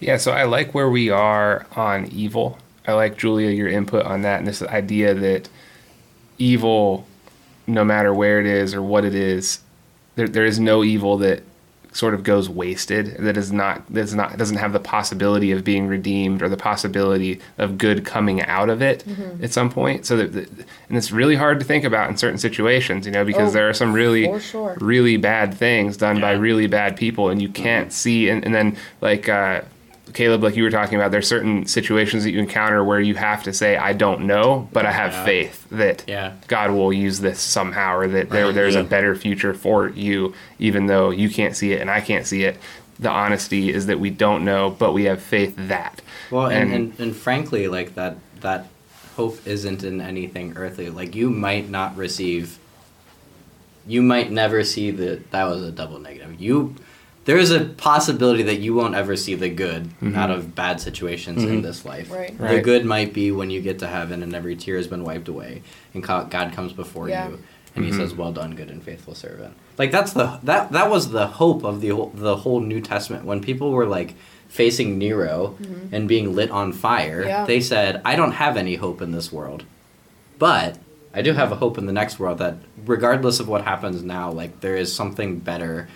Yeah, 0.00 0.16
so 0.16 0.32
I 0.32 0.42
like 0.44 0.74
where 0.74 0.90
we 0.90 1.08
are 1.10 1.66
on 1.76 2.06
evil. 2.06 2.58
I 2.86 2.92
like 2.92 3.16
Julia 3.16 3.50
your 3.50 3.68
input 3.68 4.04
on 4.04 4.22
that 4.22 4.38
and 4.38 4.46
this 4.46 4.62
idea 4.62 5.14
that 5.14 5.48
evil, 6.38 7.06
no 7.66 7.84
matter 7.84 8.12
where 8.12 8.40
it 8.40 8.46
is 8.46 8.74
or 8.74 8.82
what 8.82 9.04
it 9.04 9.14
is, 9.14 9.60
there 10.16 10.28
there 10.28 10.44
is 10.44 10.58
no 10.60 10.84
evil 10.84 11.16
that 11.18 11.42
sort 11.92 12.12
of 12.12 12.24
goes 12.24 12.48
wasted. 12.48 13.16
That 13.20 13.36
is 13.36 13.52
not 13.52 13.84
that's 13.88 14.12
not 14.14 14.36
doesn't 14.36 14.56
have 14.58 14.72
the 14.72 14.80
possibility 14.80 15.52
of 15.52 15.62
being 15.64 15.86
redeemed 15.86 16.42
or 16.42 16.48
the 16.48 16.56
possibility 16.56 17.40
of 17.56 17.78
good 17.78 18.04
coming 18.04 18.42
out 18.42 18.68
of 18.68 18.82
it 18.82 19.04
at 19.40 19.52
some 19.52 19.70
point. 19.70 20.04
So 20.04 20.16
that, 20.16 20.32
that 20.32 20.48
and 20.88 20.98
it's 20.98 21.12
really 21.12 21.36
hard 21.36 21.60
to 21.60 21.64
think 21.64 21.84
about 21.84 22.10
in 22.10 22.16
certain 22.16 22.38
situations, 22.38 23.06
you 23.06 23.12
know, 23.12 23.24
because 23.24 23.50
Oh, 23.50 23.52
there 23.52 23.68
are 23.68 23.74
some 23.74 23.92
really 23.92 24.40
sure. 24.40 24.76
really 24.80 25.16
bad 25.16 25.54
things 25.54 25.96
done 25.96 26.20
by 26.20 26.32
really 26.32 26.66
bad 26.66 26.96
people 26.96 27.28
and 27.30 27.40
you 27.40 27.48
can't 27.48 27.92
see 27.92 28.28
and, 28.28 28.44
and 28.44 28.54
then 28.54 28.76
like 29.00 29.28
uh 29.28 29.62
Caleb, 30.14 30.42
like 30.44 30.54
you 30.56 30.62
were 30.62 30.70
talking 30.70 30.94
about, 30.96 31.10
there's 31.10 31.26
certain 31.28 31.66
situations 31.66 32.22
that 32.24 32.30
you 32.30 32.38
encounter 32.38 32.82
where 32.84 33.00
you 33.00 33.16
have 33.16 33.42
to 33.42 33.52
say, 33.52 33.76
"I 33.76 33.92
don't 33.92 34.22
know, 34.22 34.68
but 34.72 34.86
I 34.86 34.92
have 34.92 35.12
Yeah. 35.12 35.24
faith 35.24 35.66
that 35.72 36.04
Yeah. 36.06 36.32
God 36.46 36.70
will 36.70 36.92
use 36.92 37.18
this 37.20 37.40
somehow, 37.40 37.96
or 37.96 38.06
that 38.08 38.30
there, 38.30 38.52
there's 38.52 38.74
Yeah. 38.74 38.80
a 38.80 38.84
better 38.84 39.14
future 39.16 39.52
for 39.52 39.88
you, 39.88 40.32
even 40.60 40.86
though 40.86 41.10
you 41.10 41.28
can't 41.28 41.56
see 41.56 41.72
it 41.72 41.80
and 41.80 41.90
I 41.90 42.00
can't 42.00 42.26
see 42.26 42.44
it." 42.44 42.56
The 42.98 43.10
honesty 43.10 43.72
is 43.72 43.86
that 43.86 43.98
we 43.98 44.08
don't 44.10 44.44
know, 44.44 44.70
but 44.70 44.94
we 44.94 45.04
have 45.04 45.20
faith 45.20 45.54
that. 45.58 46.00
Well, 46.30 46.46
and, 46.46 46.72
And- 46.72 46.72
and, 46.72 46.92
and 47.00 47.16
frankly, 47.16 47.66
like 47.68 47.96
that 47.96 48.16
that 48.40 48.68
hope 49.16 49.38
isn't 49.46 49.82
in 49.82 50.00
anything 50.00 50.52
earthly. 50.56 50.90
Like 50.90 51.14
you 51.16 51.28
might 51.30 51.68
not 51.70 51.96
receive. 51.96 52.58
You 53.86 54.00
might 54.00 54.30
never 54.30 54.62
see 54.64 54.90
the. 54.92 55.20
That 55.32 55.44
was 55.44 55.62
a 55.62 55.70
double 55.72 55.98
negative. 55.98 56.36
You, 56.40 56.74
there 57.24 57.38
is 57.38 57.50
a 57.50 57.64
possibility 57.64 58.42
that 58.42 58.60
you 58.60 58.74
won't 58.74 58.94
ever 58.94 59.16
see 59.16 59.34
the 59.34 59.48
good 59.48 59.84
mm-hmm. 59.84 60.14
out 60.14 60.30
of 60.30 60.54
bad 60.54 60.80
situations 60.80 61.42
in 61.42 61.48
mm-hmm. 61.48 61.60
this 61.62 61.84
life. 61.84 62.10
Right. 62.10 62.36
The 62.38 62.60
good 62.60 62.84
might 62.84 63.14
be 63.14 63.32
when 63.32 63.50
you 63.50 63.60
get 63.60 63.78
to 63.80 63.86
heaven 63.86 64.22
and 64.22 64.34
every 64.34 64.56
tear 64.56 64.76
has 64.76 64.86
been 64.86 65.04
wiped 65.04 65.28
away, 65.28 65.62
and 65.94 66.02
God 66.02 66.30
comes 66.30 66.72
before 66.72 67.08
Yeah. 67.08 67.28
you, 67.28 67.42
and 67.74 67.84
He 67.84 67.90
mm-hmm. 67.90 68.00
says, 68.00 68.14
"Well 68.14 68.32
done, 68.32 68.54
good 68.54 68.70
and 68.70 68.82
faithful 68.82 69.14
servant." 69.14 69.54
Like 69.78 69.90
that's 69.90 70.12
the 70.12 70.38
that 70.42 70.72
that 70.72 70.90
was 70.90 71.10
the 71.10 71.26
hope 71.26 71.64
of 71.64 71.80
the 71.80 71.90
whole, 71.90 72.10
the 72.14 72.36
whole 72.36 72.60
New 72.60 72.80
Testament 72.80 73.24
when 73.24 73.40
people 73.40 73.72
were 73.72 73.86
like 73.86 74.14
facing 74.48 74.98
Nero 74.98 75.56
and 75.90 76.06
being 76.06 76.34
lit 76.34 76.50
on 76.50 76.72
fire. 76.72 77.20
Mm-hmm. 77.20 77.28
Yeah. 77.28 77.44
They 77.46 77.60
said, 77.60 78.02
"I 78.04 78.16
don't 78.16 78.32
have 78.32 78.56
any 78.56 78.74
hope 78.76 79.00
in 79.00 79.12
this 79.12 79.32
world, 79.32 79.64
but 80.38 80.78
I 81.14 81.22
do 81.22 81.32
have 81.32 81.52
a 81.52 81.56
hope 81.56 81.78
in 81.78 81.86
the 81.86 81.92
next 81.92 82.18
world 82.18 82.38
that, 82.38 82.56
regardless 82.84 83.40
of 83.40 83.48
what 83.48 83.62
happens 83.62 84.02
now, 84.02 84.30
like 84.30 84.60
there 84.60 84.76
is 84.76 84.92
something 84.92 85.38
better 85.38 85.88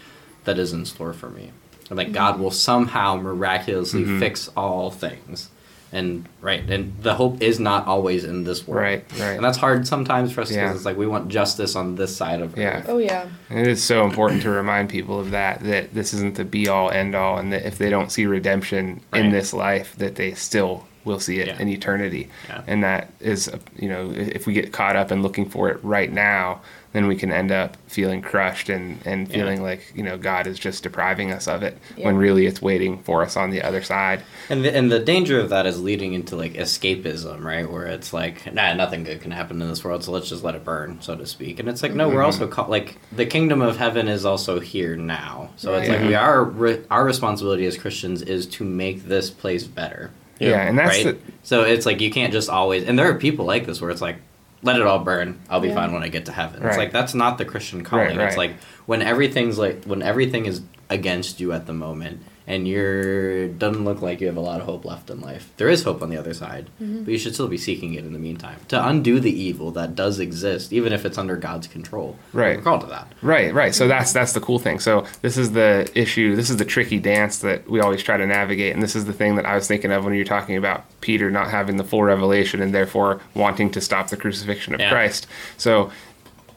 that 0.48 0.58
is 0.58 0.72
in 0.72 0.84
store 0.84 1.12
for 1.12 1.28
me, 1.30 1.50
and 1.90 1.96
like 1.96 2.08
Mm-hmm. 2.08 2.14
God 2.14 2.40
will 2.40 2.50
somehow 2.50 3.16
miraculously 3.16 4.04
fix 4.18 4.48
all 4.56 4.90
things." 4.90 5.50
And 5.90 6.26
right, 6.42 6.62
and 6.68 6.92
the 7.00 7.14
hope 7.14 7.40
is 7.40 7.58
not 7.58 7.86
always 7.86 8.22
in 8.22 8.44
this 8.44 8.68
world. 8.68 8.82
Right, 8.82 9.04
right. 9.18 9.36
And 9.36 9.42
that's 9.44 9.56
hard 9.56 9.86
sometimes 9.86 10.30
for 10.32 10.42
us 10.42 10.48
because 10.50 10.56
Yeah. 10.56 10.74
it's 10.74 10.84
like 10.84 10.98
we 10.98 11.06
want 11.06 11.28
justice 11.30 11.74
on 11.76 11.96
this 11.96 12.14
side 12.14 12.42
of 12.42 12.58
Yeah. 12.58 12.80
earth. 12.80 12.86
Oh 12.88 12.98
yeah. 12.98 13.24
And 13.48 13.60
it 13.60 13.66
is 13.68 13.82
so 13.82 14.04
important 14.04 14.42
to 14.42 14.50
remind 14.50 14.90
people 14.90 15.18
of 15.18 15.30
that, 15.30 15.60
that 15.64 15.94
this 15.94 16.12
isn't 16.12 16.34
the 16.34 16.44
be 16.44 16.68
all 16.68 16.90
end 16.90 17.14
all, 17.14 17.38
and 17.38 17.50
that 17.54 17.64
if 17.66 17.78
they 17.78 17.88
don't 17.88 18.12
see 18.12 18.26
redemption 18.26 19.00
in 19.14 19.30
this 19.30 19.54
life, 19.54 19.94
that 19.96 20.16
they 20.16 20.32
still 20.34 20.84
will 21.06 21.20
see 21.20 21.40
it 21.40 21.46
Yeah. 21.46 21.58
in 21.58 21.68
eternity. 21.68 22.28
Yeah. 22.50 22.60
And 22.66 22.84
that 22.84 23.08
is, 23.18 23.50
you 23.78 23.88
know, 23.88 24.12
if 24.14 24.46
we 24.46 24.52
get 24.52 24.72
caught 24.72 24.94
up 24.94 25.10
in 25.10 25.22
looking 25.22 25.46
for 25.48 25.70
it 25.70 25.78
right 25.82 26.12
now, 26.12 26.60
then 26.92 27.06
we 27.06 27.16
can 27.16 27.30
end 27.30 27.52
up 27.52 27.76
feeling 27.86 28.22
crushed 28.22 28.68
and, 28.68 28.98
and 29.04 29.28
Yeah. 29.28 29.34
feeling 29.34 29.62
like, 29.62 29.92
you 29.94 30.02
know, 30.02 30.16
God 30.16 30.46
is 30.46 30.58
just 30.58 30.82
depriving 30.82 31.30
us 31.32 31.46
of 31.46 31.62
it 31.62 31.76
Yeah. 31.96 32.06
when 32.06 32.16
really 32.16 32.46
it's 32.46 32.62
waiting 32.62 32.98
for 33.02 33.22
us 33.22 33.36
on 33.36 33.50
the 33.50 33.62
other 33.62 33.82
side. 33.82 34.22
And 34.48 34.64
the, 34.64 34.74
and 34.74 34.90
the 34.90 34.98
danger 34.98 35.38
of 35.38 35.50
that 35.50 35.66
is 35.66 35.80
leading 35.80 36.14
into 36.14 36.34
like 36.36 36.54
escapism, 36.54 37.42
right? 37.44 37.70
Where 37.70 37.86
it's 37.86 38.12
like, 38.12 38.52
nah, 38.54 38.72
nothing 38.74 39.04
good 39.04 39.20
can 39.20 39.30
happen 39.32 39.60
in 39.60 39.68
this 39.68 39.84
world, 39.84 40.02
so 40.04 40.12
let's 40.12 40.28
just 40.28 40.42
let 40.44 40.54
it 40.54 40.64
burn, 40.64 40.98
so 41.00 41.14
to 41.14 41.26
speak. 41.26 41.60
And 41.60 41.68
it's 41.68 41.82
like, 41.82 41.94
no, 41.94 42.08
we're 42.08 42.16
mm-hmm. 42.16 42.24
also 42.24 42.48
called 42.48 42.70
like 42.70 42.96
the 43.12 43.26
kingdom 43.26 43.60
of 43.60 43.76
heaven 43.76 44.08
is 44.08 44.24
also 44.24 44.60
here 44.60 44.96
now. 44.96 45.50
So 45.56 45.74
it's 45.74 45.88
like 45.88 46.00
we 46.02 46.14
are 46.14 46.42
re- 46.42 46.82
our 46.90 47.04
responsibility 47.04 47.66
as 47.66 47.76
Christians 47.76 48.22
is 48.22 48.46
to 48.46 48.64
make 48.64 49.04
this 49.04 49.28
place 49.30 49.64
better, 49.64 50.10
Yeah. 50.38 50.50
Yeah. 50.50 50.68
and 50.68 50.78
that's 50.78 51.04
right? 51.04 51.24
the, 51.26 51.32
So 51.42 51.62
it's 51.64 51.84
like 51.84 52.00
you 52.00 52.10
can't 52.10 52.32
just 52.32 52.48
always. 52.48 52.84
And 52.84 52.98
there 52.98 53.10
are 53.10 53.14
people 53.14 53.44
like 53.44 53.66
this 53.66 53.80
where 53.80 53.90
it's 53.90 54.00
like, 54.00 54.16
let 54.62 54.76
it 54.76 54.82
all 54.82 54.98
burn. 54.98 55.38
I'll 55.48 55.60
be 55.60 55.68
Yeah. 55.68 55.74
fine 55.74 55.92
when 55.92 56.02
I 56.02 56.08
get 56.08 56.26
to 56.26 56.32
heaven. 56.32 56.62
Right. 56.62 56.68
It's 56.70 56.78
like 56.78 56.92
that's 56.92 57.14
not 57.14 57.38
the 57.38 57.44
Christian 57.44 57.84
calling. 57.84 58.16
Right, 58.16 58.26
It's 58.28 58.36
like 58.36 58.54
when 58.86 59.02
everything's 59.02 59.58
like 59.58 59.84
when 59.84 60.02
everything 60.02 60.46
is 60.46 60.62
against 60.90 61.38
you 61.40 61.52
at 61.52 61.66
the 61.66 61.72
moment 61.74 62.22
and 62.48 62.66
you're 62.66 63.46
doesn't 63.48 63.84
look 63.84 64.00
like 64.02 64.20
you 64.20 64.26
have 64.26 64.36
a 64.36 64.40
lot 64.40 64.58
of 64.60 64.66
hope 64.66 64.84
left 64.84 65.10
in 65.10 65.20
life. 65.20 65.52
There 65.58 65.68
is 65.68 65.82
hope 65.84 66.02
on 66.02 66.08
the 66.10 66.16
other 66.16 66.32
side, 66.34 66.70
Mm-hmm. 66.82 67.04
but 67.04 67.12
you 67.12 67.18
should 67.18 67.34
still 67.34 67.46
be 67.46 67.58
seeking 67.58 67.94
it 67.94 68.04
in 68.04 68.12
the 68.14 68.18
meantime 68.18 68.58
to 68.68 68.84
undo 68.88 69.20
the 69.20 69.30
evil 69.30 69.70
that 69.72 69.94
does 69.94 70.18
exist, 70.18 70.72
even 70.72 70.92
if 70.92 71.04
it's 71.04 71.18
under 71.18 71.36
God's 71.36 71.66
control. 71.68 72.16
Right. 72.32 72.56
We're 72.56 72.62
called 72.62 72.80
to 72.80 72.86
that. 72.88 73.12
Right, 73.22 73.52
right. 73.54 73.74
So 73.74 73.86
that's 73.86 74.12
that's 74.12 74.32
the 74.32 74.40
cool 74.40 74.58
thing. 74.58 74.78
So 74.80 75.04
this 75.22 75.36
is 75.36 75.52
the 75.52 75.88
issue. 75.94 76.34
This 76.34 76.48
is 76.50 76.56
the 76.56 76.64
tricky 76.64 76.98
dance 76.98 77.38
that 77.40 77.68
we 77.70 77.80
always 77.80 78.02
try 78.02 78.16
to 78.16 78.26
navigate, 78.26 78.72
and 78.74 78.82
this 78.82 78.96
is 78.96 79.04
the 79.04 79.12
thing 79.12 79.36
that 79.36 79.44
I 79.46 79.54
was 79.54 79.68
thinking 79.68 79.92
of 79.92 80.04
when 80.04 80.14
you're 80.14 80.24
talking 80.24 80.56
about 80.56 80.84
Peter 81.02 81.30
not 81.30 81.50
having 81.50 81.76
the 81.76 81.84
full 81.84 82.02
revelation 82.02 82.62
and 82.62 82.74
therefore 82.74 83.20
wanting 83.34 83.70
to 83.72 83.80
stop 83.80 84.08
the 84.08 84.16
crucifixion 84.16 84.72
of 84.74 84.80
Yeah. 84.80 84.90
Christ. 84.90 85.26
So 85.58 85.90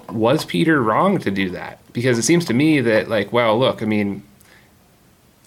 was 0.09 0.45
Peter 0.45 0.81
wrong 0.81 1.17
to 1.19 1.31
do 1.31 1.49
that? 1.51 1.79
Because 1.93 2.17
it 2.17 2.23
seems 2.23 2.45
to 2.45 2.53
me 2.53 2.81
that 2.81 3.09
like, 3.09 3.31
well, 3.33 3.57
look, 3.59 3.81
I 3.81 3.85
mean, 3.85 4.23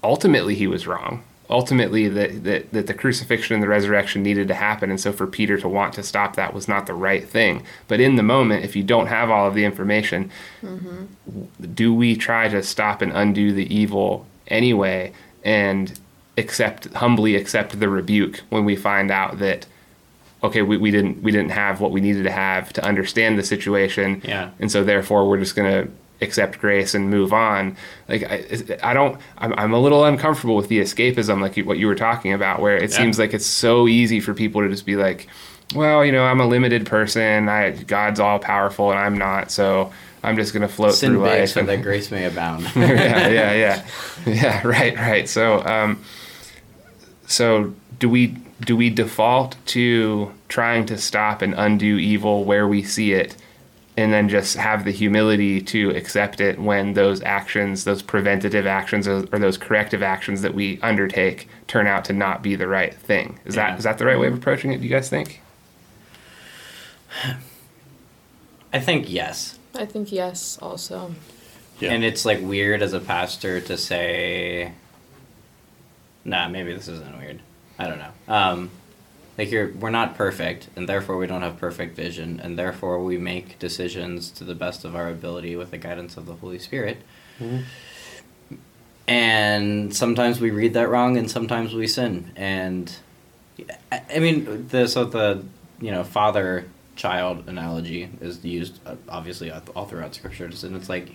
ultimately 0.04 0.54
he 0.54 0.66
was 0.66 0.86
wrong. 0.86 1.24
Ultimately, 1.50 2.08
that, 2.08 2.44
that, 2.44 2.72
that 2.72 2.86
the 2.86 2.94
crucifixion 2.94 3.54
and 3.54 3.62
the 3.62 3.68
resurrection 3.68 4.22
needed 4.22 4.48
to 4.48 4.54
happen. 4.54 4.88
And 4.88 4.98
so 4.98 5.12
for 5.12 5.26
Peter 5.26 5.58
to 5.58 5.68
want 5.68 5.92
to 5.94 6.02
stop 6.02 6.36
that 6.36 6.54
was 6.54 6.68
not 6.68 6.86
the 6.86 6.94
right 6.94 7.28
thing. 7.28 7.64
But 7.86 8.00
in 8.00 8.16
the 8.16 8.22
moment, 8.22 8.64
if 8.64 8.74
you 8.74 8.82
don't 8.82 9.08
have 9.08 9.30
all 9.30 9.46
of 9.46 9.54
the 9.54 9.64
information, 9.64 10.30
mm-hmm. 10.62 11.04
do 11.74 11.92
we 11.92 12.16
try 12.16 12.48
to 12.48 12.62
stop 12.62 13.02
and 13.02 13.12
undo 13.12 13.52
the 13.52 13.72
evil 13.74 14.26
anyway? 14.48 15.12
And 15.44 15.98
accept 16.36 16.92
humbly 16.94 17.36
accept 17.36 17.78
the 17.78 17.88
rebuke 17.88 18.40
when 18.50 18.64
we 18.64 18.74
find 18.74 19.10
out 19.10 19.38
that 19.38 19.66
okay 20.42 20.62
we, 20.62 20.76
we 20.76 20.90
didn't 20.90 21.22
we 21.22 21.30
didn't 21.30 21.52
have 21.52 21.80
what 21.80 21.92
we 21.92 22.00
needed 22.00 22.24
to 22.24 22.30
have 22.30 22.72
to 22.72 22.84
understand 22.84 23.38
the 23.38 23.42
situation 23.42 24.20
Yeah. 24.24 24.50
and 24.58 24.70
so 24.70 24.82
therefore 24.82 25.28
we're 25.28 25.38
just 25.38 25.54
going 25.54 25.70
to 25.70 25.92
accept 26.20 26.58
grace 26.58 26.94
and 26.94 27.10
move 27.10 27.32
on 27.32 27.76
like 28.08 28.22
i, 28.24 28.44
I 28.82 28.94
don't 28.94 29.20
I'm, 29.38 29.52
I'm 29.58 29.72
a 29.74 29.78
little 29.80 30.04
uncomfortable 30.04 30.54
with 30.56 30.68
the 30.68 30.80
escapism 30.80 31.40
like 31.40 31.56
you, 31.56 31.64
what 31.64 31.76
you 31.78 31.86
were 31.86 31.94
talking 31.96 32.32
about 32.32 32.60
where 32.60 32.76
it 32.76 32.90
Yeah. 32.90 32.96
seems 32.96 33.18
like 33.18 33.34
it's 33.34 33.44
so 33.46 33.88
easy 33.88 34.20
for 34.20 34.32
people 34.32 34.62
to 34.62 34.68
just 34.68 34.86
be 34.86 34.96
like 34.96 35.26
well 35.74 36.04
you 36.04 36.12
know 36.12 36.24
i'm 36.24 36.40
a 36.40 36.46
limited 36.46 36.86
person 36.86 37.48
i 37.48 37.70
god's 37.72 38.20
all 38.20 38.38
powerful 38.38 38.90
and 38.90 38.98
i'm 39.00 39.18
not 39.18 39.50
so 39.50 39.92
i'm 40.22 40.36
just 40.36 40.52
going 40.54 40.62
to 40.62 40.68
float 40.68 40.94
Sin 40.94 41.10
through 41.12 41.24
big 41.24 41.40
life 41.40 41.48
so 41.50 41.60
and- 41.60 41.68
that 41.68 41.82
grace 41.82 42.10
may 42.10 42.24
abound. 42.24 42.62
yeah, 42.76 43.28
yeah, 43.28 43.52
yeah, 43.52 43.84
yeah. 44.26 44.66
Right, 44.66 44.96
right. 44.96 45.28
So, 45.28 45.62
um, 45.66 46.02
so 47.26 47.74
do 47.98 48.08
we 48.08 48.28
do 48.60 48.76
we 48.76 48.88
default 48.90 49.56
to 49.66 50.32
trying 50.48 50.86
to 50.86 50.96
stop 50.96 51.42
and 51.42 51.54
undo 51.54 51.96
evil 51.98 52.44
where 52.44 52.66
we 52.66 52.82
see 52.82 53.12
it, 53.12 53.36
and 53.96 54.12
then 54.12 54.28
just 54.28 54.56
have 54.56 54.84
the 54.84 54.90
humility 54.90 55.60
to 55.60 55.90
accept 55.90 56.40
it 56.40 56.58
when 56.58 56.94
those 56.94 57.22
actions, 57.22 57.84
those 57.84 58.02
preventative 58.02 58.66
actions, 58.66 59.06
or 59.06 59.24
or 59.32 59.38
those 59.38 59.56
corrective 59.56 60.02
actions 60.02 60.42
that 60.42 60.54
we 60.54 60.80
undertake 60.82 61.48
turn 61.68 61.86
out 61.86 62.04
to 62.06 62.12
not 62.12 62.42
be 62.42 62.56
the 62.56 62.66
right 62.68 62.94
thing? 62.94 63.38
Is 63.44 63.54
Yeah. 63.56 63.70
that 63.70 63.78
is 63.78 63.84
that 63.84 63.98
the 63.98 64.06
right 64.06 64.18
way 64.18 64.26
of 64.26 64.34
approaching 64.34 64.72
it? 64.72 64.78
Do 64.78 64.84
you 64.84 64.90
guys 64.90 65.08
think? 65.08 65.40
I 68.72 68.80
think 68.80 69.10
yes. 69.10 69.58
I 69.74 69.86
think 69.86 70.10
yes, 70.12 70.58
also. 70.60 71.14
Yeah. 71.80 71.92
And 71.92 72.04
it's 72.04 72.24
like 72.24 72.40
weird 72.40 72.82
as 72.82 72.92
a 72.92 73.00
pastor 73.00 73.60
to 73.60 73.76
say, 73.76 74.72
nah, 76.24 76.48
maybe 76.48 76.72
this 76.72 76.88
isn't 76.88 77.18
weird. 77.18 77.40
I 77.78 77.86
don't 77.88 77.98
know. 77.98 78.12
Um, 78.32 78.70
like 79.36 79.50
you're, 79.50 79.72
we're 79.72 79.90
not 79.90 80.14
perfect, 80.14 80.68
and 80.76 80.88
therefore 80.88 81.16
we 81.16 81.26
don't 81.26 81.42
have 81.42 81.58
perfect 81.58 81.96
vision, 81.96 82.40
and 82.40 82.58
therefore 82.58 83.02
we 83.02 83.18
make 83.18 83.58
decisions 83.58 84.30
to 84.32 84.44
the 84.44 84.54
best 84.54 84.84
of 84.84 84.94
our 84.94 85.08
ability 85.08 85.56
with 85.56 85.70
the 85.70 85.78
guidance 85.78 86.16
of 86.16 86.26
the 86.26 86.34
Holy 86.34 86.58
Spirit. 86.58 86.98
Mm-hmm. 87.40 87.62
And 89.06 89.94
sometimes 89.94 90.40
we 90.40 90.50
read 90.50 90.74
that 90.74 90.88
wrong, 90.88 91.16
and 91.16 91.30
sometimes 91.30 91.74
we 91.74 91.86
sin. 91.86 92.32
And 92.36 92.94
I, 93.92 94.02
I 94.14 94.18
mean, 94.18 94.68
the 94.68 94.86
so 94.86 95.04
the 95.04 95.44
you 95.80 95.90
know 95.90 96.04
father 96.04 96.68
child 96.96 97.48
analogy 97.48 98.08
is 98.20 98.44
used 98.44 98.78
obviously 99.08 99.50
all 99.50 99.84
throughout 99.86 100.14
scriptures, 100.14 100.64
and 100.64 100.76
it's 100.76 100.88
like 100.88 101.12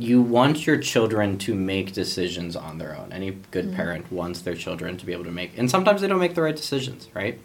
you 0.00 0.22
want 0.22 0.66
your 0.66 0.78
children 0.78 1.36
to 1.38 1.54
make 1.54 1.92
decisions 1.92 2.56
on 2.56 2.78
their 2.78 2.96
own. 2.96 3.12
Any 3.12 3.32
good 3.50 3.66
parent 3.74 4.10
wants 4.10 4.40
their 4.40 4.54
children 4.54 4.96
to 4.96 5.06
be 5.06 5.12
able 5.12 5.24
to 5.24 5.30
make, 5.30 5.56
and 5.58 5.70
sometimes 5.70 6.00
they 6.00 6.08
don't 6.08 6.18
make 6.20 6.34
the 6.34 6.42
right 6.42 6.56
decisions, 6.56 7.08
right? 7.14 7.38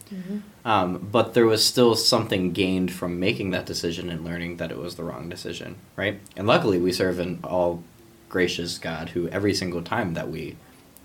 Um, 0.63 1.07
but 1.11 1.33
there 1.33 1.45
was 1.45 1.63
still 1.65 1.95
something 1.95 2.51
gained 2.53 2.91
from 2.91 3.19
making 3.19 3.51
that 3.51 3.65
decision 3.65 4.09
and 4.09 4.23
learning 4.23 4.57
that 4.57 4.71
it 4.71 4.77
was 4.77 4.95
the 4.95 5.03
wrong 5.03 5.29
decision, 5.29 5.75
right? 5.95 6.19
And 6.37 6.47
luckily, 6.47 6.79
we 6.79 6.91
serve 6.91 7.19
an 7.19 7.39
all 7.43 7.83
gracious 8.29 8.77
God 8.79 9.09
who, 9.09 9.27
every 9.29 9.53
single 9.53 9.81
time 9.81 10.13
that 10.13 10.29
we 10.29 10.55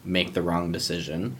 make 0.04 0.32
the 0.34 0.42
wrong 0.42 0.72
decision, 0.72 1.36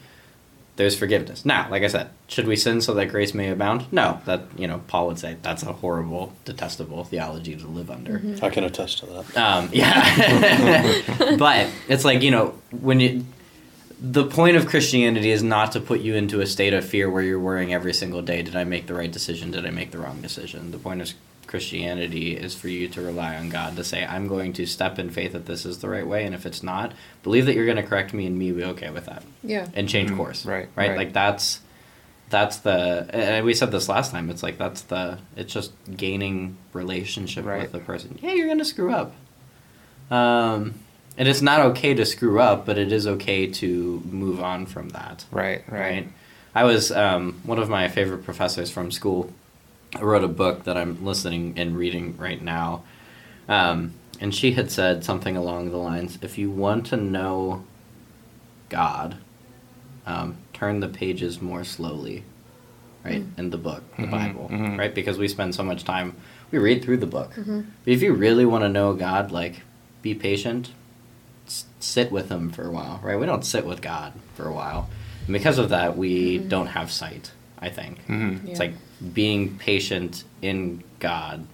there's 0.81 0.97
forgiveness. 0.97 1.45
Now, 1.45 1.69
like 1.71 1.83
I 1.83 1.89
said, 1.89 2.09
should 2.27 2.47
we 2.47 2.57
sin 2.57 2.81
so 2.81 2.95
that 2.95 3.11
grace 3.11 3.35
may 3.35 3.51
abound? 3.51 3.85
No, 3.93 4.19
that 4.25 4.45
you 4.57 4.67
know, 4.67 4.81
Paul 4.87 5.09
would 5.09 5.19
say 5.19 5.37
that's 5.43 5.63
a 5.63 5.75
horrible, 5.75 6.33
detestable 6.47 7.05
theology 7.05 7.55
to 7.55 7.67
live 7.67 7.91
under. 7.91 8.23
I 8.43 8.49
can 8.49 8.65
attest 8.65 9.01
to 9.01 9.07
that. 9.07 9.37
Um, 9.37 9.69
yeah, 9.75 11.37
but 11.39 11.69
it's 11.87 12.07
like 12.07 12.23
you 12.23 12.31
know 12.31 12.59
when 12.81 13.01
you. 13.01 13.27
The 14.03 14.25
point 14.25 14.57
of 14.57 14.67
Christianity 14.67 15.31
is 15.31 15.43
not 15.43 15.73
to 15.73 15.81
put 15.81 16.01
you 16.01 16.15
into 16.15 16.41
a 16.41 16.47
state 16.47 16.73
of 16.73 16.83
fear 16.83 17.11
where 17.11 17.23
you're 17.23 17.39
worrying 17.39 17.75
every 17.75 17.93
single 17.93 18.23
day. 18.23 18.41
Did 18.41 18.57
I 18.57 18.65
make 18.65 18.87
the 18.87 18.95
right 18.95 19.13
decision? 19.13 19.51
Did 19.51 19.67
I 19.67 19.71
make 19.71 19.91
the 19.91 19.99
wrong 19.99 20.23
decision? 20.23 20.71
The 20.71 20.79
point 20.79 21.03
of 21.03 21.13
Christianity 21.51 22.37
is 22.37 22.55
for 22.55 22.69
you 22.69 22.87
to 22.89 23.03
rely 23.03 23.35
on 23.35 23.49
God 23.49 23.75
to 23.75 23.83
say, 23.83 24.07
"I'm 24.07 24.29
going 24.29 24.53
to 24.53 24.67
step 24.67 25.01
in 25.01 25.11
faith 25.11 25.33
that 25.33 25.47
this 25.47 25.67
is 25.67 25.79
the 25.79 25.89
right 25.89 26.07
way, 26.07 26.25
and 26.25 26.33
if 26.33 26.47
it's 26.47 26.63
not, 26.63 26.93
believe 27.25 27.47
that 27.47 27.57
you're 27.57 27.65
going 27.67 27.77
to 27.77 27.83
correct 27.83 28.15
me, 28.15 28.25
and 28.25 28.39
me 28.39 28.53
be 28.53 28.63
okay 28.65 28.91
with 28.91 29.07
that, 29.07 29.25
Yeah. 29.43 29.67
and 29.75 29.89
change 29.89 30.11
Mhm, 30.11 30.17
course." 30.17 30.47
right, 30.47 30.69
right, 30.77 30.91
right. 30.91 30.97
Like 30.97 31.13
that's 31.13 31.61
that's 32.29 32.59
the 32.59 33.07
and 33.13 33.45
we 33.45 33.53
said 33.55 33.73
this 33.73 33.89
last 33.89 34.13
time. 34.13 34.31
It's 34.31 34.45
like 34.45 34.59
that's 34.59 34.83
the 34.83 35.19
it's 35.37 35.53
just 35.53 35.73
gaining 35.97 36.57
relationship 36.73 37.45
Right. 37.45 37.63
with 37.63 37.73
the 37.73 37.81
person. 37.81 38.17
Yeah, 38.23 38.33
you're 38.35 38.47
gonna 38.47 38.65
screw 38.65 38.93
up. 38.93 39.13
Um, 40.09 40.75
and 41.19 41.27
it's 41.27 41.43
not 41.43 41.61
okay 41.73 41.95
to 41.95 42.07
screw 42.07 42.39
up, 42.41 42.65
but 42.65 42.79
it 42.79 42.93
is 42.93 43.09
okay 43.09 43.49
to 43.49 44.03
move 44.09 44.41
on 44.41 44.67
from 44.67 44.91
that. 44.91 45.25
Right, 45.33 45.65
right. 45.69 45.81
Right. 45.81 46.09
I 46.55 46.63
was 46.63 46.93
um, 46.93 47.41
one 47.43 47.59
of 47.59 47.69
my 47.69 47.89
favorite 47.89 48.25
professors 48.25 48.71
from 48.71 48.93
school. 48.93 49.33
I 49.95 50.03
wrote 50.03 50.25
a 50.25 50.29
book 50.29 50.65
that 50.65 50.77
I'm 50.77 51.05
listening 51.05 51.55
and 51.57 51.77
reading 51.77 52.17
right 52.17 52.41
now. 52.41 52.85
Um, 53.49 53.95
and 54.21 54.35
she 54.35 54.53
had 54.53 54.71
said 54.71 55.03
something 55.05 55.37
along 55.37 55.71
the 55.71 55.79
lines 55.79 56.19
if 56.23 56.39
you 56.39 56.51
want 56.51 56.87
to 56.87 56.97
know 56.97 57.65
God, 58.69 59.17
um, 60.07 60.37
turn 60.53 60.81
the 60.81 60.89
pages 60.89 61.41
more 61.43 61.65
slowly, 61.65 62.23
right? 63.05 63.25
In 63.37 63.51
the 63.51 63.57
book, 63.59 63.83
the 63.97 64.05
Mhm, 64.07 64.11
Bible, 64.11 64.49
mhm. 64.53 64.79
right? 64.79 64.95
Because 64.95 65.19
we 65.19 65.27
spend 65.27 65.55
so 65.55 65.63
much 65.65 65.85
time, 65.85 66.15
we 66.53 66.59
read 66.59 66.85
through 66.85 66.99
the 66.99 67.07
book. 67.07 67.33
But 67.37 67.65
if 67.93 68.03
you 68.03 68.13
really 68.13 68.45
want 68.45 68.63
to 68.63 68.69
know 68.69 68.93
God, 68.95 69.33
like, 69.33 69.63
be 70.03 70.15
patient, 70.15 70.71
s- 71.47 71.65
sit 71.81 72.13
with 72.13 72.29
Him 72.29 72.51
for 72.51 72.65
a 72.67 72.71
while, 72.71 73.01
right? 73.03 73.19
We 73.19 73.27
don't 73.27 73.45
sit 73.45 73.67
with 73.67 73.83
God 73.83 74.13
for 74.35 74.47
a 74.47 74.53
while. 74.53 74.89
And 75.27 75.33
because 75.33 75.59
of 75.59 75.69
that, 75.71 75.97
we 75.97 76.39
don't 76.39 76.69
have 76.69 76.93
sight, 76.93 77.33
I 77.59 77.69
think. 77.71 78.07
Mhm. 78.07 78.45
Yeah. 78.45 78.51
It's 78.51 78.61
like 78.61 78.75
being 79.15 79.57
patient 79.59 80.25
in 80.43 80.83
God 80.99 81.47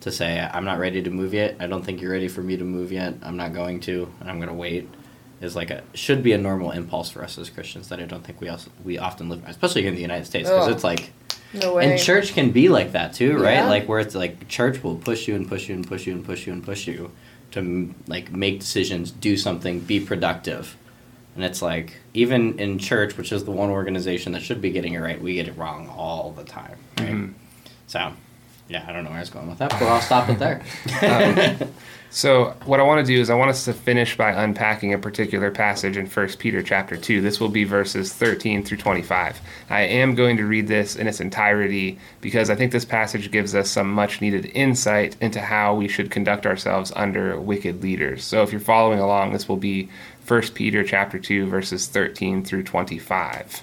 to 0.00 0.12
say, 0.12 0.40
I'm 0.40 0.64
not 0.64 0.78
ready 0.78 1.02
to 1.02 1.10
move 1.10 1.34
yet. 1.34 1.56
I 1.60 1.66
don't 1.66 1.84
think 1.84 2.00
you're 2.00 2.12
ready 2.12 2.28
for 2.28 2.42
me 2.42 2.56
to 2.56 2.64
move 2.64 2.92
yet. 2.92 3.14
I'm 3.22 3.36
not 3.36 3.52
going 3.54 3.80
to, 3.80 4.12
and 4.20 4.30
I'm 4.30 4.36
going 4.36 4.48
to 4.48 4.54
wait. 4.54 4.88
Is 5.38 5.54
like 5.54 5.70
a 5.70 5.82
should 5.92 6.22
be 6.22 6.32
a 6.32 6.38
normal 6.38 6.70
impulse 6.70 7.10
for 7.10 7.22
us 7.22 7.36
as 7.36 7.50
Christians 7.50 7.90
that 7.90 8.00
I 8.00 8.06
don't 8.06 8.24
think 8.24 8.40
we 8.40 8.48
also 8.48 8.70
we 8.82 8.96
often 8.96 9.28
live, 9.28 9.44
by, 9.44 9.50
especially 9.50 9.82
here 9.82 9.90
in 9.90 9.94
the 9.94 10.00
United 10.00 10.24
States, 10.24 10.48
because 10.48 10.68
oh, 10.68 10.72
it's 10.72 10.82
like 10.82 11.12
No 11.52 11.74
way. 11.74 11.90
and 11.90 12.00
church 12.00 12.32
can 12.32 12.52
be 12.52 12.70
like 12.70 12.92
that 12.92 13.12
too, 13.12 13.36
right? 13.36 13.56
Yeah. 13.56 13.68
Like 13.68 13.86
where 13.86 14.00
it's 14.00 14.14
like 14.14 14.48
church 14.48 14.82
will 14.82 14.96
push 14.96 15.28
you 15.28 15.34
and 15.34 15.46
push 15.46 15.68
you 15.68 15.74
and 15.74 15.86
push 15.86 16.06
you 16.06 16.14
and 16.14 16.24
push 16.24 16.46
you 16.46 16.54
and 16.54 16.64
push 16.64 16.86
you 16.86 17.10
to 17.50 17.58
m- 17.58 17.94
like 18.06 18.32
make 18.32 18.60
decisions, 18.60 19.10
do 19.10 19.36
something, 19.36 19.80
be 19.80 20.00
productive. 20.00 20.74
And 21.36 21.44
it's 21.44 21.60
like 21.62 21.98
even 22.14 22.58
in 22.58 22.78
church, 22.78 23.16
which 23.16 23.30
is 23.30 23.44
the 23.44 23.50
one 23.50 23.70
organization 23.70 24.32
that 24.32 24.42
should 24.42 24.60
be 24.60 24.70
getting 24.70 24.94
it 24.94 24.98
right, 25.00 25.20
we 25.20 25.34
get 25.34 25.46
it 25.46 25.56
wrong 25.56 25.88
all 25.88 26.32
the 26.32 26.44
time, 26.44 26.78
right? 26.98 27.12
Mhm. 27.12 27.34
So, 27.86 28.12
yeah, 28.68 28.84
I 28.88 28.92
don't 28.92 29.04
know 29.04 29.10
where 29.10 29.18
I 29.18 29.20
was 29.20 29.30
going 29.30 29.48
with 29.48 29.58
that, 29.58 29.70
but 29.70 29.82
I'll 29.82 30.00
stop 30.00 30.28
it 30.30 30.38
there. 30.38 30.62
So 32.16 32.54
what 32.64 32.80
I 32.80 32.82
want 32.82 33.04
to 33.04 33.12
do 33.14 33.20
is 33.20 33.28
I 33.28 33.34
want 33.34 33.50
us 33.50 33.66
to 33.66 33.74
finish 33.74 34.16
by 34.16 34.30
unpacking 34.30 34.94
a 34.94 34.98
particular 34.98 35.50
passage 35.50 35.98
in 35.98 36.06
1 36.06 36.28
Peter 36.38 36.62
chapter 36.62 36.96
2. 36.96 37.20
This 37.20 37.40
will 37.40 37.50
be 37.50 37.64
verses 37.64 38.10
13 38.10 38.64
through 38.64 38.78
25. 38.78 39.38
I 39.68 39.82
am 39.82 40.14
going 40.14 40.38
to 40.38 40.46
read 40.46 40.66
this 40.66 40.96
in 40.96 41.08
its 41.08 41.20
entirety 41.20 41.98
because 42.22 42.48
I 42.48 42.54
think 42.54 42.72
this 42.72 42.86
passage 42.86 43.30
gives 43.30 43.54
us 43.54 43.70
some 43.70 43.92
much 43.92 44.22
needed 44.22 44.46
insight 44.54 45.16
into 45.20 45.40
how 45.40 45.74
we 45.74 45.88
should 45.88 46.10
conduct 46.10 46.46
ourselves 46.46 46.92
under 46.96 47.38
wicked 47.38 47.82
leaders. 47.82 48.24
So 48.24 48.42
if 48.42 48.50
you're 48.50 48.60
following 48.60 49.00
along, 49.00 49.32
this 49.32 49.46
will 49.48 49.58
be 49.58 49.90
1 50.26 50.42
Peter 50.54 50.82
chapter 50.82 51.20
2 51.20 51.46
verses 51.46 51.86
13 51.86 52.44
through 52.44 52.64
25. 52.64 53.62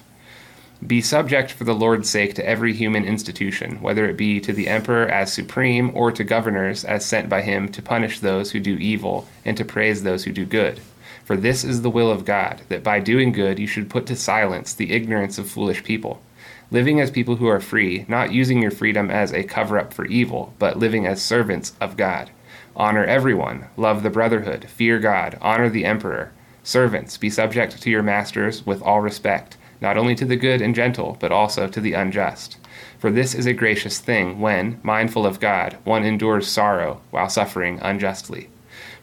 Be 0.86 1.02
subject 1.02 1.50
for 1.50 1.64
the 1.64 1.74
Lord's 1.74 2.08
sake 2.08 2.34
to 2.36 2.48
every 2.48 2.72
human 2.72 3.04
institution, 3.04 3.82
whether 3.82 4.08
it 4.08 4.16
be 4.16 4.40
to 4.40 4.50
the 4.50 4.68
emperor 4.68 5.06
as 5.06 5.30
supreme 5.30 5.94
or 5.94 6.10
to 6.12 6.24
governors 6.24 6.82
as 6.82 7.04
sent 7.04 7.28
by 7.28 7.42
him 7.42 7.68
to 7.68 7.82
punish 7.82 8.18
those 8.18 8.52
who 8.52 8.60
do 8.60 8.76
evil 8.76 9.28
and 9.44 9.58
to 9.58 9.64
praise 9.64 10.04
those 10.04 10.24
who 10.24 10.32
do 10.32 10.46
good. 10.46 10.80
For 11.22 11.36
this 11.36 11.64
is 11.64 11.82
the 11.82 11.90
will 11.90 12.10
of 12.10 12.24
God, 12.24 12.62
that 12.70 12.82
by 12.82 12.98
doing 12.98 13.32
good 13.32 13.58
you 13.58 13.66
should 13.66 13.90
put 13.90 14.06
to 14.06 14.16
silence 14.16 14.72
the 14.72 14.92
ignorance 14.92 15.36
of 15.36 15.50
foolish 15.50 15.84
people. 15.84 16.22
Living 16.70 16.98
as 16.98 17.10
people 17.10 17.36
who 17.36 17.46
are 17.46 17.60
free, 17.60 18.06
not 18.08 18.32
using 18.32 18.62
your 18.62 18.70
freedom 18.70 19.10
as 19.10 19.34
a 19.34 19.42
cover 19.42 19.78
up 19.78 19.92
for 19.92 20.06
evil, 20.06 20.54
but 20.58 20.78
living 20.78 21.06
as 21.06 21.20
servants 21.20 21.74
of 21.78 21.98
God. 21.98 22.30
Honor 22.74 23.04
everyone, 23.04 23.66
love 23.76 24.02
the 24.02 24.08
brotherhood, 24.08 24.64
fear 24.70 24.98
God, 24.98 25.36
honor 25.42 25.68
the 25.68 25.84
emperor. 25.84 26.32
Servants, 26.64 27.16
be 27.16 27.30
subject 27.30 27.80
to 27.80 27.90
your 27.90 28.02
masters 28.02 28.66
with 28.66 28.82
all 28.82 29.00
respect 29.00 29.56
not 29.84 29.98
only 29.98 30.14
to 30.14 30.24
the 30.24 30.36
good 30.36 30.62
and 30.62 30.74
gentle, 30.74 31.16
but 31.20 31.30
also 31.30 31.68
to 31.68 31.78
the 31.78 31.92
unjust. 31.92 32.56
For 32.98 33.10
this 33.10 33.34
is 33.34 33.44
a 33.44 33.52
gracious 33.52 33.98
thing 33.98 34.40
when, 34.40 34.80
mindful 34.82 35.26
of 35.26 35.40
God, 35.40 35.76
one 35.84 36.04
endures 36.04 36.48
sorrow 36.48 37.02
while 37.10 37.28
suffering 37.28 37.78
unjustly. 37.82 38.48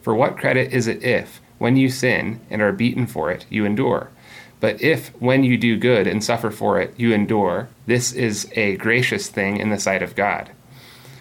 For 0.00 0.12
what 0.12 0.36
credit 0.36 0.72
is 0.72 0.88
it 0.88 1.04
if, 1.04 1.40
when 1.58 1.76
you 1.76 1.88
sin 1.88 2.40
and 2.50 2.60
are 2.60 2.72
beaten 2.72 3.06
for 3.06 3.30
it, 3.30 3.46
you 3.48 3.64
endure? 3.64 4.10
But 4.58 4.82
if, 4.82 5.10
when 5.20 5.44
you 5.44 5.56
do 5.56 5.78
good 5.78 6.08
and 6.08 6.22
suffer 6.22 6.50
for 6.50 6.80
it, 6.80 6.94
you 6.98 7.12
endure, 7.12 7.68
this 7.86 8.12
is 8.12 8.50
a 8.56 8.76
gracious 8.76 9.28
thing 9.28 9.58
in 9.58 9.70
the 9.70 9.78
sight 9.78 10.02
of 10.02 10.16
God. 10.16 10.50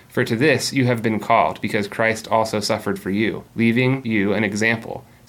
For 0.09 0.23
to 0.25 0.35
this 0.35 0.73
you 0.73 0.85
have 0.85 1.03
been 1.03 1.19
called, 1.19 1.61
because 1.61 1.87
Christ 1.87 2.27
also 2.27 2.59
suffered 2.59 2.99
for 2.99 3.11
you, 3.11 3.43
leaving 3.55 4.03
you 4.03 4.33
an 4.33 4.43
example, 4.43 5.05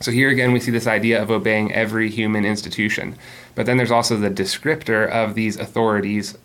So 0.00 0.10
here 0.10 0.30
again, 0.30 0.52
we 0.52 0.60
see 0.60 0.70
this 0.70 0.86
idea 0.86 1.20
of 1.20 1.30
obeying 1.30 1.72
every 1.72 2.08
human 2.10 2.44
institution. 2.44 3.16
But 3.54 3.66
then 3.66 3.76
there's 3.76 3.90
also 3.90 4.16
the 4.16 4.30
descriptor 4.30 5.08
of 5.10 5.34
these 5.34 5.56
authorities 5.58 6.38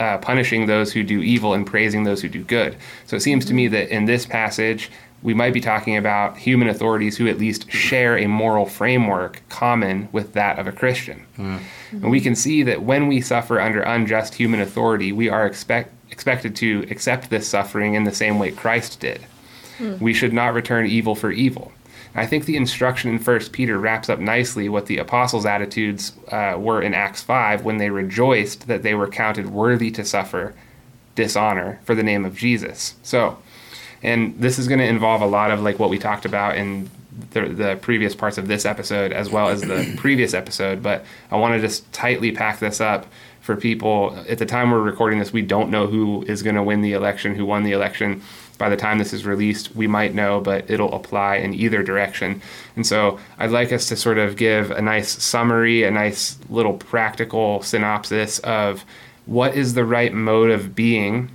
uh, 0.00 0.18
punishing 0.18 0.66
those 0.66 0.92
who 0.92 1.02
do 1.02 1.20
evil 1.20 1.54
and 1.54 1.66
praising 1.66 2.04
those 2.04 2.22
who 2.22 2.28
do 2.28 2.42
good. 2.42 2.76
So 3.06 3.16
it 3.16 3.20
seems 3.20 3.44
to 3.46 3.54
me 3.54 3.68
that 3.68 3.94
in 3.94 4.06
this 4.06 4.26
passage, 4.26 4.90
we 5.22 5.34
might 5.34 5.54
be 5.54 5.60
talking 5.60 5.96
about 5.96 6.36
human 6.36 6.68
authorities 6.68 7.16
who 7.16 7.26
at 7.28 7.38
least 7.38 7.70
share 7.70 8.18
a 8.18 8.26
moral 8.26 8.66
framework 8.66 9.42
common 9.48 10.08
with 10.12 10.34
that 10.34 10.58
of 10.58 10.66
a 10.66 10.72
Christian. 10.72 11.24
Mm. 11.38 11.60
And 11.92 12.10
we 12.10 12.20
can 12.20 12.34
see 12.34 12.62
that 12.64 12.82
when 12.82 13.08
we 13.08 13.20
suffer 13.20 13.58
under 13.60 13.80
unjust 13.80 14.34
human 14.34 14.60
authority, 14.60 15.12
we 15.12 15.30
are 15.30 15.46
expect, 15.46 15.92
expected 16.10 16.54
to 16.56 16.86
accept 16.90 17.30
this 17.30 17.48
suffering 17.48 17.94
in 17.94 18.04
the 18.04 18.12
same 18.12 18.38
way 18.38 18.50
Christ 18.50 19.00
did. 19.00 19.24
Mm. 19.78 20.00
We 20.00 20.12
should 20.12 20.34
not 20.34 20.52
return 20.52 20.86
evil 20.86 21.14
for 21.14 21.30
evil. 21.30 21.72
I 22.14 22.26
think 22.26 22.44
the 22.44 22.56
instruction 22.56 23.10
in 23.10 23.18
First 23.18 23.52
Peter 23.52 23.78
wraps 23.78 24.08
up 24.08 24.20
nicely 24.20 24.68
what 24.68 24.86
the 24.86 24.98
apostles' 24.98 25.44
attitudes 25.44 26.12
uh, 26.28 26.54
were 26.56 26.80
in 26.80 26.94
Acts 26.94 27.22
5 27.22 27.64
when 27.64 27.78
they 27.78 27.90
rejoiced 27.90 28.68
that 28.68 28.82
they 28.82 28.94
were 28.94 29.08
counted 29.08 29.50
worthy 29.50 29.90
to 29.92 30.04
suffer 30.04 30.54
dishonor 31.16 31.80
for 31.84 31.94
the 31.94 32.02
name 32.02 32.24
of 32.24 32.36
Jesus. 32.36 32.94
So, 33.02 33.38
and 34.02 34.38
this 34.38 34.58
is 34.58 34.68
going 34.68 34.78
to 34.78 34.86
involve 34.86 35.22
a 35.22 35.26
lot 35.26 35.50
of 35.50 35.60
like 35.60 35.78
what 35.78 35.90
we 35.90 35.98
talked 35.98 36.24
about 36.24 36.56
in 36.56 36.88
the, 37.30 37.48
the 37.48 37.78
previous 37.80 38.14
parts 38.14 38.38
of 38.38 38.48
this 38.48 38.64
episode 38.64 39.12
as 39.12 39.30
well 39.30 39.48
as 39.48 39.62
the 39.62 39.94
previous 39.96 40.34
episode, 40.34 40.82
but 40.82 41.04
I 41.30 41.36
want 41.36 41.54
to 41.54 41.60
just 41.60 41.90
tightly 41.92 42.32
pack 42.32 42.58
this 42.58 42.80
up 42.80 43.06
for 43.40 43.56
people. 43.56 44.16
At 44.28 44.38
the 44.38 44.46
time 44.46 44.70
we're 44.70 44.80
recording 44.80 45.18
this, 45.18 45.32
we 45.32 45.42
don't 45.42 45.70
know 45.70 45.86
who 45.86 46.24
is 46.26 46.42
going 46.42 46.56
to 46.56 46.62
win 46.62 46.80
the 46.80 46.92
election, 46.92 47.34
who 47.34 47.44
won 47.44 47.62
the 47.62 47.72
election. 47.72 48.22
By 48.56 48.68
the 48.68 48.76
time 48.76 48.98
this 48.98 49.12
is 49.12 49.26
released, 49.26 49.74
we 49.74 49.86
might 49.86 50.14
know, 50.14 50.40
but 50.40 50.70
it'll 50.70 50.94
apply 50.94 51.36
in 51.36 51.52
either 51.52 51.82
direction. 51.82 52.40
And 52.76 52.86
so 52.86 53.18
I'd 53.38 53.50
like 53.50 53.72
us 53.72 53.88
to 53.88 53.96
sort 53.96 54.18
of 54.18 54.36
give 54.36 54.70
a 54.70 54.80
nice 54.80 55.22
summary, 55.22 55.82
a 55.82 55.90
nice 55.90 56.38
little 56.48 56.74
practical 56.74 57.62
synopsis 57.62 58.38
of 58.40 58.84
what 59.26 59.54
is 59.54 59.74
the 59.74 59.84
right 59.84 60.12
mode 60.12 60.50
of 60.50 60.74
being 60.74 61.30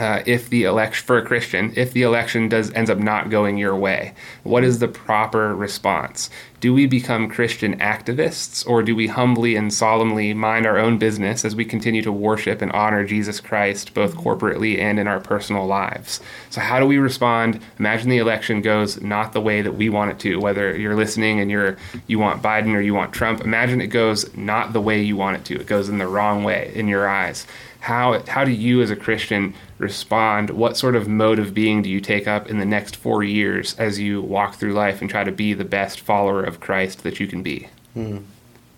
uh, 0.00 0.22
if 0.26 0.48
the 0.50 0.64
election 0.64 1.06
for 1.06 1.18
a 1.18 1.24
Christian, 1.24 1.72
if 1.76 1.92
the 1.92 2.02
election 2.02 2.48
does 2.48 2.72
ends 2.72 2.90
up 2.90 2.98
not 2.98 3.30
going 3.30 3.58
your 3.58 3.76
way, 3.76 4.14
what 4.42 4.64
is 4.64 4.78
the 4.78 4.88
proper 4.88 5.54
response? 5.54 6.30
Do 6.60 6.74
we 6.74 6.86
become 6.86 7.30
Christian 7.30 7.78
activists, 7.78 8.68
or 8.68 8.82
do 8.82 8.94
we 8.94 9.06
humbly 9.06 9.56
and 9.56 9.72
solemnly 9.72 10.34
mind 10.34 10.66
our 10.66 10.78
own 10.78 10.98
business 10.98 11.42
as 11.42 11.56
we 11.56 11.64
continue 11.64 12.02
to 12.02 12.12
worship 12.12 12.60
and 12.60 12.70
honor 12.72 13.06
Jesus 13.06 13.40
Christ 13.40 13.94
both 13.94 14.14
corporately 14.14 14.78
and 14.78 14.98
in 14.98 15.06
our 15.06 15.20
personal 15.20 15.66
lives? 15.66 16.20
So, 16.50 16.60
how 16.60 16.78
do 16.78 16.84
we 16.84 16.98
respond? 16.98 17.60
Imagine 17.78 18.10
the 18.10 18.18
election 18.18 18.60
goes 18.60 19.00
not 19.00 19.32
the 19.32 19.40
way 19.40 19.62
that 19.62 19.72
we 19.72 19.88
want 19.88 20.10
it 20.10 20.18
to. 20.20 20.38
Whether 20.38 20.76
you're 20.76 20.96
listening 20.96 21.40
and 21.40 21.50
you're 21.50 21.78
you 22.06 22.18
want 22.18 22.42
Biden 22.42 22.74
or 22.74 22.80
you 22.80 22.92
want 22.92 23.14
Trump, 23.14 23.40
imagine 23.40 23.80
it 23.80 23.86
goes 23.86 24.34
not 24.36 24.74
the 24.74 24.82
way 24.82 25.00
you 25.02 25.16
want 25.16 25.38
it 25.38 25.44
to. 25.46 25.60
It 25.60 25.66
goes 25.66 25.88
in 25.88 25.96
the 25.96 26.06
wrong 26.06 26.44
way 26.44 26.72
in 26.74 26.88
your 26.88 27.08
eyes 27.08 27.46
how 27.80 28.22
how 28.28 28.44
do 28.44 28.50
you 28.50 28.82
as 28.82 28.90
a 28.90 28.96
Christian 28.96 29.54
respond? 29.78 30.50
What 30.50 30.76
sort 30.76 30.94
of 30.94 31.08
mode 31.08 31.38
of 31.38 31.54
being 31.54 31.82
do 31.82 31.88
you 31.90 32.00
take 32.00 32.28
up 32.28 32.48
in 32.48 32.58
the 32.58 32.66
next 32.66 32.94
four 32.94 33.24
years 33.24 33.74
as 33.78 33.98
you 33.98 34.20
walk 34.20 34.54
through 34.54 34.74
life 34.74 35.00
and 35.00 35.08
try 35.08 35.24
to 35.24 35.32
be 35.32 35.54
the 35.54 35.64
best 35.64 36.00
follower 36.00 36.44
of 36.44 36.60
Christ 36.60 37.02
that 37.02 37.18
you 37.18 37.26
can 37.26 37.42
be? 37.42 37.68
Mm. 37.96 38.24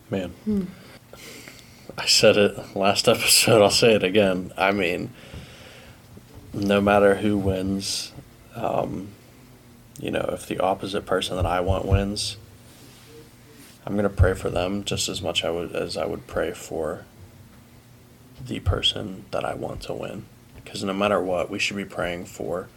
Man, 0.08 0.28
hmm. 0.44 0.64
I 1.98 2.06
said 2.06 2.36
it 2.36 2.76
last 2.76 3.08
episode. 3.08 3.60
I'll 3.60 3.70
say 3.70 3.94
it 3.94 4.04
again. 4.04 4.52
I 4.56 4.70
mean, 4.70 5.10
no 6.54 6.80
matter 6.80 7.16
who 7.16 7.36
wins, 7.36 8.12
um, 8.54 9.08
you 9.98 10.10
know, 10.10 10.30
if 10.32 10.46
the 10.46 10.60
opposite 10.60 11.06
person 11.06 11.36
that 11.36 11.46
I 11.46 11.60
want 11.60 11.86
wins, 11.86 12.36
I'm 13.84 13.96
gonna 13.96 14.08
pray 14.08 14.34
for 14.34 14.48
them 14.48 14.84
just 14.84 15.08
as 15.08 15.20
much 15.20 15.44
I 15.44 15.50
would 15.50 15.74
as 15.74 15.96
I 15.96 16.06
would 16.06 16.28
pray 16.28 16.52
for 16.52 17.04
the 18.40 18.60
person 18.60 19.24
that 19.30 19.44
I 19.44 19.54
want 19.54 19.82
to 19.82 19.92
win. 19.92 20.24
Because 20.56 20.84
no 20.84 20.92
matter 20.92 21.20
what, 21.20 21.50
we 21.50 21.58
should 21.58 21.76
be 21.76 21.84
praying 21.84 22.26
for 22.26 22.68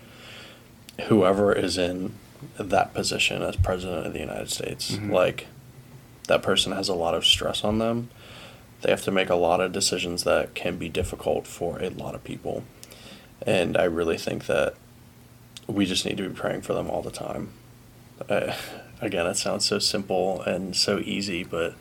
whoever 1.07 1.53
is 1.53 1.77
in 1.77 2.13
that 2.57 2.93
position 2.93 3.41
as 3.41 3.55
president 3.55 4.07
of 4.07 4.13
the 4.13 4.19
United 4.19 4.49
States. 4.49 4.91
Mm-hmm. 4.91 5.11
Like, 5.11 5.47
that 6.27 6.41
person 6.41 6.71
has 6.71 6.89
a 6.89 6.95
lot 6.95 7.13
of 7.13 7.25
stress 7.25 7.63
on 7.63 7.77
them. 7.79 8.09
They 8.81 8.89
have 8.89 9.03
to 9.03 9.11
make 9.11 9.29
a 9.29 9.35
lot 9.35 9.61
of 9.61 9.71
decisions 9.71 10.23
that 10.23 10.53
can 10.53 10.77
be 10.77 10.89
difficult 10.89 11.47
for 11.47 11.79
a 11.81 11.89
lot 11.89 12.15
of 12.15 12.23
people. 12.23 12.63
And 13.45 13.77
I 13.77 13.83
really 13.85 14.17
think 14.17 14.45
that 14.47 14.75
we 15.67 15.85
just 15.85 16.05
need 16.05 16.17
to 16.17 16.27
be 16.27 16.35
praying 16.35 16.61
for 16.61 16.73
them 16.73 16.89
all 16.89 17.01
the 17.01 17.11
time. 17.11 17.49
Uh, 18.29 18.53
again, 19.01 19.25
it 19.25 19.37
sounds 19.37 19.65
so 19.65 19.79
simple 19.79 20.41
and 20.41 20.75
so 20.75 20.99
easy, 20.99 21.43
but 21.43 21.73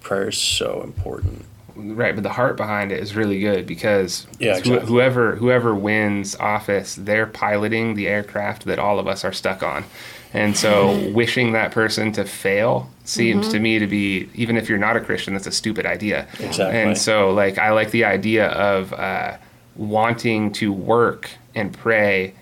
prayer 0.00 0.28
is 0.28 0.38
so 0.38 0.82
important 0.82 1.44
right 1.78 2.14
but 2.14 2.22
the 2.22 2.32
heart 2.32 2.56
behind 2.56 2.90
it 2.90 3.00
is 3.00 3.14
really 3.14 3.40
good 3.40 3.66
because 3.66 4.26
yeah, 4.38 4.56
exactly. 4.56 4.78
wh- 4.78 4.88
whoever 4.88 5.36
whoever 5.36 5.74
wins 5.74 6.34
office 6.36 6.96
they're 6.96 7.26
piloting 7.26 7.94
the 7.94 8.08
aircraft 8.08 8.64
that 8.64 8.78
all 8.78 8.98
of 8.98 9.06
us 9.06 9.24
are 9.24 9.32
stuck 9.32 9.62
on 9.62 9.84
and 10.32 10.56
so 10.56 11.10
wishing 11.14 11.52
that 11.52 11.70
person 11.70 12.12
to 12.12 12.24
fail 12.24 12.90
seems 13.04 13.46
mm-hmm. 13.46 13.52
to 13.52 13.60
me 13.60 13.78
to 13.78 13.86
be 13.86 14.28
even 14.34 14.56
if 14.56 14.68
you're 14.68 14.78
not 14.78 14.96
a 14.96 15.00
christian 15.00 15.32
that's 15.34 15.46
a 15.46 15.52
stupid 15.52 15.86
idea 15.86 16.26
exactly 16.40 16.80
and 16.80 16.98
so 16.98 17.30
like 17.30 17.58
i 17.58 17.70
like 17.70 17.90
the 17.92 18.04
idea 18.04 18.48
of 18.48 18.92
uh, 18.94 19.36
wanting 19.76 20.52
to 20.52 20.72
work 20.72 21.30
and 21.54 21.72
pray 21.72 22.34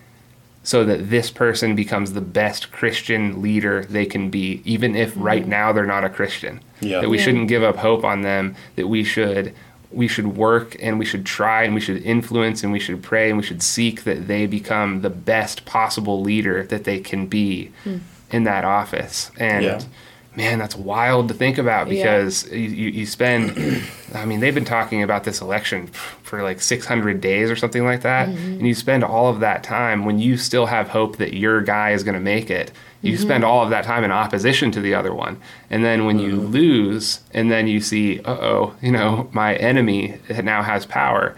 so 0.66 0.84
that 0.84 1.10
this 1.10 1.30
person 1.30 1.76
becomes 1.76 2.12
the 2.12 2.20
best 2.20 2.72
Christian 2.72 3.40
leader 3.40 3.84
they 3.84 4.04
can 4.04 4.30
be, 4.30 4.62
even 4.64 4.96
if 4.96 5.12
right 5.14 5.42
mm-hmm. 5.42 5.50
now 5.50 5.72
they're 5.72 5.86
not 5.86 6.02
a 6.02 6.08
Christian. 6.08 6.60
Yeah. 6.80 7.02
That 7.02 7.08
we 7.08 7.18
yeah. 7.18 7.22
shouldn't 7.24 7.46
give 7.46 7.62
up 7.62 7.76
hope 7.76 8.02
on 8.02 8.22
them. 8.22 8.56
That 8.74 8.88
we 8.88 9.04
should 9.04 9.54
we 9.92 10.08
should 10.08 10.36
work 10.36 10.76
and 10.82 10.98
we 10.98 11.04
should 11.04 11.24
try 11.24 11.62
and 11.62 11.72
we 11.72 11.80
should 11.80 12.02
influence 12.02 12.64
and 12.64 12.72
we 12.72 12.80
should 12.80 13.00
pray 13.00 13.28
and 13.28 13.36
we 13.36 13.44
should 13.44 13.62
seek 13.62 14.02
that 14.02 14.26
they 14.26 14.46
become 14.46 15.02
the 15.02 15.08
best 15.08 15.64
possible 15.66 16.20
leader 16.20 16.64
that 16.64 16.82
they 16.82 16.98
can 16.98 17.28
be 17.28 17.70
mm. 17.84 18.00
in 18.32 18.42
that 18.42 18.64
office. 18.64 19.30
And 19.38 19.64
yeah 19.64 19.80
man, 20.36 20.58
that's 20.58 20.76
wild 20.76 21.28
to 21.28 21.34
think 21.34 21.58
about 21.58 21.88
because 21.88 22.46
yeah. 22.48 22.56
you, 22.56 22.90
you 22.90 23.06
spend, 23.06 23.82
I 24.14 24.24
mean, 24.26 24.40
they've 24.40 24.54
been 24.54 24.64
talking 24.64 25.02
about 25.02 25.24
this 25.24 25.40
election 25.40 25.86
for 25.86 26.42
like 26.42 26.60
600 26.60 27.20
days 27.20 27.50
or 27.50 27.56
something 27.56 27.84
like 27.84 28.02
that. 28.02 28.28
Mm-hmm. 28.28 28.52
And 28.52 28.66
you 28.66 28.74
spend 28.74 29.02
all 29.02 29.28
of 29.28 29.40
that 29.40 29.62
time 29.62 30.04
when 30.04 30.18
you 30.18 30.36
still 30.36 30.66
have 30.66 30.88
hope 30.88 31.16
that 31.16 31.34
your 31.34 31.62
guy 31.62 31.92
is 31.92 32.04
going 32.04 32.14
to 32.14 32.20
make 32.20 32.50
it. 32.50 32.70
You 33.02 33.14
mm-hmm. 33.14 33.22
spend 33.22 33.44
all 33.44 33.62
of 33.62 33.70
that 33.70 33.84
time 33.84 34.04
in 34.04 34.10
opposition 34.10 34.70
to 34.72 34.80
the 34.80 34.94
other 34.94 35.14
one. 35.14 35.40
And 35.70 35.84
then 35.84 36.04
when 36.04 36.18
mm-hmm. 36.18 36.26
you 36.26 36.36
lose, 36.36 37.20
and 37.32 37.50
then 37.50 37.66
you 37.66 37.80
see, 37.80 38.20
uh 38.20 38.36
oh, 38.38 38.74
you 38.82 38.92
know, 38.92 39.28
my 39.32 39.56
enemy 39.56 40.18
now 40.42 40.62
has 40.62 40.86
power 40.86 41.34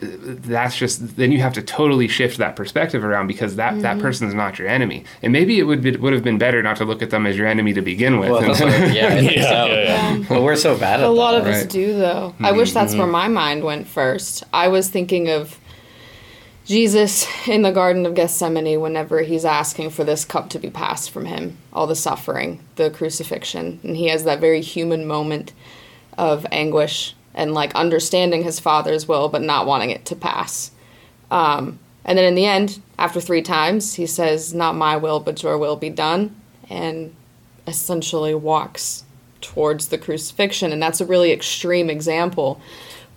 that's 0.00 0.76
just 0.76 1.16
then 1.16 1.30
you 1.30 1.40
have 1.40 1.52
to 1.52 1.60
totally 1.60 2.08
shift 2.08 2.38
that 2.38 2.56
perspective 2.56 3.04
around 3.04 3.26
because 3.26 3.56
that 3.56 3.72
mm-hmm. 3.72 3.82
that 3.82 3.98
person's 3.98 4.32
not 4.32 4.58
your 4.58 4.66
enemy 4.66 5.04
and 5.22 5.32
maybe 5.32 5.58
it 5.58 5.64
would 5.64 5.82
be, 5.82 5.94
would 5.96 6.12
have 6.12 6.24
been 6.24 6.38
better 6.38 6.62
not 6.62 6.76
to 6.76 6.84
look 6.86 7.02
at 7.02 7.10
them 7.10 7.26
as 7.26 7.36
your 7.36 7.46
enemy 7.46 7.72
to 7.74 7.82
begin 7.82 8.18
with 8.18 8.30
well, 8.30 8.42
yeah, 8.92 9.18
yeah, 9.18 9.42
so. 9.42 9.66
yeah, 9.66 10.14
yeah, 10.14 10.24
but 10.28 10.42
we're 10.42 10.56
so 10.56 10.78
bad 10.78 10.94
at 10.94 11.02
that. 11.02 11.06
a 11.06 11.10
lot 11.10 11.34
of 11.34 11.44
right? 11.44 11.54
us 11.54 11.66
do 11.66 11.98
though 11.98 12.30
mm-hmm. 12.34 12.46
i 12.46 12.52
wish 12.52 12.72
that's 12.72 12.94
where 12.94 13.02
mm-hmm. 13.02 13.12
my 13.12 13.28
mind 13.28 13.62
went 13.62 13.86
first 13.86 14.42
i 14.54 14.68
was 14.68 14.88
thinking 14.88 15.28
of 15.28 15.58
jesus 16.64 17.26
in 17.46 17.60
the 17.60 17.72
garden 17.72 18.06
of 18.06 18.14
gethsemane 18.14 18.80
whenever 18.80 19.20
he's 19.20 19.44
asking 19.44 19.90
for 19.90 20.04
this 20.04 20.24
cup 20.24 20.48
to 20.48 20.58
be 20.58 20.70
passed 20.70 21.10
from 21.10 21.26
him 21.26 21.58
all 21.74 21.86
the 21.86 21.96
suffering 21.96 22.58
the 22.76 22.88
crucifixion 22.90 23.78
and 23.82 23.96
he 23.96 24.08
has 24.08 24.24
that 24.24 24.40
very 24.40 24.62
human 24.62 25.06
moment 25.06 25.52
of 26.16 26.46
anguish 26.50 27.14
and 27.40 27.54
like 27.54 27.74
understanding 27.74 28.42
his 28.42 28.60
father's 28.60 29.08
will 29.08 29.30
but 29.30 29.40
not 29.40 29.66
wanting 29.66 29.88
it 29.88 30.04
to 30.04 30.14
pass. 30.14 30.70
Um, 31.30 31.78
and 32.04 32.18
then 32.18 32.26
in 32.26 32.34
the 32.34 32.44
end, 32.44 32.80
after 32.98 33.18
three 33.18 33.40
times, 33.40 33.94
he 33.94 34.06
says, 34.06 34.52
Not 34.52 34.74
my 34.76 34.96
will, 34.98 35.20
but 35.20 35.42
your 35.42 35.56
will 35.56 35.76
be 35.76 35.88
done, 35.88 36.36
and 36.68 37.14
essentially 37.66 38.34
walks 38.34 39.04
towards 39.40 39.88
the 39.88 39.96
crucifixion. 39.96 40.70
And 40.70 40.82
that's 40.82 41.00
a 41.00 41.06
really 41.06 41.32
extreme 41.32 41.88
example. 41.88 42.60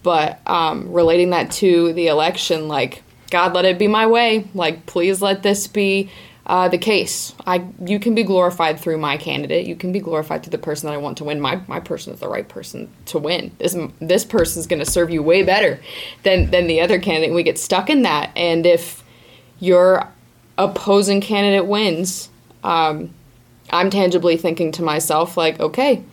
But 0.04 0.40
um, 0.48 0.92
relating 0.92 1.32
that 1.32 1.52
to 1.54 1.92
the 1.92 2.08
election, 2.08 2.70
like, 2.70 3.04
God, 3.30 3.54
let 3.54 3.66
it 3.66 3.80
be 3.80 3.88
my 3.88 4.08
way. 4.08 4.48
Like, 4.54 4.86
please 4.86 5.22
let 5.22 5.44
this 5.44 5.68
be 5.68 6.10
uh, 6.46 6.68
the 6.68 6.78
case. 6.78 7.34
I 7.46 7.66
you 7.86 8.00
can 8.00 8.16
be 8.16 8.24
glorified 8.24 8.80
through 8.80 8.98
my 8.98 9.18
candidate. 9.18 9.66
You 9.66 9.76
can 9.76 9.92
be 9.92 10.00
glorified 10.00 10.44
through 10.44 10.52
the 10.52 10.58
person 10.58 10.88
that 10.88 10.94
I 10.94 10.98
want 10.98 11.18
to 11.20 11.24
win. 11.24 11.40
My 11.40 11.62
my 11.68 11.80
person 11.80 12.14
is 12.14 12.20
the 12.20 12.28
right 12.28 12.48
person 12.48 12.92
to 13.08 13.18
win. 13.18 13.52
This 13.60 13.76
this 14.00 14.26
person 14.26 14.60
is 14.60 14.68
going 14.68 14.84
to 14.84 14.90
serve 14.90 15.10
you 15.10 15.24
way 15.24 15.44
better 15.44 15.80
than 16.24 16.52
than 16.52 16.68
the 16.68 16.82
other 16.82 17.00
candidate. 17.00 17.34
We 17.34 17.44
get 17.44 17.58
stuck 17.58 17.90
in 17.90 18.02
that, 18.02 18.32
and 18.36 18.66
if 18.66 19.04
your 19.60 20.10
opposing 20.58 21.22
candidate 21.22 21.66
wins, 21.66 22.30
um, 22.64 23.14
I'm 23.72 23.90
tangibly 23.90 24.36
thinking 24.36 24.72
to 24.74 24.84
myself 24.84 25.38
like, 25.38 25.60
okay, 25.60 26.04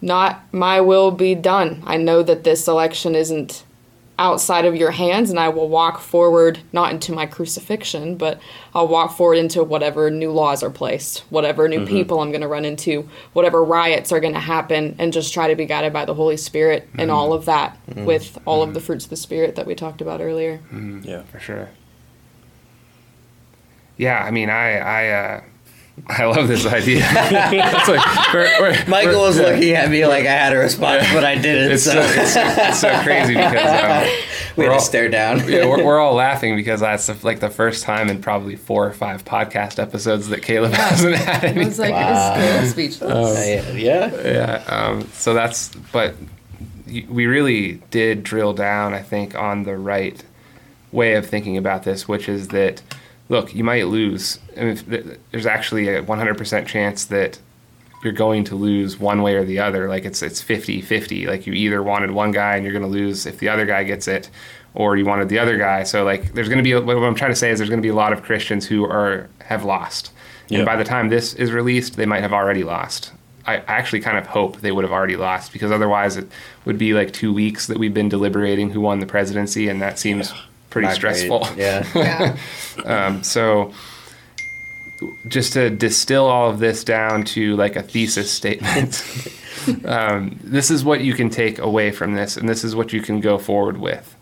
not 0.00 0.42
my 0.52 0.80
will 0.80 1.10
be 1.10 1.34
done. 1.34 1.82
I 1.86 1.98
know 1.98 2.22
that 2.22 2.44
this 2.44 2.66
election 2.66 3.14
isn't 3.14 3.62
outside 4.18 4.64
of 4.64 4.74
your 4.74 4.90
hands 4.90 5.28
and 5.30 5.38
I 5.38 5.50
will 5.50 5.68
walk 5.68 6.00
forward 6.00 6.58
not 6.72 6.90
into 6.90 7.12
my 7.12 7.26
crucifixion, 7.26 8.16
but 8.16 8.40
I'll 8.74 8.88
walk 8.88 9.16
forward 9.16 9.36
into 9.36 9.62
whatever 9.62 10.10
new 10.10 10.30
laws 10.30 10.62
are 10.62 10.70
placed, 10.70 11.20
whatever 11.30 11.68
new 11.68 11.80
mm-hmm. 11.80 11.86
people 11.86 12.20
I'm 12.20 12.30
going 12.30 12.40
to 12.40 12.48
run 12.48 12.64
into, 12.64 13.08
whatever 13.34 13.62
riots 13.62 14.12
are 14.12 14.20
going 14.20 14.32
to 14.32 14.40
happen 14.40 14.96
and 14.98 15.12
just 15.12 15.34
try 15.34 15.48
to 15.48 15.54
be 15.54 15.66
guided 15.66 15.92
by 15.92 16.04
the 16.04 16.14
Holy 16.14 16.36
Spirit 16.36 16.88
and 16.92 17.10
mm-hmm. 17.10 17.10
all 17.10 17.32
of 17.32 17.44
that 17.44 17.78
mm-hmm. 17.88 18.04
with 18.06 18.38
all 18.46 18.62
of 18.62 18.72
the 18.72 18.80
fruits 18.80 19.04
of 19.04 19.10
the 19.10 19.16
spirit 19.16 19.56
that 19.56 19.66
we 19.66 19.74
talked 19.74 20.00
about 20.00 20.20
earlier. 20.20 20.60
Yeah. 21.02 21.22
for 21.24 21.38
sure. 21.38 21.68
Yeah, 23.98 24.22
I 24.22 24.30
mean, 24.30 24.50
I 24.50 24.76
I 24.76 25.08
uh, 25.08 25.40
I 26.08 26.24
love 26.26 26.46
this 26.48 26.66
idea. 26.66 27.00
It's 27.10 27.88
like, 27.88 28.32
we're- 28.34 28.60
we're- 28.60 28.84
Michael 28.86 29.22
was 29.22 29.38
yeah. 29.38 29.44
looking 29.46 29.72
at 29.72 29.90
me 29.90 30.06
like 30.06 30.26
I 30.26 30.30
had 30.32 30.52
a 30.52 30.58
response, 30.58 31.04
but 31.12 31.24
I 31.24 31.36
didn't. 31.36 31.72
It's 31.72 31.84
so 31.84 31.92
so, 31.92 32.00
it's, 32.20 32.36
it's 32.36 32.80
so 32.80 32.98
crazy 33.02 33.34
because 33.34 33.54
um, 34.04 34.08
we 34.56 34.64
had 34.64 34.72
all- 34.72 34.78
to 34.78 34.84
stare 34.84 35.08
down. 35.08 35.38
yeah, 35.48 35.64
we're, 35.66 35.82
we're 35.84 35.98
all 35.98 36.14
laughing 36.26 36.54
because 36.54 36.80
that's 36.80 37.06
the, 37.06 37.16
like 37.24 37.40
the 37.40 37.48
first 37.50 37.82
time 37.82 38.08
in 38.10 38.20
probably 38.20 38.56
four 38.56 38.86
or 38.86 38.92
five 38.92 39.24
podcast 39.24 39.78
episodes 39.82 40.28
that 40.28 40.42
Caleb 40.42 40.72
hasn't 40.72 41.16
had 41.16 41.44
I 41.44 41.48
any. 41.48 41.64
was 41.64 41.78
like, 41.78 41.92
Wow. 41.92 42.34
it's 42.36 42.70
speechless. 42.72 43.36
I- 43.38 43.72
yeah. 43.76 44.14
Yeah. 44.22 44.64
Um, 44.68 45.08
so 45.12 45.32
that's, 45.34 45.74
but 45.92 46.14
we 46.86 47.26
really 47.26 47.82
did 47.90 48.22
drill 48.22 48.52
down, 48.52 48.92
I 48.94 49.02
think, 49.02 49.34
on 49.34 49.64
the 49.64 49.76
right 49.76 50.22
way 50.92 51.14
of 51.14 51.26
thinking 51.26 51.56
about 51.56 51.82
this, 51.82 52.06
which 52.06 52.28
is 52.28 52.48
that, 52.48 52.80
look, 53.28 53.54
you 53.54 53.64
might 53.64 53.86
lose. 53.86 54.38
I 54.56 54.60
mean, 54.60 54.68
if 54.68 54.88
th- 54.88 55.18
there's 55.30 55.46
actually 55.46 55.88
a 55.88 56.02
100% 56.02 56.66
chance 56.66 57.04
that 57.06 57.38
you're 58.02 58.12
going 58.12 58.44
to 58.44 58.54
lose 58.54 58.98
one 59.00 59.22
way 59.22 59.34
or 59.34 59.44
the 59.44 59.58
other. 59.58 59.88
Like 59.88 60.04
it's 60.04 60.22
it's 60.22 60.40
50 60.40 60.80
50. 60.82 61.26
Like 61.26 61.46
you 61.46 61.52
either 61.54 61.82
wanted 61.82 62.10
one 62.10 62.30
guy 62.30 62.54
and 62.54 62.62
you're 62.64 62.72
going 62.72 62.84
to 62.84 62.88
lose 62.88 63.26
if 63.26 63.38
the 63.38 63.48
other 63.48 63.66
guy 63.66 63.84
gets 63.84 64.06
it, 64.06 64.30
or 64.74 64.96
you 64.96 65.04
wanted 65.04 65.28
the 65.28 65.38
other 65.38 65.56
guy. 65.58 65.82
So 65.82 66.04
like 66.04 66.32
there's 66.34 66.48
going 66.48 66.58
to 66.58 66.62
be 66.64 66.72
a- 66.72 66.80
what 66.80 66.96
I'm 66.96 67.14
trying 67.14 67.32
to 67.32 67.36
say 67.36 67.50
is 67.50 67.58
there's 67.58 67.70
going 67.70 67.80
to 67.80 67.86
be 67.86 67.88
a 67.90 67.94
lot 67.94 68.12
of 68.12 68.22
Christians 68.22 68.66
who 68.66 68.84
are 68.84 69.28
have 69.40 69.64
lost, 69.64 70.12
and 70.50 70.64
by 70.66 70.76
the 70.76 70.84
time 70.84 71.08
this 71.08 71.34
is 71.34 71.50
released, 71.52 71.96
they 71.96 72.06
might 72.06 72.20
have 72.20 72.32
already 72.32 72.62
lost. 72.64 73.12
I 73.46 73.56
I 73.56 73.62
actually 73.66 74.00
kind 74.00 74.18
of 74.18 74.26
hope 74.26 74.60
they 74.60 74.72
would 74.72 74.84
have 74.84 74.92
already 74.92 75.16
lost 75.16 75.52
because 75.52 75.72
otherwise 75.72 76.16
it 76.16 76.28
would 76.64 76.78
be 76.78 76.92
like 76.92 77.12
two 77.12 77.32
weeks 77.32 77.66
that 77.66 77.78
we've 77.78 77.94
been 77.94 78.08
deliberating 78.08 78.70
who 78.70 78.80
won 78.82 79.00
the 79.00 79.06
presidency, 79.06 79.68
and 79.68 79.80
that 79.82 79.98
seems 79.98 80.32
pretty 80.76 80.88
Not 80.88 81.00
great. 81.00 81.16
stressful. 81.16 81.56
Yeah. 81.56 81.86
Yeah. 82.84 83.06
Um, 83.06 83.22
so 83.22 83.72
just 85.26 85.54
to 85.54 85.70
distill 85.70 86.26
all 86.26 86.50
of 86.50 86.58
this 86.58 86.84
down 86.84 87.24
to 87.24 87.56
like 87.56 87.76
a 87.76 87.82
thesis 87.82 88.30
statement, 88.30 89.02
um, 89.86 90.38
this 90.44 90.70
is 90.70 90.84
what 90.84 91.00
you 91.00 91.14
can 91.14 91.30
take 91.30 91.58
away 91.58 91.90
from 91.92 92.14
this, 92.14 92.36
and 92.36 92.46
this 92.46 92.62
is 92.62 92.76
what 92.76 92.92
you 92.92 93.00
can 93.00 93.20
go 93.20 93.38
forward 93.38 93.78
with. 93.78 94.14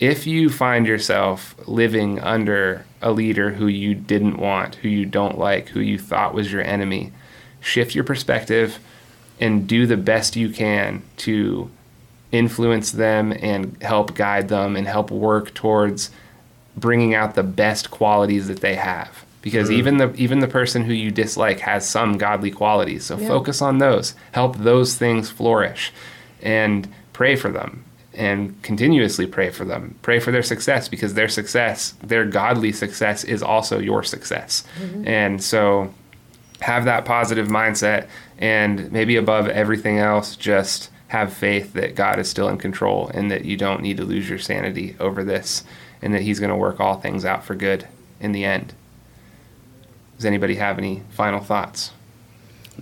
If 0.00 0.26
you 0.26 0.50
find 0.50 0.84
yourself 0.86 1.54
living 1.68 2.18
under 2.18 2.84
a 3.00 3.12
leader 3.12 3.52
who 3.52 3.68
you 3.68 3.94
didn't 3.94 4.38
want, 4.38 4.76
who 4.76 4.88
you 4.88 5.06
don't 5.06 5.38
like, 5.38 5.68
who 5.68 5.80
you 5.80 5.98
thought 5.98 6.34
was 6.34 6.50
your 6.52 6.62
enemy, 6.62 7.12
shift 7.60 7.94
your 7.94 8.04
perspective 8.04 8.78
and 9.38 9.68
do 9.68 9.86
the 9.86 9.96
best 9.96 10.34
you 10.34 10.50
can 10.50 11.02
to 11.18 11.70
influence 12.32 12.92
them 12.92 13.32
and 13.32 13.80
help 13.82 14.14
guide 14.14 14.48
them 14.48 14.76
and 14.76 14.86
help 14.86 15.10
work 15.10 15.54
towards 15.54 16.10
bringing 16.76 17.14
out 17.14 17.34
the 17.34 17.42
best 17.42 17.90
qualities 17.90 18.48
that 18.48 18.60
they 18.60 18.74
have. 18.74 19.24
Because 19.40 19.68
mm-hmm. 19.68 19.78
even 19.78 19.96
the 19.98 20.14
even 20.14 20.40
the 20.40 20.48
person 20.48 20.84
who 20.84 20.92
you 20.92 21.10
dislike 21.10 21.60
has 21.60 21.88
some 21.88 22.18
godly 22.18 22.50
qualities. 22.50 23.04
So 23.04 23.16
Yeah. 23.16 23.28
focus 23.28 23.62
on 23.62 23.78
those. 23.78 24.14
Help 24.32 24.56
those 24.58 24.96
things 24.96 25.30
flourish 25.30 25.92
and 26.42 26.88
pray 27.12 27.36
for 27.36 27.50
them 27.50 27.84
and 28.14 28.60
continuously 28.62 29.26
pray 29.26 29.50
for 29.50 29.64
them. 29.64 29.94
Pray 30.02 30.18
for 30.18 30.32
their 30.32 30.42
success 30.42 30.88
because 30.88 31.14
their 31.14 31.28
success 31.28 31.94
their 32.02 32.24
godly 32.24 32.72
success 32.72 33.24
is 33.24 33.42
also 33.42 33.78
your 33.78 34.02
success. 34.02 34.64
Mm-hmm. 34.80 35.08
And 35.08 35.42
so 35.42 35.94
have 36.60 36.84
that 36.84 37.04
positive 37.04 37.48
mindset 37.48 38.08
and 38.38 38.90
maybe 38.90 39.16
above 39.16 39.48
everything 39.48 39.98
else 39.98 40.36
just 40.36 40.90
have 41.08 41.32
faith 41.32 41.72
that 41.74 41.94
God 41.94 42.18
is 42.18 42.28
still 42.28 42.48
in 42.48 42.58
control 42.58 43.10
and 43.14 43.30
that 43.30 43.44
you 43.44 43.56
don't 43.56 43.82
need 43.82 43.96
to 43.96 44.04
lose 44.04 44.28
your 44.28 44.38
sanity 44.38 44.94
over 45.00 45.24
this 45.24 45.64
and 46.02 46.14
that 46.14 46.22
he's 46.22 46.38
going 46.38 46.50
to 46.50 46.56
work 46.56 46.80
all 46.80 47.00
things 47.00 47.24
out 47.24 47.44
for 47.44 47.54
good 47.54 47.86
in 48.20 48.32
the 48.32 48.44
end. 48.44 48.74
Does 50.16 50.24
anybody 50.26 50.56
have 50.56 50.78
any 50.78 51.02
final 51.10 51.40
thoughts? 51.40 51.92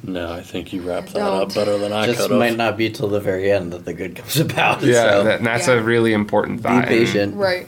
No, 0.02 0.30
I 0.32 0.42
think 0.42 0.72
you 0.72 0.82
wrapped 0.82 1.12
that 1.14 1.20
don't. 1.20 1.42
up 1.50 1.54
better 1.54 1.78
than 1.78 1.92
I 1.92 2.06
Just 2.06 2.28
could 2.28 2.38
might 2.38 2.48
have. 2.48 2.56
not 2.58 2.76
be 2.76 2.90
till 2.90 3.08
the 3.08 3.20
very 3.20 3.50
end 3.50 3.72
that 3.72 3.84
the 3.86 3.94
good 3.94 4.16
comes 4.16 4.38
about. 4.38 4.82
Yeah, 4.82 5.10
so 5.10 5.24
that, 5.24 5.38
and 5.38 5.46
that's 5.46 5.68
Yeah. 5.68 5.74
a 5.74 5.82
really 5.82 6.12
important 6.12 6.58
be 6.58 6.62
thought. 6.64 6.78
and- 6.80 6.86
patient. 6.88 7.36
Right. 7.36 7.66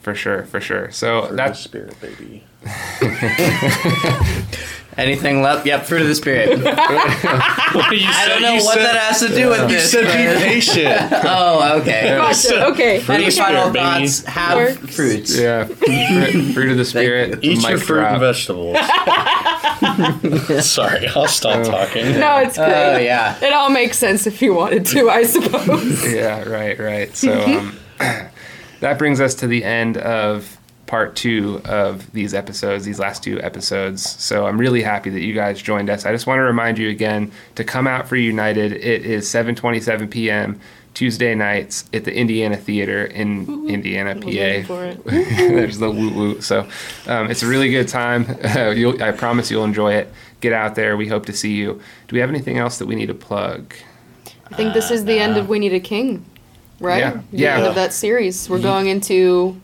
For 0.00 0.14
sure, 0.14 0.44
for 0.44 0.60
sure. 0.60 0.90
So 0.90 1.20
Fruit 1.22 1.30
of 1.30 1.36
that's 1.36 1.62
the 1.62 1.68
spirit, 1.68 2.00
baby. 2.00 2.44
Anything 4.96 5.42
left? 5.42 5.66
Yep, 5.66 5.84
fruit 5.86 6.02
of 6.02 6.08
the 6.08 6.14
spirit. 6.14 6.50
I 6.66 8.26
don't 8.28 8.42
know 8.42 8.62
what 8.64 8.76
that 8.78 8.96
has 8.96 9.20
to 9.20 9.28
do 9.28 9.48
with 9.48 9.62
You 9.62 9.68
this. 9.76 9.90
said 9.90 10.04
be 10.04 10.44
patient. 10.44 11.08
oh, 11.24 11.78
okay. 11.80 12.14
Gotcha. 12.16 12.66
Okay. 12.66 13.00
Any 13.08 13.26
of 13.26 13.34
the 13.34 13.40
final 13.40 13.70
spirit, 13.70 13.72
baby. 13.72 14.06
thoughts? 14.06 14.24
Have 14.24 14.56
Works. 14.56 14.94
fruits. 14.96 15.36
yeah, 15.38 15.64
fruit, 15.66 16.54
fruit 16.54 16.70
of 16.70 16.76
the 16.76 16.84
spirit. 16.84 17.38
Eat 17.42 17.58
mic 17.58 17.68
your 17.70 17.78
fruit 17.78 18.00
drop. 18.00 18.12
and 18.12 18.20
vegetables. 18.20 18.76
Sorry, 20.64 21.08
I'll 21.08 21.26
stop 21.28 21.64
talking. 21.66 22.18
No, 22.20 22.38
it's 22.38 22.56
great. 22.56 22.68
Oh 22.94 22.98
yeah. 22.98 23.36
It 23.44 23.52
all 23.52 23.70
makes 23.70 23.98
sense 23.98 24.26
if 24.26 24.40
you 24.42 24.54
wanted 24.54 24.86
to, 24.86 25.10
I 25.10 25.24
suppose. 25.24 26.12
Yeah, 26.12 26.42
right, 26.48 26.78
right. 26.78 27.14
So 27.16 27.32
um, 27.42 27.76
that 28.80 28.98
brings 28.98 29.20
us 29.20 29.34
to 29.36 29.46
the 29.46 29.64
end 29.64 29.96
of 29.98 30.56
part 30.94 31.16
two 31.16 31.60
of 31.64 32.08
these 32.12 32.34
episodes, 32.34 32.84
these 32.84 33.00
last 33.00 33.20
two 33.20 33.42
episodes. 33.42 34.08
So 34.22 34.46
I'm 34.46 34.56
really 34.60 34.80
happy 34.80 35.10
that 35.10 35.22
you 35.22 35.34
guys 35.34 35.60
joined 35.60 35.90
us. 35.90 36.06
I 36.06 36.12
just 36.12 36.28
want 36.28 36.38
to 36.38 36.42
remind 36.44 36.78
you 36.78 36.88
again 36.88 37.32
to 37.56 37.64
come 37.64 37.88
out 37.88 38.06
for 38.06 38.14
United. 38.14 38.70
It 38.70 39.04
is 39.04 39.26
7:27 39.26 40.08
p.m. 40.08 40.60
Tuesday 40.94 41.34
nights 41.34 41.86
at 41.92 42.04
the 42.04 42.14
Indiana 42.14 42.56
Theater 42.56 43.06
in 43.06 43.68
Indiana, 43.68 44.14
PA. 44.14 44.30
There's 45.10 45.78
the 45.78 45.90
woo 45.90 46.10
woo. 46.10 46.40
So 46.40 46.60
um, 47.08 47.28
it's 47.28 47.42
a 47.42 47.48
really 47.48 47.70
good 47.70 47.88
time. 47.88 48.24
you'll, 48.76 49.02
I 49.02 49.10
promise 49.10 49.50
you'll 49.50 49.64
enjoy 49.64 49.94
it. 49.94 50.12
Get 50.40 50.52
out 50.52 50.76
there. 50.76 50.96
We 50.96 51.08
hope 51.08 51.26
to 51.26 51.32
see 51.32 51.54
you. 51.54 51.80
Do 52.06 52.14
we 52.14 52.20
have 52.20 52.30
anything 52.30 52.56
else 52.58 52.78
that 52.78 52.86
we 52.86 52.94
need 52.94 53.06
to 53.06 53.14
plug? 53.14 53.74
I 54.48 54.54
think 54.54 54.74
this 54.74 54.92
is 54.92 55.04
the 55.06 55.18
end 55.18 55.36
of 55.38 55.48
We 55.48 55.58
Need 55.58 55.72
a 55.74 55.80
King, 55.80 56.24
right? 56.78 57.00
Yeah. 57.00 57.20
The 57.32 57.36
Yeah. 57.36 57.56
end 57.56 57.66
of 57.66 57.74
that 57.74 57.92
series. 57.92 58.48
We're 58.48 58.60
going 58.62 58.86
into 58.86 59.60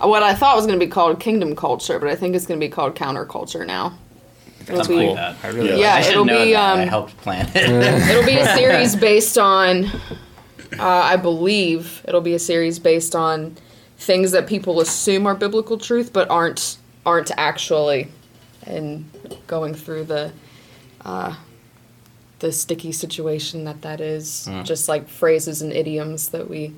what 0.00 0.22
I 0.22 0.34
thought 0.34 0.56
was 0.56 0.66
going 0.66 0.78
to 0.78 0.84
be 0.84 0.90
called 0.90 1.20
Kingdom 1.20 1.54
Culture, 1.56 1.98
but 1.98 2.08
I 2.08 2.14
think 2.16 2.34
it's 2.34 2.46
going 2.46 2.58
to 2.60 2.66
be 2.66 2.70
called 2.70 2.94
Counterculture 2.96 3.66
now. 3.66 3.98
It'll 4.62 4.76
Something 4.84 4.98
be, 4.98 5.06
like 5.08 5.16
that. 5.16 5.36
I 5.42 5.48
really 5.48 5.68
Yeah. 5.70 5.76
Yeah, 5.76 5.94
I 5.94 6.08
it'll 6.10 6.24
know 6.24 6.44
be, 6.44 6.52
that. 6.52 6.78
I 6.78 6.82
um, 6.82 6.88
helped 6.88 7.16
plan 7.18 7.50
it. 7.54 8.10
it'll 8.10 8.24
be 8.26 8.36
a 8.38 8.54
series 8.56 8.94
based 8.96 9.36
on, 9.38 9.86
uh, 10.78 10.82
I 10.82 11.16
believe, 11.16 12.02
it'll 12.06 12.20
be 12.20 12.34
a 12.34 12.38
series 12.38 12.78
based 12.78 13.14
on 13.16 13.56
things 13.98 14.32
that 14.32 14.46
people 14.46 14.80
assume 14.80 15.26
are 15.26 15.34
biblical 15.34 15.76
truth, 15.78 16.12
but 16.12 16.30
aren't 16.30 16.76
aren't 17.06 17.30
actually, 17.38 18.08
and 18.66 19.10
going 19.46 19.74
through 19.74 20.04
the. 20.04 20.32
Uh, 21.04 21.34
the 22.40 22.50
sticky 22.52 22.90
situation 22.90 23.64
that 23.64 23.82
that 23.82 24.00
is, 24.00 24.46
Mm. 24.50 24.64
just 24.64 24.88
like 24.88 25.06
phrases 25.08 25.60
and 25.60 25.74
idioms 25.74 26.30
that 26.30 26.48
we 26.48 26.72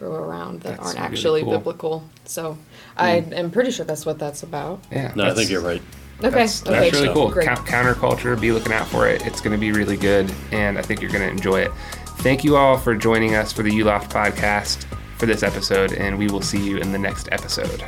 throw 0.00 0.14
around 0.14 0.62
that 0.62 0.78
That's 0.78 0.80
aren't 0.80 0.96
really 0.96 1.06
actually 1.06 1.42
cool. 1.42 1.58
Biblical. 1.58 2.04
So 2.24 2.54
hmm. 2.54 2.60
I 2.96 3.10
am 3.32 3.50
pretty 3.50 3.70
sure 3.70 3.84
that's 3.84 4.06
what 4.06 4.18
that's 4.18 4.42
about. 4.42 4.80
Yeah. 4.90 5.12
No, 5.14 5.24
I 5.24 5.28
that's- 5.28 5.36
think 5.36 5.50
you're 5.50 5.60
right. 5.60 5.82
Okay, 6.22 6.28
That's, 6.30 6.62
okay, 6.66 6.90
that's 6.90 6.92
really 6.92 7.14
cool. 7.14 7.30
Great. 7.30 7.48
Coun- 7.48 7.64
counterculture, 7.64 8.38
be 8.38 8.52
looking 8.52 8.74
out 8.74 8.86
for 8.86 9.08
it. 9.08 9.26
It's 9.26 9.40
going 9.40 9.56
to 9.56 9.58
be 9.58 9.72
really 9.72 9.96
good, 9.96 10.30
and 10.52 10.76
I 10.76 10.82
think 10.82 11.00
you're 11.00 11.10
going 11.10 11.26
to 11.26 11.30
enjoy 11.30 11.60
it. 11.60 11.72
Thank 12.18 12.44
you 12.44 12.56
all 12.56 12.76
for 12.76 12.94
joining 12.94 13.34
us 13.36 13.54
for 13.54 13.62
the 13.62 13.70
ULoft 13.70 14.10
podcast 14.10 14.84
for 15.16 15.24
this 15.24 15.42
episode, 15.42 15.94
and 15.94 16.18
we 16.18 16.28
will 16.28 16.42
see 16.42 16.62
you 16.62 16.76
in 16.76 16.92
the 16.92 16.98
next 16.98 17.30
episode. 17.32 17.80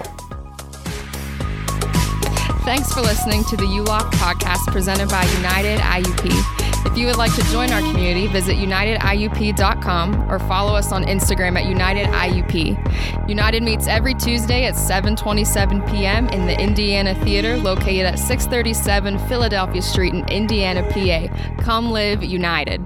Thanks 2.65 2.91
for 2.95 3.03
listening 3.03 3.45
to 3.51 3.57
the 3.59 3.65
ULOF 3.65 4.11
podcast 4.13 4.67
presented 4.73 5.11
by 5.11 5.25
United 5.25 5.81
IUP. 5.81 6.62
If 6.85 6.99
you 6.99 7.07
would 7.07 7.17
like 7.17 7.35
to 7.37 7.43
join 7.45 7.71
our 7.73 7.81
community, 7.81 8.27
visit 8.27 8.57
unitediup.com 8.57 10.31
or 10.31 10.39
follow 10.41 10.75
us 10.75 10.93
on 10.93 11.05
Instagram 11.05 11.57
at 11.57 11.65
UnitedIUP. 11.65 13.29
United 13.29 13.63
meets 13.63 13.87
every 13.87 14.15
Tuesday 14.15 14.65
at 14.65 14.75
7:27 14.75 15.91
p.m. 15.91 16.29
in 16.29 16.47
the 16.47 16.61
Indiana 16.61 17.15
Theater 17.25 17.57
located 17.57 18.07
at 18.07 18.19
637 18.19 19.19
Philadelphia 19.29 19.83
Street 19.83 20.13
in 20.13 20.29
Indiana, 20.29 20.83
PA. 20.91 21.63
Come 21.63 21.91
live 21.91 22.23
united. 22.23 22.85